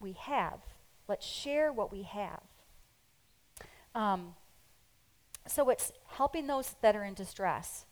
we 0.00 0.12
have. 0.12 0.60
Let's 1.08 1.24
share 1.24 1.72
what 1.72 1.90
we 1.90 2.02
have. 2.02 2.42
Um, 3.94 4.34
so 5.46 5.70
it's 5.70 5.90
helping 6.08 6.46
those 6.46 6.76
that 6.82 6.94
are 6.94 7.04
in 7.04 7.14
distress. 7.14 7.86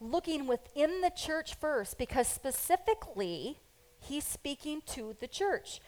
Looking 0.00 0.46
within 0.46 1.00
the 1.00 1.10
church 1.10 1.56
first, 1.56 1.98
because 1.98 2.28
specifically, 2.28 3.58
he's 3.98 4.24
speaking 4.24 4.82
to 4.86 5.16
the 5.18 5.26
church. 5.26 5.80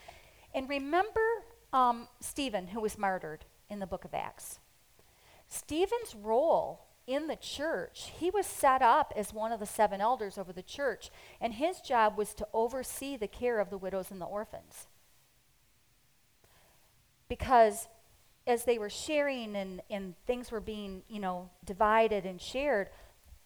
And 0.52 0.68
remember 0.68 1.20
um, 1.72 2.08
Stephen, 2.20 2.66
who 2.66 2.80
was 2.80 2.98
martyred 2.98 3.44
in 3.70 3.78
the 3.78 3.86
book 3.86 4.04
of 4.04 4.12
Acts. 4.12 4.58
Stephen's 5.48 6.14
role 6.14 6.86
in 7.06 7.26
the 7.26 7.36
church, 7.36 8.12
he 8.18 8.30
was 8.30 8.46
set 8.46 8.82
up 8.82 9.12
as 9.16 9.32
one 9.32 9.52
of 9.52 9.60
the 9.60 9.66
seven 9.66 10.00
elders 10.00 10.38
over 10.38 10.52
the 10.52 10.62
church, 10.62 11.10
and 11.40 11.54
his 11.54 11.80
job 11.80 12.16
was 12.16 12.34
to 12.34 12.46
oversee 12.52 13.16
the 13.16 13.26
care 13.26 13.58
of 13.58 13.70
the 13.70 13.78
widows 13.78 14.10
and 14.10 14.20
the 14.20 14.26
orphans. 14.26 14.86
Because 17.28 17.88
as 18.46 18.64
they 18.64 18.78
were 18.78 18.90
sharing 18.90 19.56
and, 19.56 19.82
and 19.90 20.14
things 20.26 20.50
were 20.50 20.60
being, 20.60 21.02
you 21.08 21.20
know, 21.20 21.50
divided 21.64 22.24
and 22.26 22.40
shared, 22.40 22.90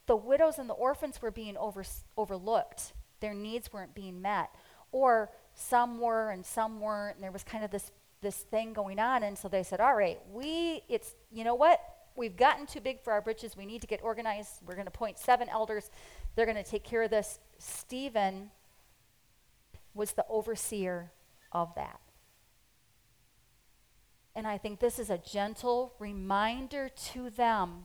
the 0.07 0.17
widows 0.17 0.59
and 0.59 0.69
the 0.69 0.75
orphans 0.75 1.21
were 1.23 1.31
being 1.31 1.57
over, 1.57 1.85
overlooked. 2.17 2.93
Their 3.21 3.35
needs 3.35 3.73
weren't 3.73 3.95
being 3.95 4.21
met. 4.21 4.51
Or 4.93 5.31
some 5.55 5.99
were 6.01 6.31
and 6.31 6.45
some 6.45 6.81
weren't, 6.81 7.17
and 7.17 7.25
there 7.25 7.33
was 7.33 7.43
kind 7.43 7.65
of 7.65 7.71
this 7.71 7.91
this 8.25 8.37
thing 8.37 8.73
going 8.73 8.99
on. 8.99 9.23
And 9.23 9.39
so 9.39 9.49
they 9.49 9.63
said, 9.63 9.81
all 9.81 9.95
right, 9.95 10.19
we, 10.33 10.83
it's, 10.89 11.15
you 11.31 11.45
know 11.45 11.55
what? 11.55 11.81
We've 12.17 12.37
gotten 12.37 12.67
too 12.67 12.81
big 12.81 13.01
for 13.01 13.13
our 13.13 13.21
britches. 13.21 13.57
We 13.57 13.67
need 13.67 13.81
to 13.83 13.87
get 13.87 14.03
organized. 14.03 14.61
We're 14.67 14.75
going 14.75 14.87
to 14.87 14.93
appoint 14.93 15.19
seven 15.19 15.49
elders. 15.49 15.91
They're 16.35 16.47
going 16.47 16.63
to 16.63 16.69
take 16.69 16.83
care 16.83 17.03
of 17.03 17.11
this. 17.11 17.39
Stephen 17.59 18.51
was 19.95 20.13
the 20.13 20.25
overseer 20.29 21.13
of 21.53 21.73
that. 21.77 22.01
And 24.35 24.47
I 24.47 24.59
think 24.59 24.81
this 24.81 24.99
is 24.99 25.11
a 25.11 25.19
gentle 25.19 25.95
reminder 26.01 26.89
to 27.13 27.31
them 27.31 27.85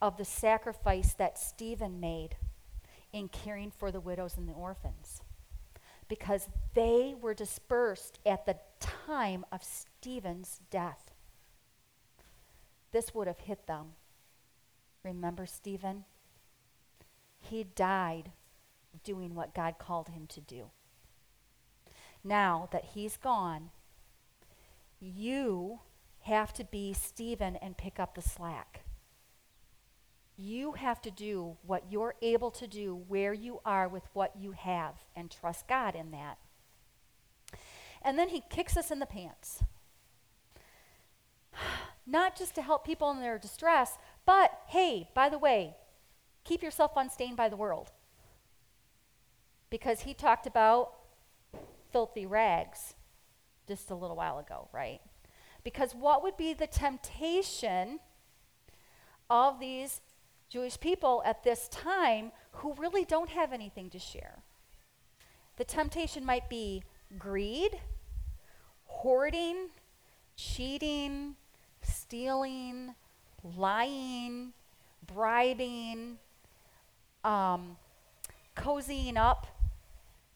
of 0.00 0.16
the 0.16 0.24
sacrifice 0.24 1.14
that 1.14 1.38
Stephen 1.38 1.98
made 1.98 2.36
in 3.12 3.28
caring 3.28 3.72
for 3.72 3.90
the 3.90 4.00
widows 4.00 4.36
and 4.36 4.48
the 4.48 4.52
orphans 4.52 5.20
because 6.14 6.48
they 6.74 7.12
were 7.20 7.34
dispersed 7.34 8.20
at 8.24 8.46
the 8.46 8.56
time 8.78 9.44
of 9.50 9.64
Stephen's 9.64 10.60
death. 10.70 11.10
This 12.92 13.12
would 13.12 13.26
have 13.26 13.40
hit 13.40 13.66
them. 13.66 13.94
Remember 15.02 15.44
Stephen? 15.44 16.04
He 17.40 17.64
died 17.64 18.30
doing 19.02 19.34
what 19.34 19.56
God 19.56 19.74
called 19.80 20.10
him 20.10 20.28
to 20.28 20.40
do. 20.40 20.70
Now 22.22 22.68
that 22.70 22.84
he's 22.94 23.16
gone, 23.16 23.70
you 25.00 25.80
have 26.20 26.52
to 26.52 26.64
be 26.64 26.92
Stephen 26.92 27.56
and 27.56 27.76
pick 27.76 27.98
up 27.98 28.14
the 28.14 28.22
slack. 28.22 28.83
You 30.36 30.72
have 30.72 31.00
to 31.02 31.10
do 31.10 31.56
what 31.64 31.84
you're 31.90 32.14
able 32.20 32.50
to 32.52 32.66
do 32.66 33.04
where 33.08 33.32
you 33.32 33.60
are 33.64 33.88
with 33.88 34.04
what 34.12 34.32
you 34.36 34.52
have 34.52 34.94
and 35.14 35.30
trust 35.30 35.68
God 35.68 35.94
in 35.94 36.10
that. 36.10 36.38
And 38.02 38.18
then 38.18 38.28
he 38.28 38.42
kicks 38.50 38.76
us 38.76 38.90
in 38.90 38.98
the 38.98 39.06
pants. 39.06 39.62
Not 42.06 42.36
just 42.36 42.54
to 42.56 42.62
help 42.62 42.84
people 42.84 43.10
in 43.12 43.20
their 43.20 43.38
distress, 43.38 43.96
but 44.26 44.52
hey, 44.66 45.08
by 45.14 45.28
the 45.28 45.38
way, 45.38 45.76
keep 46.42 46.62
yourself 46.62 46.92
unstained 46.96 47.36
by 47.36 47.48
the 47.48 47.56
world. 47.56 47.92
Because 49.70 50.00
he 50.00 50.14
talked 50.14 50.46
about 50.46 50.92
filthy 51.90 52.26
rags 52.26 52.94
just 53.66 53.90
a 53.90 53.94
little 53.94 54.16
while 54.16 54.38
ago, 54.38 54.68
right? 54.72 55.00
Because 55.62 55.94
what 55.94 56.22
would 56.22 56.36
be 56.36 56.52
the 56.52 56.66
temptation 56.66 58.00
of 59.30 59.58
these 59.58 60.02
Jewish 60.54 60.78
people 60.78 61.20
at 61.26 61.42
this 61.42 61.66
time 61.66 62.30
who 62.52 62.74
really 62.74 63.04
don't 63.04 63.30
have 63.30 63.52
anything 63.52 63.90
to 63.90 63.98
share. 63.98 64.38
The 65.56 65.64
temptation 65.64 66.24
might 66.24 66.48
be 66.48 66.84
greed, 67.18 67.80
hoarding, 68.84 69.70
cheating, 70.36 71.34
stealing, 71.82 72.94
lying, 73.42 74.52
bribing, 75.12 76.18
um, 77.24 77.76
cozying 78.56 79.16
up 79.16 79.48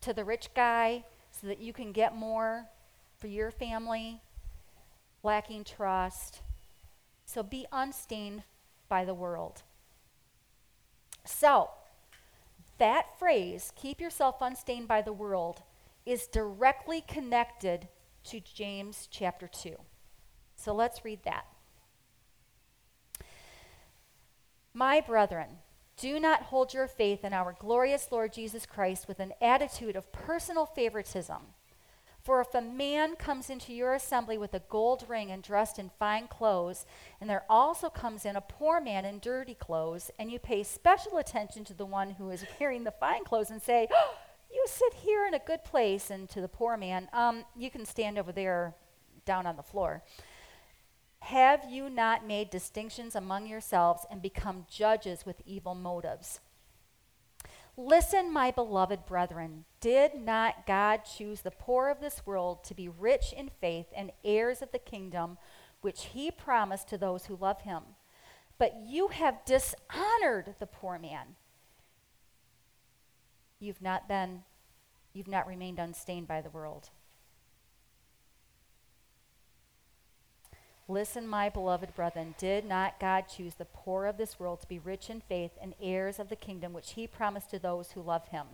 to 0.00 0.12
the 0.12 0.24
rich 0.24 0.48
guy 0.52 1.04
so 1.30 1.46
that 1.46 1.60
you 1.60 1.72
can 1.72 1.92
get 1.92 2.16
more 2.16 2.66
for 3.18 3.28
your 3.28 3.52
family, 3.52 4.20
lacking 5.22 5.62
trust. 5.62 6.40
So 7.24 7.44
be 7.44 7.66
unstained 7.70 8.42
by 8.88 9.04
the 9.04 9.14
world. 9.14 9.62
So, 11.28 11.68
that 12.78 13.18
phrase, 13.18 13.70
keep 13.76 14.00
yourself 14.00 14.36
unstained 14.40 14.88
by 14.88 15.02
the 15.02 15.12
world, 15.12 15.62
is 16.06 16.26
directly 16.26 17.02
connected 17.06 17.88
to 18.24 18.40
James 18.40 19.06
chapter 19.10 19.46
2. 19.46 19.76
So 20.56 20.74
let's 20.74 21.04
read 21.04 21.20
that. 21.24 21.46
My 24.72 25.02
brethren, 25.02 25.58
do 25.98 26.18
not 26.18 26.44
hold 26.44 26.72
your 26.72 26.88
faith 26.88 27.24
in 27.24 27.34
our 27.34 27.54
glorious 27.58 28.08
Lord 28.10 28.32
Jesus 28.32 28.64
Christ 28.64 29.06
with 29.06 29.20
an 29.20 29.34
attitude 29.40 29.96
of 29.96 30.10
personal 30.10 30.64
favoritism 30.64 31.42
for 32.28 32.42
if 32.42 32.54
a 32.54 32.60
man 32.60 33.16
comes 33.16 33.48
into 33.48 33.72
your 33.72 33.94
assembly 33.94 34.36
with 34.36 34.52
a 34.52 34.60
gold 34.68 35.02
ring 35.08 35.30
and 35.30 35.42
dressed 35.42 35.78
in 35.78 35.90
fine 35.98 36.28
clothes, 36.28 36.84
and 37.22 37.30
there 37.30 37.46
also 37.48 37.88
comes 37.88 38.26
in 38.26 38.36
a 38.36 38.40
poor 38.42 38.82
man 38.82 39.06
in 39.06 39.18
dirty 39.18 39.54
clothes, 39.54 40.10
and 40.18 40.30
you 40.30 40.38
pay 40.38 40.62
special 40.62 41.16
attention 41.16 41.64
to 41.64 41.72
the 41.72 41.86
one 41.86 42.10
who 42.10 42.28
is 42.28 42.44
wearing 42.60 42.84
the 42.84 42.90
fine 42.90 43.24
clothes 43.24 43.50
and 43.50 43.62
say, 43.62 43.88
oh, 43.90 44.14
You 44.52 44.62
sit 44.68 44.92
here 44.92 45.26
in 45.26 45.32
a 45.32 45.38
good 45.38 45.64
place, 45.64 46.10
and 46.10 46.28
to 46.28 46.42
the 46.42 46.48
poor 46.48 46.76
man, 46.76 47.08
um, 47.14 47.46
You 47.56 47.70
can 47.70 47.86
stand 47.86 48.18
over 48.18 48.30
there 48.30 48.74
down 49.24 49.46
on 49.46 49.56
the 49.56 49.62
floor. 49.62 50.02
Have 51.20 51.64
you 51.70 51.88
not 51.88 52.26
made 52.26 52.50
distinctions 52.50 53.16
among 53.16 53.46
yourselves 53.46 54.04
and 54.10 54.20
become 54.20 54.66
judges 54.70 55.24
with 55.24 55.40
evil 55.46 55.74
motives? 55.74 56.40
Listen, 57.74 58.30
my 58.30 58.50
beloved 58.50 59.06
brethren, 59.06 59.64
did 59.80 60.14
not 60.14 60.66
God 60.66 61.02
choose 61.04 61.40
the 61.40 61.50
poor 61.50 61.88
of 61.88 62.00
this 62.00 62.26
world 62.26 62.64
to 62.64 62.74
be 62.74 62.88
rich 62.88 63.32
in 63.32 63.50
faith 63.60 63.86
and 63.94 64.12
heirs 64.24 64.62
of 64.62 64.72
the 64.72 64.78
kingdom 64.78 65.38
which 65.80 66.06
he 66.06 66.30
promised 66.30 66.88
to 66.88 66.98
those 66.98 67.26
who 67.26 67.36
love 67.36 67.62
him? 67.62 67.82
But 68.58 68.74
you 68.86 69.08
have 69.08 69.44
dishonored 69.44 70.56
the 70.58 70.66
poor 70.66 70.98
man. 70.98 71.36
You've 73.60 73.82
not 73.82 74.08
been, 74.08 74.42
you've 75.12 75.28
not 75.28 75.46
remained 75.46 75.78
unstained 75.78 76.26
by 76.26 76.40
the 76.40 76.50
world. 76.50 76.90
Listen, 80.90 81.28
my 81.28 81.50
beloved 81.50 81.94
brethren, 81.94 82.34
did 82.38 82.64
not 82.64 82.98
God 82.98 83.26
choose 83.28 83.54
the 83.54 83.66
poor 83.66 84.06
of 84.06 84.16
this 84.16 84.40
world 84.40 84.62
to 84.62 84.68
be 84.68 84.78
rich 84.78 85.10
in 85.10 85.20
faith 85.20 85.52
and 85.60 85.74
heirs 85.82 86.18
of 86.18 86.30
the 86.30 86.36
kingdom 86.36 86.72
which 86.72 86.92
he 86.92 87.06
promised 87.06 87.50
to 87.50 87.58
those 87.58 87.92
who 87.92 88.00
love 88.00 88.28
him? 88.28 88.46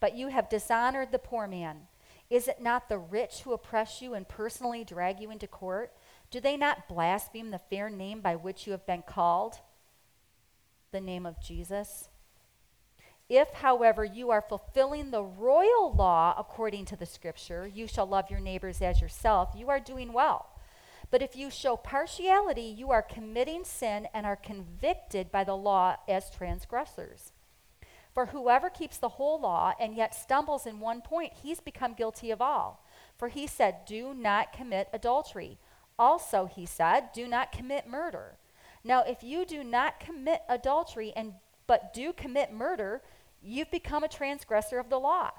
But 0.00 0.14
you 0.14 0.28
have 0.28 0.48
dishonored 0.48 1.12
the 1.12 1.18
poor 1.18 1.46
man. 1.46 1.88
Is 2.28 2.48
it 2.48 2.60
not 2.60 2.88
the 2.88 2.98
rich 2.98 3.42
who 3.42 3.52
oppress 3.52 4.02
you 4.02 4.14
and 4.14 4.28
personally 4.28 4.84
drag 4.84 5.20
you 5.20 5.30
into 5.30 5.46
court? 5.46 5.92
Do 6.30 6.40
they 6.40 6.56
not 6.56 6.88
blaspheme 6.88 7.50
the 7.50 7.58
fair 7.58 7.88
name 7.88 8.20
by 8.20 8.34
which 8.34 8.66
you 8.66 8.72
have 8.72 8.86
been 8.86 9.02
called? 9.02 9.60
The 10.90 11.00
name 11.00 11.24
of 11.24 11.40
Jesus. 11.40 12.08
If, 13.28 13.52
however, 13.54 14.04
you 14.04 14.30
are 14.30 14.42
fulfilling 14.42 15.10
the 15.10 15.22
royal 15.22 15.92
law 15.92 16.34
according 16.38 16.84
to 16.86 16.96
the 16.96 17.06
scripture, 17.06 17.66
you 17.66 17.86
shall 17.86 18.06
love 18.06 18.30
your 18.30 18.40
neighbors 18.40 18.80
as 18.80 19.00
yourself, 19.00 19.50
you 19.56 19.68
are 19.68 19.80
doing 19.80 20.12
well. 20.12 20.50
But 21.10 21.22
if 21.22 21.36
you 21.36 21.50
show 21.50 21.76
partiality, 21.76 22.62
you 22.62 22.90
are 22.90 23.02
committing 23.02 23.64
sin 23.64 24.08
and 24.12 24.26
are 24.26 24.36
convicted 24.36 25.30
by 25.30 25.44
the 25.44 25.56
law 25.56 25.96
as 26.08 26.30
transgressors. 26.30 27.32
For 28.16 28.24
whoever 28.24 28.70
keeps 28.70 28.96
the 28.96 29.10
whole 29.10 29.38
law 29.38 29.74
and 29.78 29.94
yet 29.94 30.14
stumbles 30.14 30.64
in 30.64 30.80
one 30.80 31.02
point, 31.02 31.34
he's 31.42 31.60
become 31.60 31.92
guilty 31.92 32.30
of 32.30 32.40
all. 32.40 32.82
For 33.18 33.28
he 33.28 33.46
said, 33.46 33.84
Do 33.84 34.14
not 34.14 34.54
commit 34.54 34.88
adultery. 34.90 35.58
Also, 35.98 36.46
he 36.46 36.64
said, 36.64 37.12
Do 37.12 37.28
not 37.28 37.52
commit 37.52 37.86
murder. 37.86 38.38
Now, 38.82 39.02
if 39.02 39.22
you 39.22 39.44
do 39.44 39.62
not 39.62 40.00
commit 40.00 40.40
adultery 40.48 41.12
and 41.14 41.34
but 41.66 41.92
do 41.92 42.14
commit 42.14 42.54
murder, 42.54 43.02
you've 43.42 43.70
become 43.70 44.02
a 44.02 44.08
transgressor 44.08 44.78
of 44.78 44.88
the 44.88 44.98
law. 44.98 45.32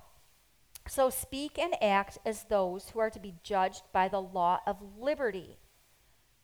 So 0.87 1.09
speak 1.09 1.57
and 1.57 1.73
act 1.81 2.19
as 2.27 2.43
those 2.43 2.89
who 2.89 2.99
are 2.99 3.09
to 3.09 3.19
be 3.19 3.33
judged 3.41 3.81
by 3.91 4.07
the 4.07 4.21
law 4.21 4.59
of 4.67 4.83
liberty. 4.99 5.57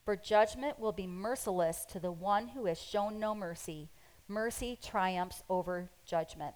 For 0.04 0.16
judgment 0.16 0.80
will 0.80 0.90
be 0.90 1.06
merciless 1.06 1.84
to 1.92 2.00
the 2.00 2.10
one 2.10 2.48
who 2.48 2.66
has 2.66 2.80
shown 2.80 3.20
no 3.20 3.36
mercy. 3.36 3.90
Mercy 4.28 4.78
triumphs 4.82 5.42
over 5.48 5.90
judgment. 6.06 6.54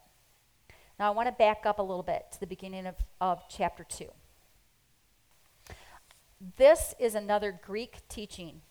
Now, 0.98 1.08
I 1.08 1.14
want 1.14 1.28
to 1.28 1.32
back 1.32 1.64
up 1.64 1.78
a 1.78 1.82
little 1.82 2.02
bit 2.02 2.26
to 2.32 2.40
the 2.40 2.46
beginning 2.46 2.86
of, 2.86 2.96
of 3.20 3.42
chapter 3.48 3.84
2. 3.84 4.06
This 6.56 6.94
is 6.98 7.14
another 7.14 7.58
Greek 7.64 8.00
teaching 8.08 8.62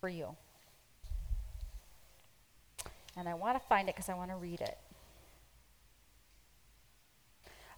for 0.00 0.08
you. 0.08 0.36
And 3.16 3.28
I 3.28 3.34
want 3.34 3.60
to 3.60 3.68
find 3.68 3.88
it 3.88 3.94
because 3.94 4.08
I 4.08 4.14
want 4.14 4.30
to 4.30 4.36
read 4.36 4.60
it. 4.60 4.78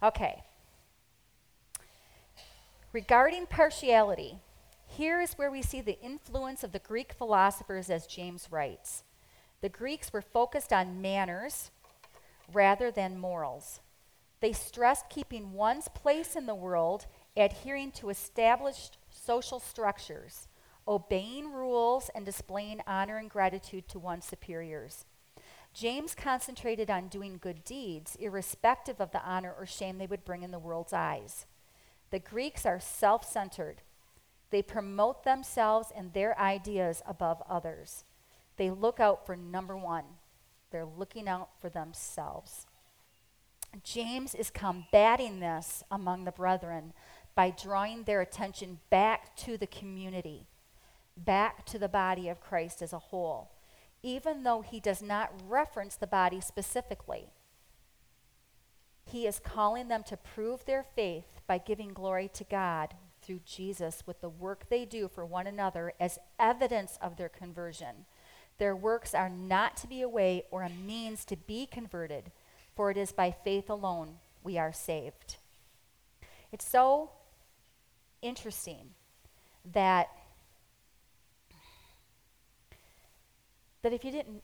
Okay. 0.03 0.43
Regarding 2.93 3.45
partiality, 3.45 4.39
here 4.87 5.21
is 5.21 5.33
where 5.33 5.49
we 5.49 5.61
see 5.61 5.81
the 5.81 5.99
influence 6.01 6.63
of 6.63 6.73
the 6.73 6.79
Greek 6.79 7.13
philosophers 7.13 7.89
as 7.89 8.05
James 8.05 8.47
writes. 8.51 9.03
The 9.61 9.69
Greeks 9.69 10.11
were 10.11 10.21
focused 10.21 10.73
on 10.73 11.01
manners 11.01 11.71
rather 12.51 12.91
than 12.91 13.17
morals. 13.17 13.79
They 14.39 14.53
stressed 14.53 15.09
keeping 15.09 15.53
one's 15.53 15.87
place 15.87 16.35
in 16.35 16.47
the 16.47 16.55
world, 16.55 17.05
adhering 17.37 17.91
to 17.93 18.09
established 18.09 18.97
social 19.11 19.59
structures, 19.59 20.47
obeying 20.87 21.51
rules, 21.53 22.09
and 22.15 22.25
displaying 22.25 22.81
honor 22.87 23.17
and 23.17 23.29
gratitude 23.29 23.87
to 23.89 23.99
one's 23.99 24.25
superiors. 24.25 25.05
James 25.73 26.15
concentrated 26.15 26.89
on 26.89 27.07
doing 27.07 27.37
good 27.39 27.63
deeds, 27.63 28.17
irrespective 28.19 28.99
of 28.99 29.11
the 29.11 29.23
honor 29.23 29.53
or 29.57 29.67
shame 29.67 29.99
they 29.99 30.07
would 30.07 30.25
bring 30.25 30.41
in 30.41 30.51
the 30.51 30.59
world's 30.59 30.91
eyes. 30.91 31.45
The 32.09 32.19
Greeks 32.19 32.65
are 32.65 32.79
self 32.79 33.23
centered. 33.29 33.83
They 34.49 34.63
promote 34.63 35.23
themselves 35.23 35.89
and 35.95 36.11
their 36.11 36.37
ideas 36.37 37.01
above 37.05 37.41
others. 37.47 38.03
They 38.61 38.69
look 38.69 38.99
out 38.99 39.25
for 39.25 39.35
number 39.35 39.75
one, 39.75 40.03
they're 40.69 40.85
looking 40.85 41.27
out 41.27 41.49
for 41.59 41.67
themselves. 41.67 42.67
James 43.83 44.35
is 44.35 44.51
combating 44.51 45.39
this 45.39 45.83
among 45.89 46.25
the 46.25 46.31
brethren 46.31 46.93
by 47.33 47.49
drawing 47.49 48.03
their 48.03 48.21
attention 48.21 48.77
back 48.91 49.35
to 49.37 49.57
the 49.57 49.65
community, 49.65 50.45
back 51.17 51.65
to 51.65 51.79
the 51.79 51.89
body 51.89 52.29
of 52.29 52.39
Christ 52.39 52.83
as 52.83 52.93
a 52.93 52.99
whole 52.99 53.49
even 54.03 54.43
though 54.43 54.61
he 54.61 54.79
does 54.79 55.01
not 55.01 55.33
reference 55.47 55.95
the 55.95 56.07
body 56.07 56.41
specifically. 56.41 57.29
He 59.05 59.27
is 59.27 59.39
calling 59.39 59.87
them 59.87 60.03
to 60.03 60.17
prove 60.17 60.65
their 60.65 60.83
faith 60.83 61.41
by 61.47 61.57
giving 61.57 61.93
glory 61.93 62.29
to 62.33 62.43
God 62.43 62.95
through 63.21 63.41
Jesus 63.45 64.03
with 64.05 64.21
the 64.21 64.29
work 64.29 64.69
they 64.69 64.85
do 64.85 65.07
for 65.07 65.25
one 65.25 65.47
another 65.47 65.93
as 65.99 66.17
evidence 66.39 66.97
of 67.01 67.17
their 67.17 67.29
conversion. 67.29 68.05
Their 68.57 68.75
works 68.75 69.13
are 69.13 69.29
not 69.29 69.77
to 69.77 69.87
be 69.87 70.01
a 70.01 70.09
way 70.09 70.43
or 70.51 70.63
a 70.63 70.69
means 70.69 71.25
to 71.25 71.35
be 71.35 71.65
converted, 71.65 72.31
for 72.75 72.91
it 72.91 72.97
is 72.97 73.11
by 73.11 73.31
faith 73.31 73.69
alone 73.69 74.19
we 74.43 74.57
are 74.57 74.73
saved. 74.73 75.37
It's 76.51 76.67
so 76.67 77.11
interesting 78.21 78.91
that 79.73 80.09
that 83.81 83.93
if 83.93 84.03
you 84.03 84.11
didn't 84.11 84.43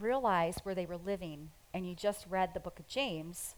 realize 0.00 0.56
where 0.62 0.74
they 0.74 0.86
were 0.86 0.96
living 0.96 1.50
and 1.74 1.86
you 1.86 1.94
just 1.94 2.26
read 2.28 2.54
the 2.54 2.60
book 2.60 2.78
of 2.78 2.88
James, 2.88 3.54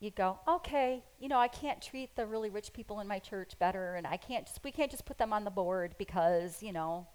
you'd 0.00 0.14
go, 0.14 0.38
okay, 0.48 1.02
you 1.20 1.28
know, 1.28 1.38
I 1.38 1.48
can't 1.48 1.82
treat 1.82 2.16
the 2.16 2.26
really 2.26 2.50
rich 2.50 2.72
people 2.72 3.00
in 3.00 3.06
my 3.06 3.18
church 3.18 3.58
better, 3.58 3.94
and 3.94 4.06
I 4.06 4.16
can't 4.16 4.46
just, 4.46 4.64
we 4.64 4.72
can't 4.72 4.90
just 4.90 5.04
put 5.04 5.18
them 5.18 5.32
on 5.32 5.44
the 5.44 5.50
board 5.50 5.94
because, 5.98 6.62
you 6.62 6.72
know, 6.72 7.06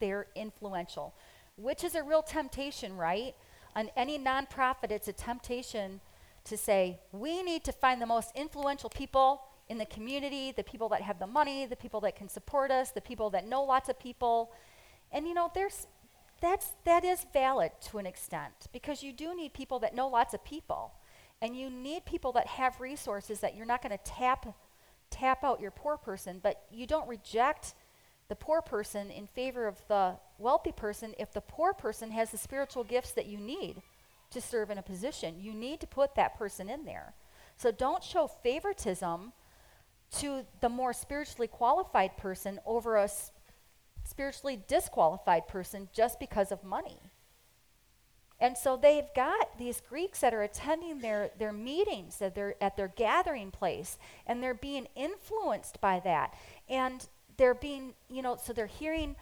they're 0.00 0.26
influential, 0.34 1.14
which 1.56 1.84
is 1.84 1.94
a 1.94 2.02
real 2.02 2.22
temptation, 2.22 2.96
right? 2.96 3.34
On 3.76 3.90
any 3.96 4.18
nonprofit, 4.18 4.90
it's 4.90 5.08
a 5.08 5.12
temptation 5.12 6.00
to 6.44 6.56
say, 6.56 7.00
we 7.12 7.42
need 7.42 7.64
to 7.64 7.72
find 7.72 8.00
the 8.00 8.06
most 8.06 8.30
influential 8.34 8.90
people 8.90 9.42
in 9.68 9.78
the 9.78 9.86
community, 9.86 10.52
the 10.52 10.62
people 10.62 10.88
that 10.90 11.00
have 11.00 11.18
the 11.18 11.26
money, 11.26 11.64
the 11.66 11.76
people 11.76 12.00
that 12.00 12.16
can 12.16 12.28
support 12.28 12.70
us, 12.70 12.90
the 12.90 13.00
people 13.00 13.30
that 13.30 13.46
know 13.46 13.62
lots 13.62 13.88
of 13.88 13.98
people. 13.98 14.52
And 15.10 15.26
you 15.26 15.34
know, 15.34 15.50
there's 15.54 15.86
that's, 16.40 16.72
that 16.84 17.04
is 17.04 17.24
valid 17.32 17.72
to 17.86 17.96
an 17.96 18.04
extent 18.04 18.68
because 18.70 19.02
you 19.02 19.12
do 19.12 19.34
need 19.34 19.54
people 19.54 19.78
that 19.78 19.94
know 19.94 20.08
lots 20.08 20.34
of 20.34 20.44
people. 20.44 20.92
And 21.40 21.56
you 21.56 21.70
need 21.70 22.04
people 22.04 22.32
that 22.32 22.46
have 22.46 22.80
resources 22.80 23.40
that 23.40 23.56
you're 23.56 23.66
not 23.66 23.82
going 23.82 23.96
to 23.96 24.04
tap, 24.04 24.54
tap 25.10 25.42
out 25.42 25.60
your 25.60 25.70
poor 25.70 25.96
person, 25.96 26.40
but 26.42 26.64
you 26.70 26.86
don't 26.86 27.08
reject 27.08 27.74
the 28.34 28.44
poor 28.44 28.60
person 28.60 29.12
in 29.12 29.28
favor 29.28 29.68
of 29.68 29.80
the 29.86 30.16
wealthy 30.38 30.72
person 30.72 31.14
if 31.20 31.32
the 31.32 31.40
poor 31.40 31.72
person 31.72 32.10
has 32.10 32.32
the 32.32 32.36
spiritual 32.36 32.82
gifts 32.82 33.12
that 33.12 33.26
you 33.26 33.38
need 33.38 33.80
to 34.28 34.40
serve 34.40 34.70
in 34.70 34.78
a 34.78 34.82
position. 34.82 35.36
You 35.38 35.54
need 35.54 35.78
to 35.82 35.86
put 35.86 36.16
that 36.16 36.36
person 36.36 36.68
in 36.68 36.84
there. 36.84 37.14
So 37.56 37.70
don't 37.70 38.02
show 38.02 38.26
favoritism 38.26 39.32
to 40.18 40.44
the 40.60 40.68
more 40.68 40.92
spiritually 40.92 41.46
qualified 41.46 42.16
person 42.16 42.58
over 42.66 42.96
a 42.96 43.08
spiritually 44.02 44.60
disqualified 44.66 45.46
person 45.46 45.88
just 45.92 46.18
because 46.18 46.50
of 46.50 46.64
money. 46.64 46.98
And 48.40 48.58
so 48.58 48.76
they've 48.76 49.14
got 49.14 49.58
these 49.60 49.80
Greeks 49.80 50.18
that 50.22 50.34
are 50.34 50.42
attending 50.42 50.98
their, 50.98 51.30
their 51.38 51.52
meetings 51.52 52.20
at 52.20 52.34
their, 52.34 52.56
at 52.60 52.76
their 52.76 52.88
gathering 52.88 53.52
place, 53.52 53.96
and 54.26 54.42
they're 54.42 54.54
being 54.54 54.88
influenced 54.96 55.80
by 55.80 56.00
that. 56.00 56.34
And 56.68 57.06
they're 57.36 57.54
being, 57.54 57.94
you 58.08 58.22
know, 58.22 58.36
so 58.42 58.52
they're 58.52 58.66
hearing, 58.66 59.16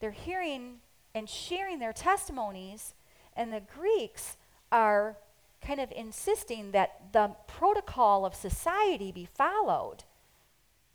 they're 0.00 0.10
hearing 0.10 0.76
and 1.14 1.28
sharing 1.28 1.78
their 1.78 1.92
testimonies, 1.92 2.94
and 3.36 3.52
the 3.52 3.62
Greeks 3.74 4.36
are 4.70 5.16
kind 5.60 5.80
of 5.80 5.92
insisting 5.92 6.72
that 6.72 7.12
the 7.12 7.32
protocol 7.46 8.24
of 8.24 8.34
society 8.34 9.12
be 9.12 9.26
followed. 9.26 10.04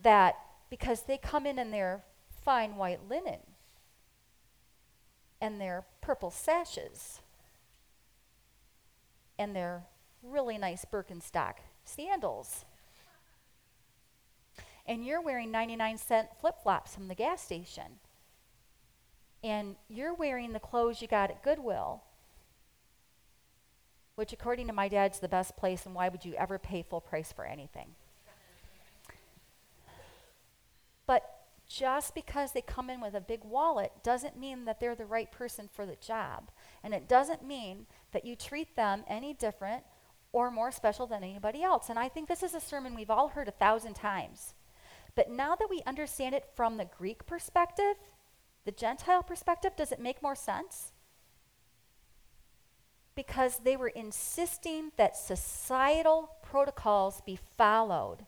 That 0.01 0.35
because 0.69 1.03
they 1.03 1.17
come 1.17 1.45
in 1.45 1.59
in 1.59 1.71
they're 1.71 2.03
fine 2.43 2.75
white 2.75 3.07
linen 3.07 3.39
and 5.39 5.59
their 5.59 5.85
purple 6.01 6.31
sashes 6.31 7.21
and 9.37 9.55
their 9.55 9.83
really 10.21 10.57
nice 10.57 10.85
Birkenstock 10.85 11.55
sandals. 11.83 12.65
And 14.85 15.05
you're 15.05 15.21
wearing 15.21 15.51
99 15.51 15.97
cent 15.97 16.27
flip 16.39 16.55
flops 16.61 16.93
from 16.93 17.07
the 17.07 17.15
gas 17.15 17.41
station. 17.41 17.99
And 19.43 19.75
you're 19.89 20.13
wearing 20.13 20.53
the 20.53 20.59
clothes 20.59 21.01
you 21.01 21.07
got 21.07 21.29
at 21.29 21.43
Goodwill, 21.43 22.03
which, 24.15 24.31
according 24.31 24.67
to 24.67 24.73
my 24.73 24.87
dad's 24.87 25.19
the 25.19 25.27
best 25.27 25.57
place, 25.57 25.85
and 25.85 25.93
why 25.95 26.09
would 26.09 26.23
you 26.23 26.33
ever 26.35 26.57
pay 26.57 26.81
full 26.81 27.01
price 27.01 27.31
for 27.31 27.45
anything? 27.45 27.89
But 31.05 31.23
just 31.67 32.13
because 32.15 32.51
they 32.51 32.61
come 32.61 32.89
in 32.89 33.01
with 33.01 33.15
a 33.15 33.21
big 33.21 33.43
wallet 33.43 33.91
doesn't 34.03 34.39
mean 34.39 34.65
that 34.65 34.79
they're 34.79 34.95
the 34.95 35.05
right 35.05 35.31
person 35.31 35.69
for 35.71 35.85
the 35.85 35.95
job. 35.95 36.51
And 36.83 36.93
it 36.93 37.07
doesn't 37.07 37.45
mean 37.45 37.87
that 38.11 38.25
you 38.25 38.35
treat 38.35 38.75
them 38.75 39.03
any 39.07 39.33
different 39.33 39.83
or 40.31 40.51
more 40.51 40.71
special 40.71 41.07
than 41.07 41.23
anybody 41.23 41.63
else. 41.63 41.89
And 41.89 41.99
I 41.99 42.09
think 42.09 42.27
this 42.27 42.43
is 42.43 42.53
a 42.53 42.59
sermon 42.59 42.95
we've 42.95 43.09
all 43.09 43.29
heard 43.29 43.47
a 43.47 43.51
thousand 43.51 43.93
times. 43.93 44.53
But 45.15 45.29
now 45.29 45.55
that 45.55 45.69
we 45.69 45.81
understand 45.85 46.35
it 46.35 46.45
from 46.55 46.77
the 46.77 46.85
Greek 46.85 47.25
perspective, 47.25 47.95
the 48.65 48.71
Gentile 48.71 49.23
perspective, 49.23 49.73
does 49.75 49.91
it 49.91 49.99
make 49.99 50.21
more 50.21 50.35
sense? 50.35 50.91
Because 53.15 53.57
they 53.59 53.77
were 53.77 53.89
insisting 53.89 54.91
that 54.97 55.15
societal 55.15 56.37
protocols 56.41 57.21
be 57.25 57.37
followed 57.57 58.25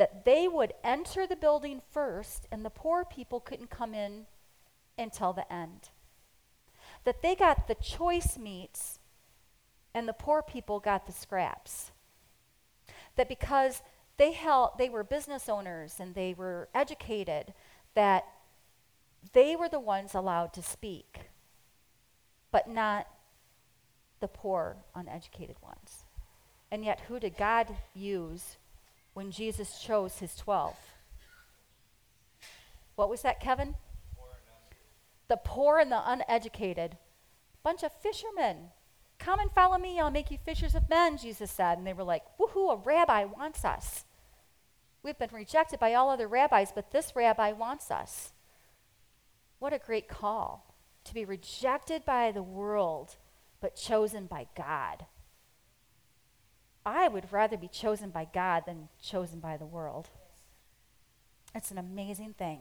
that 0.00 0.24
they 0.24 0.48
would 0.48 0.72
enter 0.82 1.26
the 1.26 1.36
building 1.36 1.82
first 1.90 2.46
and 2.50 2.64
the 2.64 2.70
poor 2.70 3.04
people 3.04 3.38
couldn't 3.38 3.68
come 3.68 3.92
in 3.92 4.24
until 4.96 5.34
the 5.34 5.52
end. 5.52 5.90
That 7.04 7.20
they 7.20 7.34
got 7.34 7.68
the 7.68 7.74
choice 7.74 8.38
meats 8.38 8.98
and 9.92 10.08
the 10.08 10.14
poor 10.14 10.40
people 10.42 10.80
got 10.80 11.04
the 11.04 11.12
scraps. 11.12 11.90
That 13.16 13.28
because 13.28 13.82
they 14.20 14.32
held 14.32 14.72
they 14.78 14.90
were 14.90 15.02
business 15.02 15.48
owners 15.48 15.96
and 15.98 16.14
they 16.14 16.34
were 16.36 16.68
educated 16.74 17.54
that 17.94 18.24
they 19.32 19.56
were 19.56 19.68
the 19.68 19.80
ones 19.80 20.14
allowed 20.14 20.52
to 20.52 20.62
speak 20.62 21.30
but 22.52 22.68
not 22.68 23.06
the 24.20 24.28
poor 24.28 24.76
uneducated 24.94 25.56
ones. 25.62 26.04
And 26.70 26.84
yet 26.84 27.00
who 27.08 27.18
did 27.18 27.36
God 27.36 27.74
use 27.94 28.56
when 29.14 29.30
Jesus 29.30 29.80
chose 29.80 30.18
his 30.18 30.36
12. 30.36 30.76
What 32.94 33.08
was 33.08 33.22
that, 33.22 33.40
Kevin? 33.40 33.74
The 35.28 35.38
poor 35.38 35.78
and 35.78 35.90
the 35.90 36.02
uneducated. 36.04 36.96
Bunch 37.62 37.82
of 37.82 37.92
fishermen. 38.00 38.70
Come 39.18 39.40
and 39.40 39.50
follow 39.50 39.78
me, 39.78 39.98
I'll 39.98 40.10
make 40.10 40.30
you 40.30 40.38
fishers 40.38 40.74
of 40.74 40.88
men, 40.88 41.18
Jesus 41.18 41.50
said. 41.50 41.78
And 41.78 41.86
they 41.86 41.92
were 41.92 42.04
like, 42.04 42.22
woohoo, 42.38 42.72
a 42.72 42.76
rabbi 42.76 43.24
wants 43.24 43.64
us. 43.64 44.04
We've 45.02 45.18
been 45.18 45.30
rejected 45.32 45.80
by 45.80 45.94
all 45.94 46.10
other 46.10 46.28
rabbis, 46.28 46.72
but 46.74 46.90
this 46.90 47.14
rabbi 47.16 47.52
wants 47.52 47.90
us. 47.90 48.32
What 49.58 49.72
a 49.72 49.78
great 49.78 50.08
call 50.08 50.74
to 51.04 51.14
be 51.14 51.24
rejected 51.24 52.04
by 52.04 52.32
the 52.32 52.42
world, 52.42 53.16
but 53.60 53.76
chosen 53.76 54.26
by 54.26 54.46
God. 54.56 55.06
I 56.84 57.08
would 57.08 57.32
rather 57.32 57.56
be 57.56 57.68
chosen 57.68 58.10
by 58.10 58.26
God 58.32 58.64
than 58.66 58.88
chosen 59.02 59.40
by 59.40 59.56
the 59.56 59.66
world. 59.66 60.08
It's 61.54 61.70
an 61.70 61.78
amazing 61.78 62.34
thing. 62.34 62.60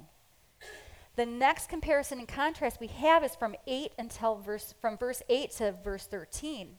The 1.16 1.26
next 1.26 1.70
comparison 1.70 2.20
and 2.20 2.28
contrast 2.28 2.80
we 2.80 2.88
have 2.88 3.24
is 3.24 3.36
from 3.36 3.56
8 3.68 3.94
until 3.98 4.36
verse 4.36 4.74
from 4.80 4.98
verse 4.98 5.22
8 5.28 5.52
to 5.52 5.76
verse 5.84 6.06
13. 6.06 6.78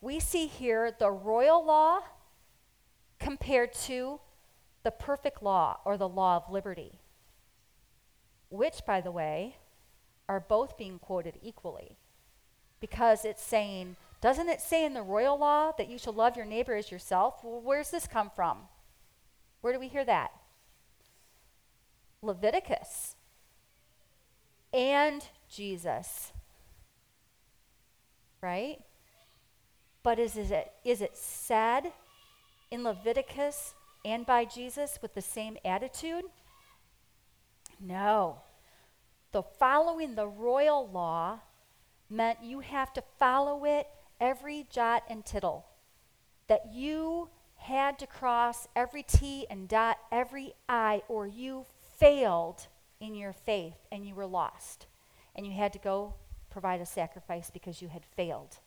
We 0.00 0.20
see 0.20 0.46
here 0.46 0.92
the 0.96 1.10
royal 1.10 1.64
law 1.64 2.00
compared 3.18 3.72
to 3.72 4.20
the 4.86 4.92
perfect 4.92 5.42
law 5.42 5.80
or 5.84 5.96
the 5.96 6.08
law 6.08 6.36
of 6.36 6.48
liberty, 6.48 7.00
which 8.50 8.86
by 8.86 9.00
the 9.00 9.10
way 9.10 9.56
are 10.28 10.38
both 10.38 10.78
being 10.78 11.00
quoted 11.00 11.36
equally 11.42 11.98
because 12.78 13.24
it's 13.24 13.42
saying 13.42 13.96
doesn't 14.20 14.48
it 14.48 14.60
say 14.60 14.84
in 14.84 14.94
the 14.94 15.02
royal 15.02 15.36
law 15.36 15.72
that 15.76 15.88
you 15.88 15.98
shall 15.98 16.12
love 16.12 16.36
your 16.36 16.46
neighbor 16.46 16.76
as 16.76 16.92
yourself? 16.92 17.40
Well, 17.42 17.60
where's 17.60 17.90
this 17.90 18.06
come 18.06 18.30
from? 18.30 18.58
Where 19.60 19.72
do 19.72 19.80
we 19.80 19.88
hear 19.88 20.04
that? 20.04 20.30
Leviticus 22.22 23.16
and 24.72 25.26
Jesus. 25.48 26.32
Right? 28.40 28.78
But 30.04 30.20
is, 30.20 30.36
is, 30.36 30.52
it, 30.52 30.70
is 30.84 31.00
it 31.00 31.16
said 31.16 31.92
in 32.70 32.84
Leviticus 32.84 33.74
and 34.06 34.24
by 34.24 34.44
Jesus 34.44 35.00
with 35.02 35.14
the 35.14 35.20
same 35.20 35.56
attitude? 35.64 36.24
No. 37.80 38.38
The 39.32 39.42
following 39.42 40.14
the 40.14 40.28
royal 40.28 40.88
law 40.88 41.40
meant 42.08 42.38
you 42.42 42.60
have 42.60 42.92
to 42.92 43.02
follow 43.18 43.64
it 43.64 43.88
every 44.20 44.64
jot 44.70 45.02
and 45.10 45.26
tittle, 45.26 45.66
that 46.46 46.72
you 46.72 47.28
had 47.56 47.98
to 47.98 48.06
cross 48.06 48.68
every 48.76 49.02
T 49.02 49.44
and 49.50 49.68
dot 49.68 49.98
every 50.12 50.54
I, 50.68 51.02
or 51.08 51.26
you 51.26 51.66
failed 51.98 52.68
in 53.00 53.16
your 53.16 53.32
faith 53.32 53.74
and 53.90 54.06
you 54.06 54.14
were 54.14 54.26
lost. 54.26 54.86
And 55.34 55.44
you 55.44 55.52
had 55.52 55.72
to 55.72 55.80
go 55.80 56.14
provide 56.48 56.80
a 56.80 56.86
sacrifice 56.86 57.50
because 57.50 57.82
you 57.82 57.88
had 57.88 58.04
failed 58.04 58.58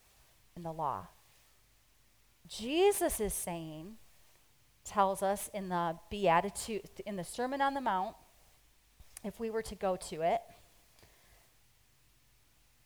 in 0.56 0.64
the 0.64 0.74
law. 0.74 1.08
Jesus 2.48 3.20
is 3.22 3.34
saying, 3.34 3.96
tells 4.84 5.22
us 5.22 5.50
in 5.54 5.70
the 5.70 5.98
Beatitude, 6.10 6.90
in 7.06 7.16
the 7.16 7.24
Sermon 7.24 7.62
on 7.62 7.74
the 7.74 7.82
Mount, 7.82 8.16
if 9.24 9.40
we 9.40 9.50
were 9.50 9.62
to 9.62 9.76
go 9.76 9.96
to 9.96 10.22
it, 10.22 10.42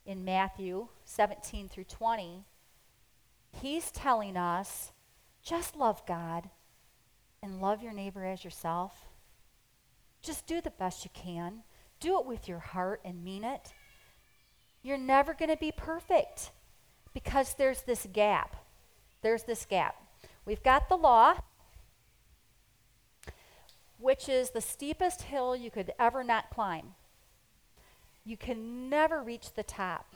in 0.06 0.26
Matthew 0.26 0.88
17 1.06 1.70
through 1.70 1.86
20, 1.86 2.44
He's 3.62 3.92
telling 3.92 4.36
us 4.36 4.92
just 5.44 5.76
love 5.76 6.06
God 6.06 6.50
and 7.42 7.62
love 7.62 7.84
your 7.84 7.94
neighbor 7.94 8.26
as 8.26 8.44
yourself. 8.44 9.08
Just 10.22 10.48
do 10.48 10.62
the 10.62 10.72
best 10.72 11.04
you 11.04 11.12
can. 11.14 11.64
Do 12.00 12.20
it 12.20 12.26
with 12.26 12.48
your 12.48 12.60
heart 12.60 13.02
and 13.06 13.24
mean 13.24 13.44
it. 13.44 13.74
You're 14.82 14.98
never 14.98 15.34
going 15.34 15.52
to 15.52 15.58
be 15.58 15.72
perfect 15.72 16.52
because 17.14 17.54
there's 17.54 17.82
this 17.82 18.08
gap. 18.12 18.56
There's 19.22 19.44
this 19.44 19.66
gap. 19.66 19.96
We've 20.46 20.64
got 20.64 20.90
the 20.90 20.98
law, 20.98 21.36
which 24.04 24.28
is 24.28 24.50
the 24.50 24.60
steepest 24.60 25.22
hill 25.22 25.56
you 25.56 25.72
could 25.72 25.94
ever 25.98 26.26
not 26.26 26.50
climb. 26.50 26.88
You 28.26 28.36
can 28.36 28.90
never 28.90 29.24
reach 29.24 29.54
the 29.54 29.64
top. 29.64 30.14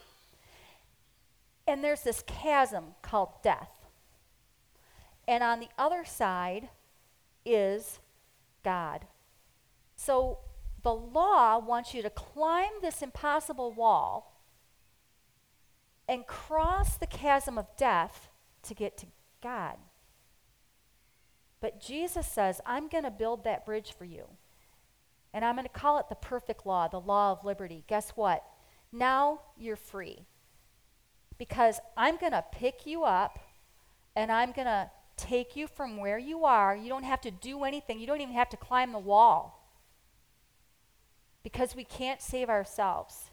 And 1.66 1.82
there's 1.82 2.02
this 2.02 2.22
chasm 2.28 2.96
called 3.02 3.42
death. 3.42 3.72
And 5.26 5.42
on 5.42 5.62
the 5.62 5.70
other 5.78 6.04
side 6.04 6.68
is 7.46 8.00
God. 8.62 9.06
So 9.96 10.40
the 10.84 10.94
law 10.94 11.58
wants 11.58 11.94
you 11.94 12.02
to 12.02 12.10
climb 12.10 12.82
this 12.82 13.02
impossible 13.02 13.72
wall 13.72 14.42
and 16.10 16.28
cross 16.28 16.98
the 16.98 17.08
chasm 17.08 17.58
of 17.58 17.68
death 17.78 18.28
to 18.64 18.74
get 18.74 18.98
to 18.98 19.06
God. 19.42 19.78
But 21.68 21.82
Jesus 21.82 22.26
says, 22.26 22.62
I'm 22.66 22.88
going 22.88 23.04
to 23.04 23.12
build 23.12 23.44
that 23.44 23.66
bridge 23.66 23.92
for 23.92 24.06
you. 24.06 24.24
And 25.34 25.44
I'm 25.44 25.56
going 25.56 25.68
to 25.68 25.70
call 25.70 26.00
it 26.00 26.06
the 26.08 26.16
perfect 26.16 26.66
law, 26.66 26.88
the 26.88 27.02
law 27.02 27.34
of 27.34 27.44
liberty. 27.44 27.84
Guess 27.88 28.12
what? 28.12 28.42
Now 28.94 29.42
you're 29.60 29.76
free 29.76 30.20
because 31.38 31.82
I'm 31.98 32.16
going 32.16 32.32
to 32.32 32.46
pick 32.54 32.86
you 32.86 33.04
up 33.04 33.40
and 34.16 34.32
I'm 34.32 34.54
going 34.54 34.68
to 34.68 34.90
take 35.18 35.58
you 35.58 35.68
from 35.68 35.98
where 35.98 36.18
you 36.18 36.46
are. 36.46 36.74
You 36.74 36.88
don't 36.88 37.04
have 37.04 37.20
to 37.20 37.32
do 37.32 37.66
anything, 37.66 38.00
you 38.00 38.08
don't 38.08 38.22
even 38.22 38.34
have 38.34 38.50
to 38.52 38.58
climb 38.58 38.94
the 38.94 39.00
wall 39.00 39.70
because 41.44 41.76
we 41.76 41.84
can't 41.84 42.22
save 42.22 42.50
ourselves. 42.50 43.30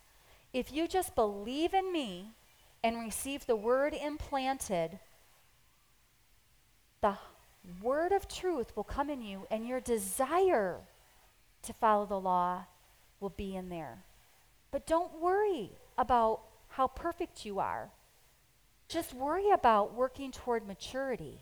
If 0.52 0.72
you 0.72 0.88
just 0.88 1.14
believe 1.14 1.72
in 1.72 1.92
me 1.92 2.32
and 2.82 2.98
receive 2.98 3.46
the 3.46 3.54
word 3.54 3.94
implanted, 3.94 4.98
the 7.00 7.16
word 7.82 8.12
of 8.12 8.28
truth 8.28 8.76
will 8.76 8.84
come 8.84 9.10
in 9.10 9.22
you, 9.22 9.46
and 9.50 9.66
your 9.66 9.80
desire 9.80 10.80
to 11.62 11.72
follow 11.72 12.06
the 12.06 12.20
law 12.20 12.64
will 13.20 13.30
be 13.30 13.56
in 13.56 13.68
there. 13.68 14.04
But 14.70 14.86
don't 14.86 15.20
worry 15.20 15.70
about 15.96 16.40
how 16.68 16.88
perfect 16.88 17.46
you 17.46 17.58
are. 17.58 17.90
Just 18.88 19.14
worry 19.14 19.50
about 19.50 19.94
working 19.94 20.30
toward 20.30 20.66
maturity 20.66 21.38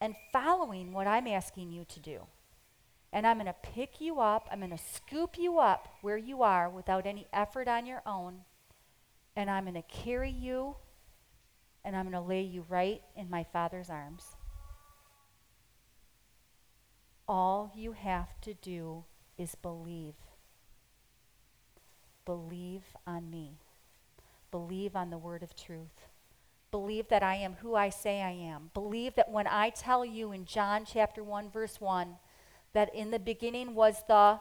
and 0.00 0.14
following 0.32 0.92
what 0.92 1.06
I'm 1.06 1.26
asking 1.26 1.70
you 1.70 1.84
to 1.84 2.00
do. 2.00 2.20
And 3.12 3.26
I'm 3.26 3.36
going 3.36 3.46
to 3.46 3.54
pick 3.62 4.00
you 4.00 4.20
up, 4.20 4.48
I'm 4.50 4.58
going 4.58 4.70
to 4.70 4.78
scoop 4.78 5.38
you 5.38 5.58
up 5.58 5.88
where 6.02 6.18
you 6.18 6.42
are 6.42 6.68
without 6.68 7.06
any 7.06 7.26
effort 7.32 7.68
on 7.68 7.86
your 7.86 8.02
own. 8.04 8.40
And 9.36 9.48
I'm 9.48 9.64
going 9.64 9.74
to 9.74 9.82
carry 9.82 10.30
you 10.30 10.76
and 11.84 11.94
I'm 11.94 12.10
going 12.10 12.20
to 12.22 12.28
lay 12.28 12.42
you 12.42 12.66
right 12.68 13.00
in 13.16 13.30
my 13.30 13.44
Father's 13.44 13.88
arms. 13.88 14.35
All 17.28 17.72
you 17.74 17.92
have 17.92 18.40
to 18.42 18.54
do 18.54 19.04
is 19.36 19.54
believe. 19.54 20.14
Believe 22.24 22.84
on 23.06 23.30
me. 23.30 23.58
Believe 24.50 24.94
on 24.96 25.10
the 25.10 25.18
word 25.18 25.42
of 25.42 25.54
truth. 25.54 26.08
Believe 26.70 27.08
that 27.08 27.22
I 27.22 27.36
am 27.36 27.54
who 27.54 27.74
I 27.74 27.88
say 27.88 28.22
I 28.22 28.32
am. 28.32 28.70
Believe 28.74 29.14
that 29.14 29.30
when 29.30 29.46
I 29.46 29.70
tell 29.70 30.04
you 30.04 30.32
in 30.32 30.44
John 30.44 30.84
chapter 30.84 31.22
1, 31.22 31.50
verse 31.50 31.80
1, 31.80 32.16
that 32.72 32.94
in 32.94 33.10
the 33.10 33.18
beginning 33.18 33.74
was 33.74 34.02
the 34.08 34.38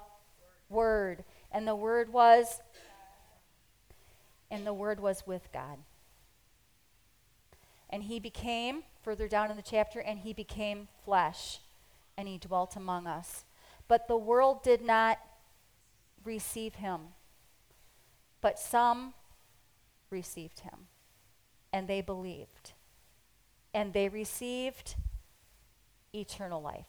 Word, 0.67 1.23
and 1.51 1.67
the 1.67 1.75
Word 1.75 2.11
was, 2.11 2.59
and 4.51 4.65
the 4.65 4.73
Word 4.73 4.99
was 4.99 5.25
with 5.25 5.47
God. 5.53 5.77
And 7.89 8.03
he 8.03 8.19
became, 8.19 8.83
further 9.03 9.27
down 9.27 9.51
in 9.51 9.55
the 9.55 9.63
chapter, 9.63 9.99
and 9.99 10.19
he 10.19 10.33
became 10.33 10.87
flesh, 11.05 11.59
and 12.17 12.27
he 12.27 12.37
dwelt 12.37 12.75
among 12.75 13.07
us. 13.07 13.45
But 13.87 14.07
the 14.07 14.17
world 14.17 14.63
did 14.63 14.81
not 14.81 15.19
receive 16.23 16.75
him, 16.75 17.01
but 18.41 18.59
some 18.59 19.13
received 20.09 20.61
him, 20.61 20.87
and 21.71 21.87
they 21.87 22.01
believed, 22.01 22.73
and 23.73 23.93
they 23.93 24.09
received 24.09 24.95
eternal 26.13 26.61
life. 26.61 26.85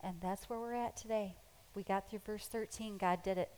And 0.00 0.20
that's 0.20 0.48
where 0.48 0.58
we're 0.58 0.74
at 0.74 0.96
today. 0.96 1.36
We 1.74 1.82
got 1.82 2.08
through 2.08 2.20
verse 2.24 2.46
13. 2.46 2.98
God 2.98 3.22
did 3.22 3.36
it. 3.36 3.50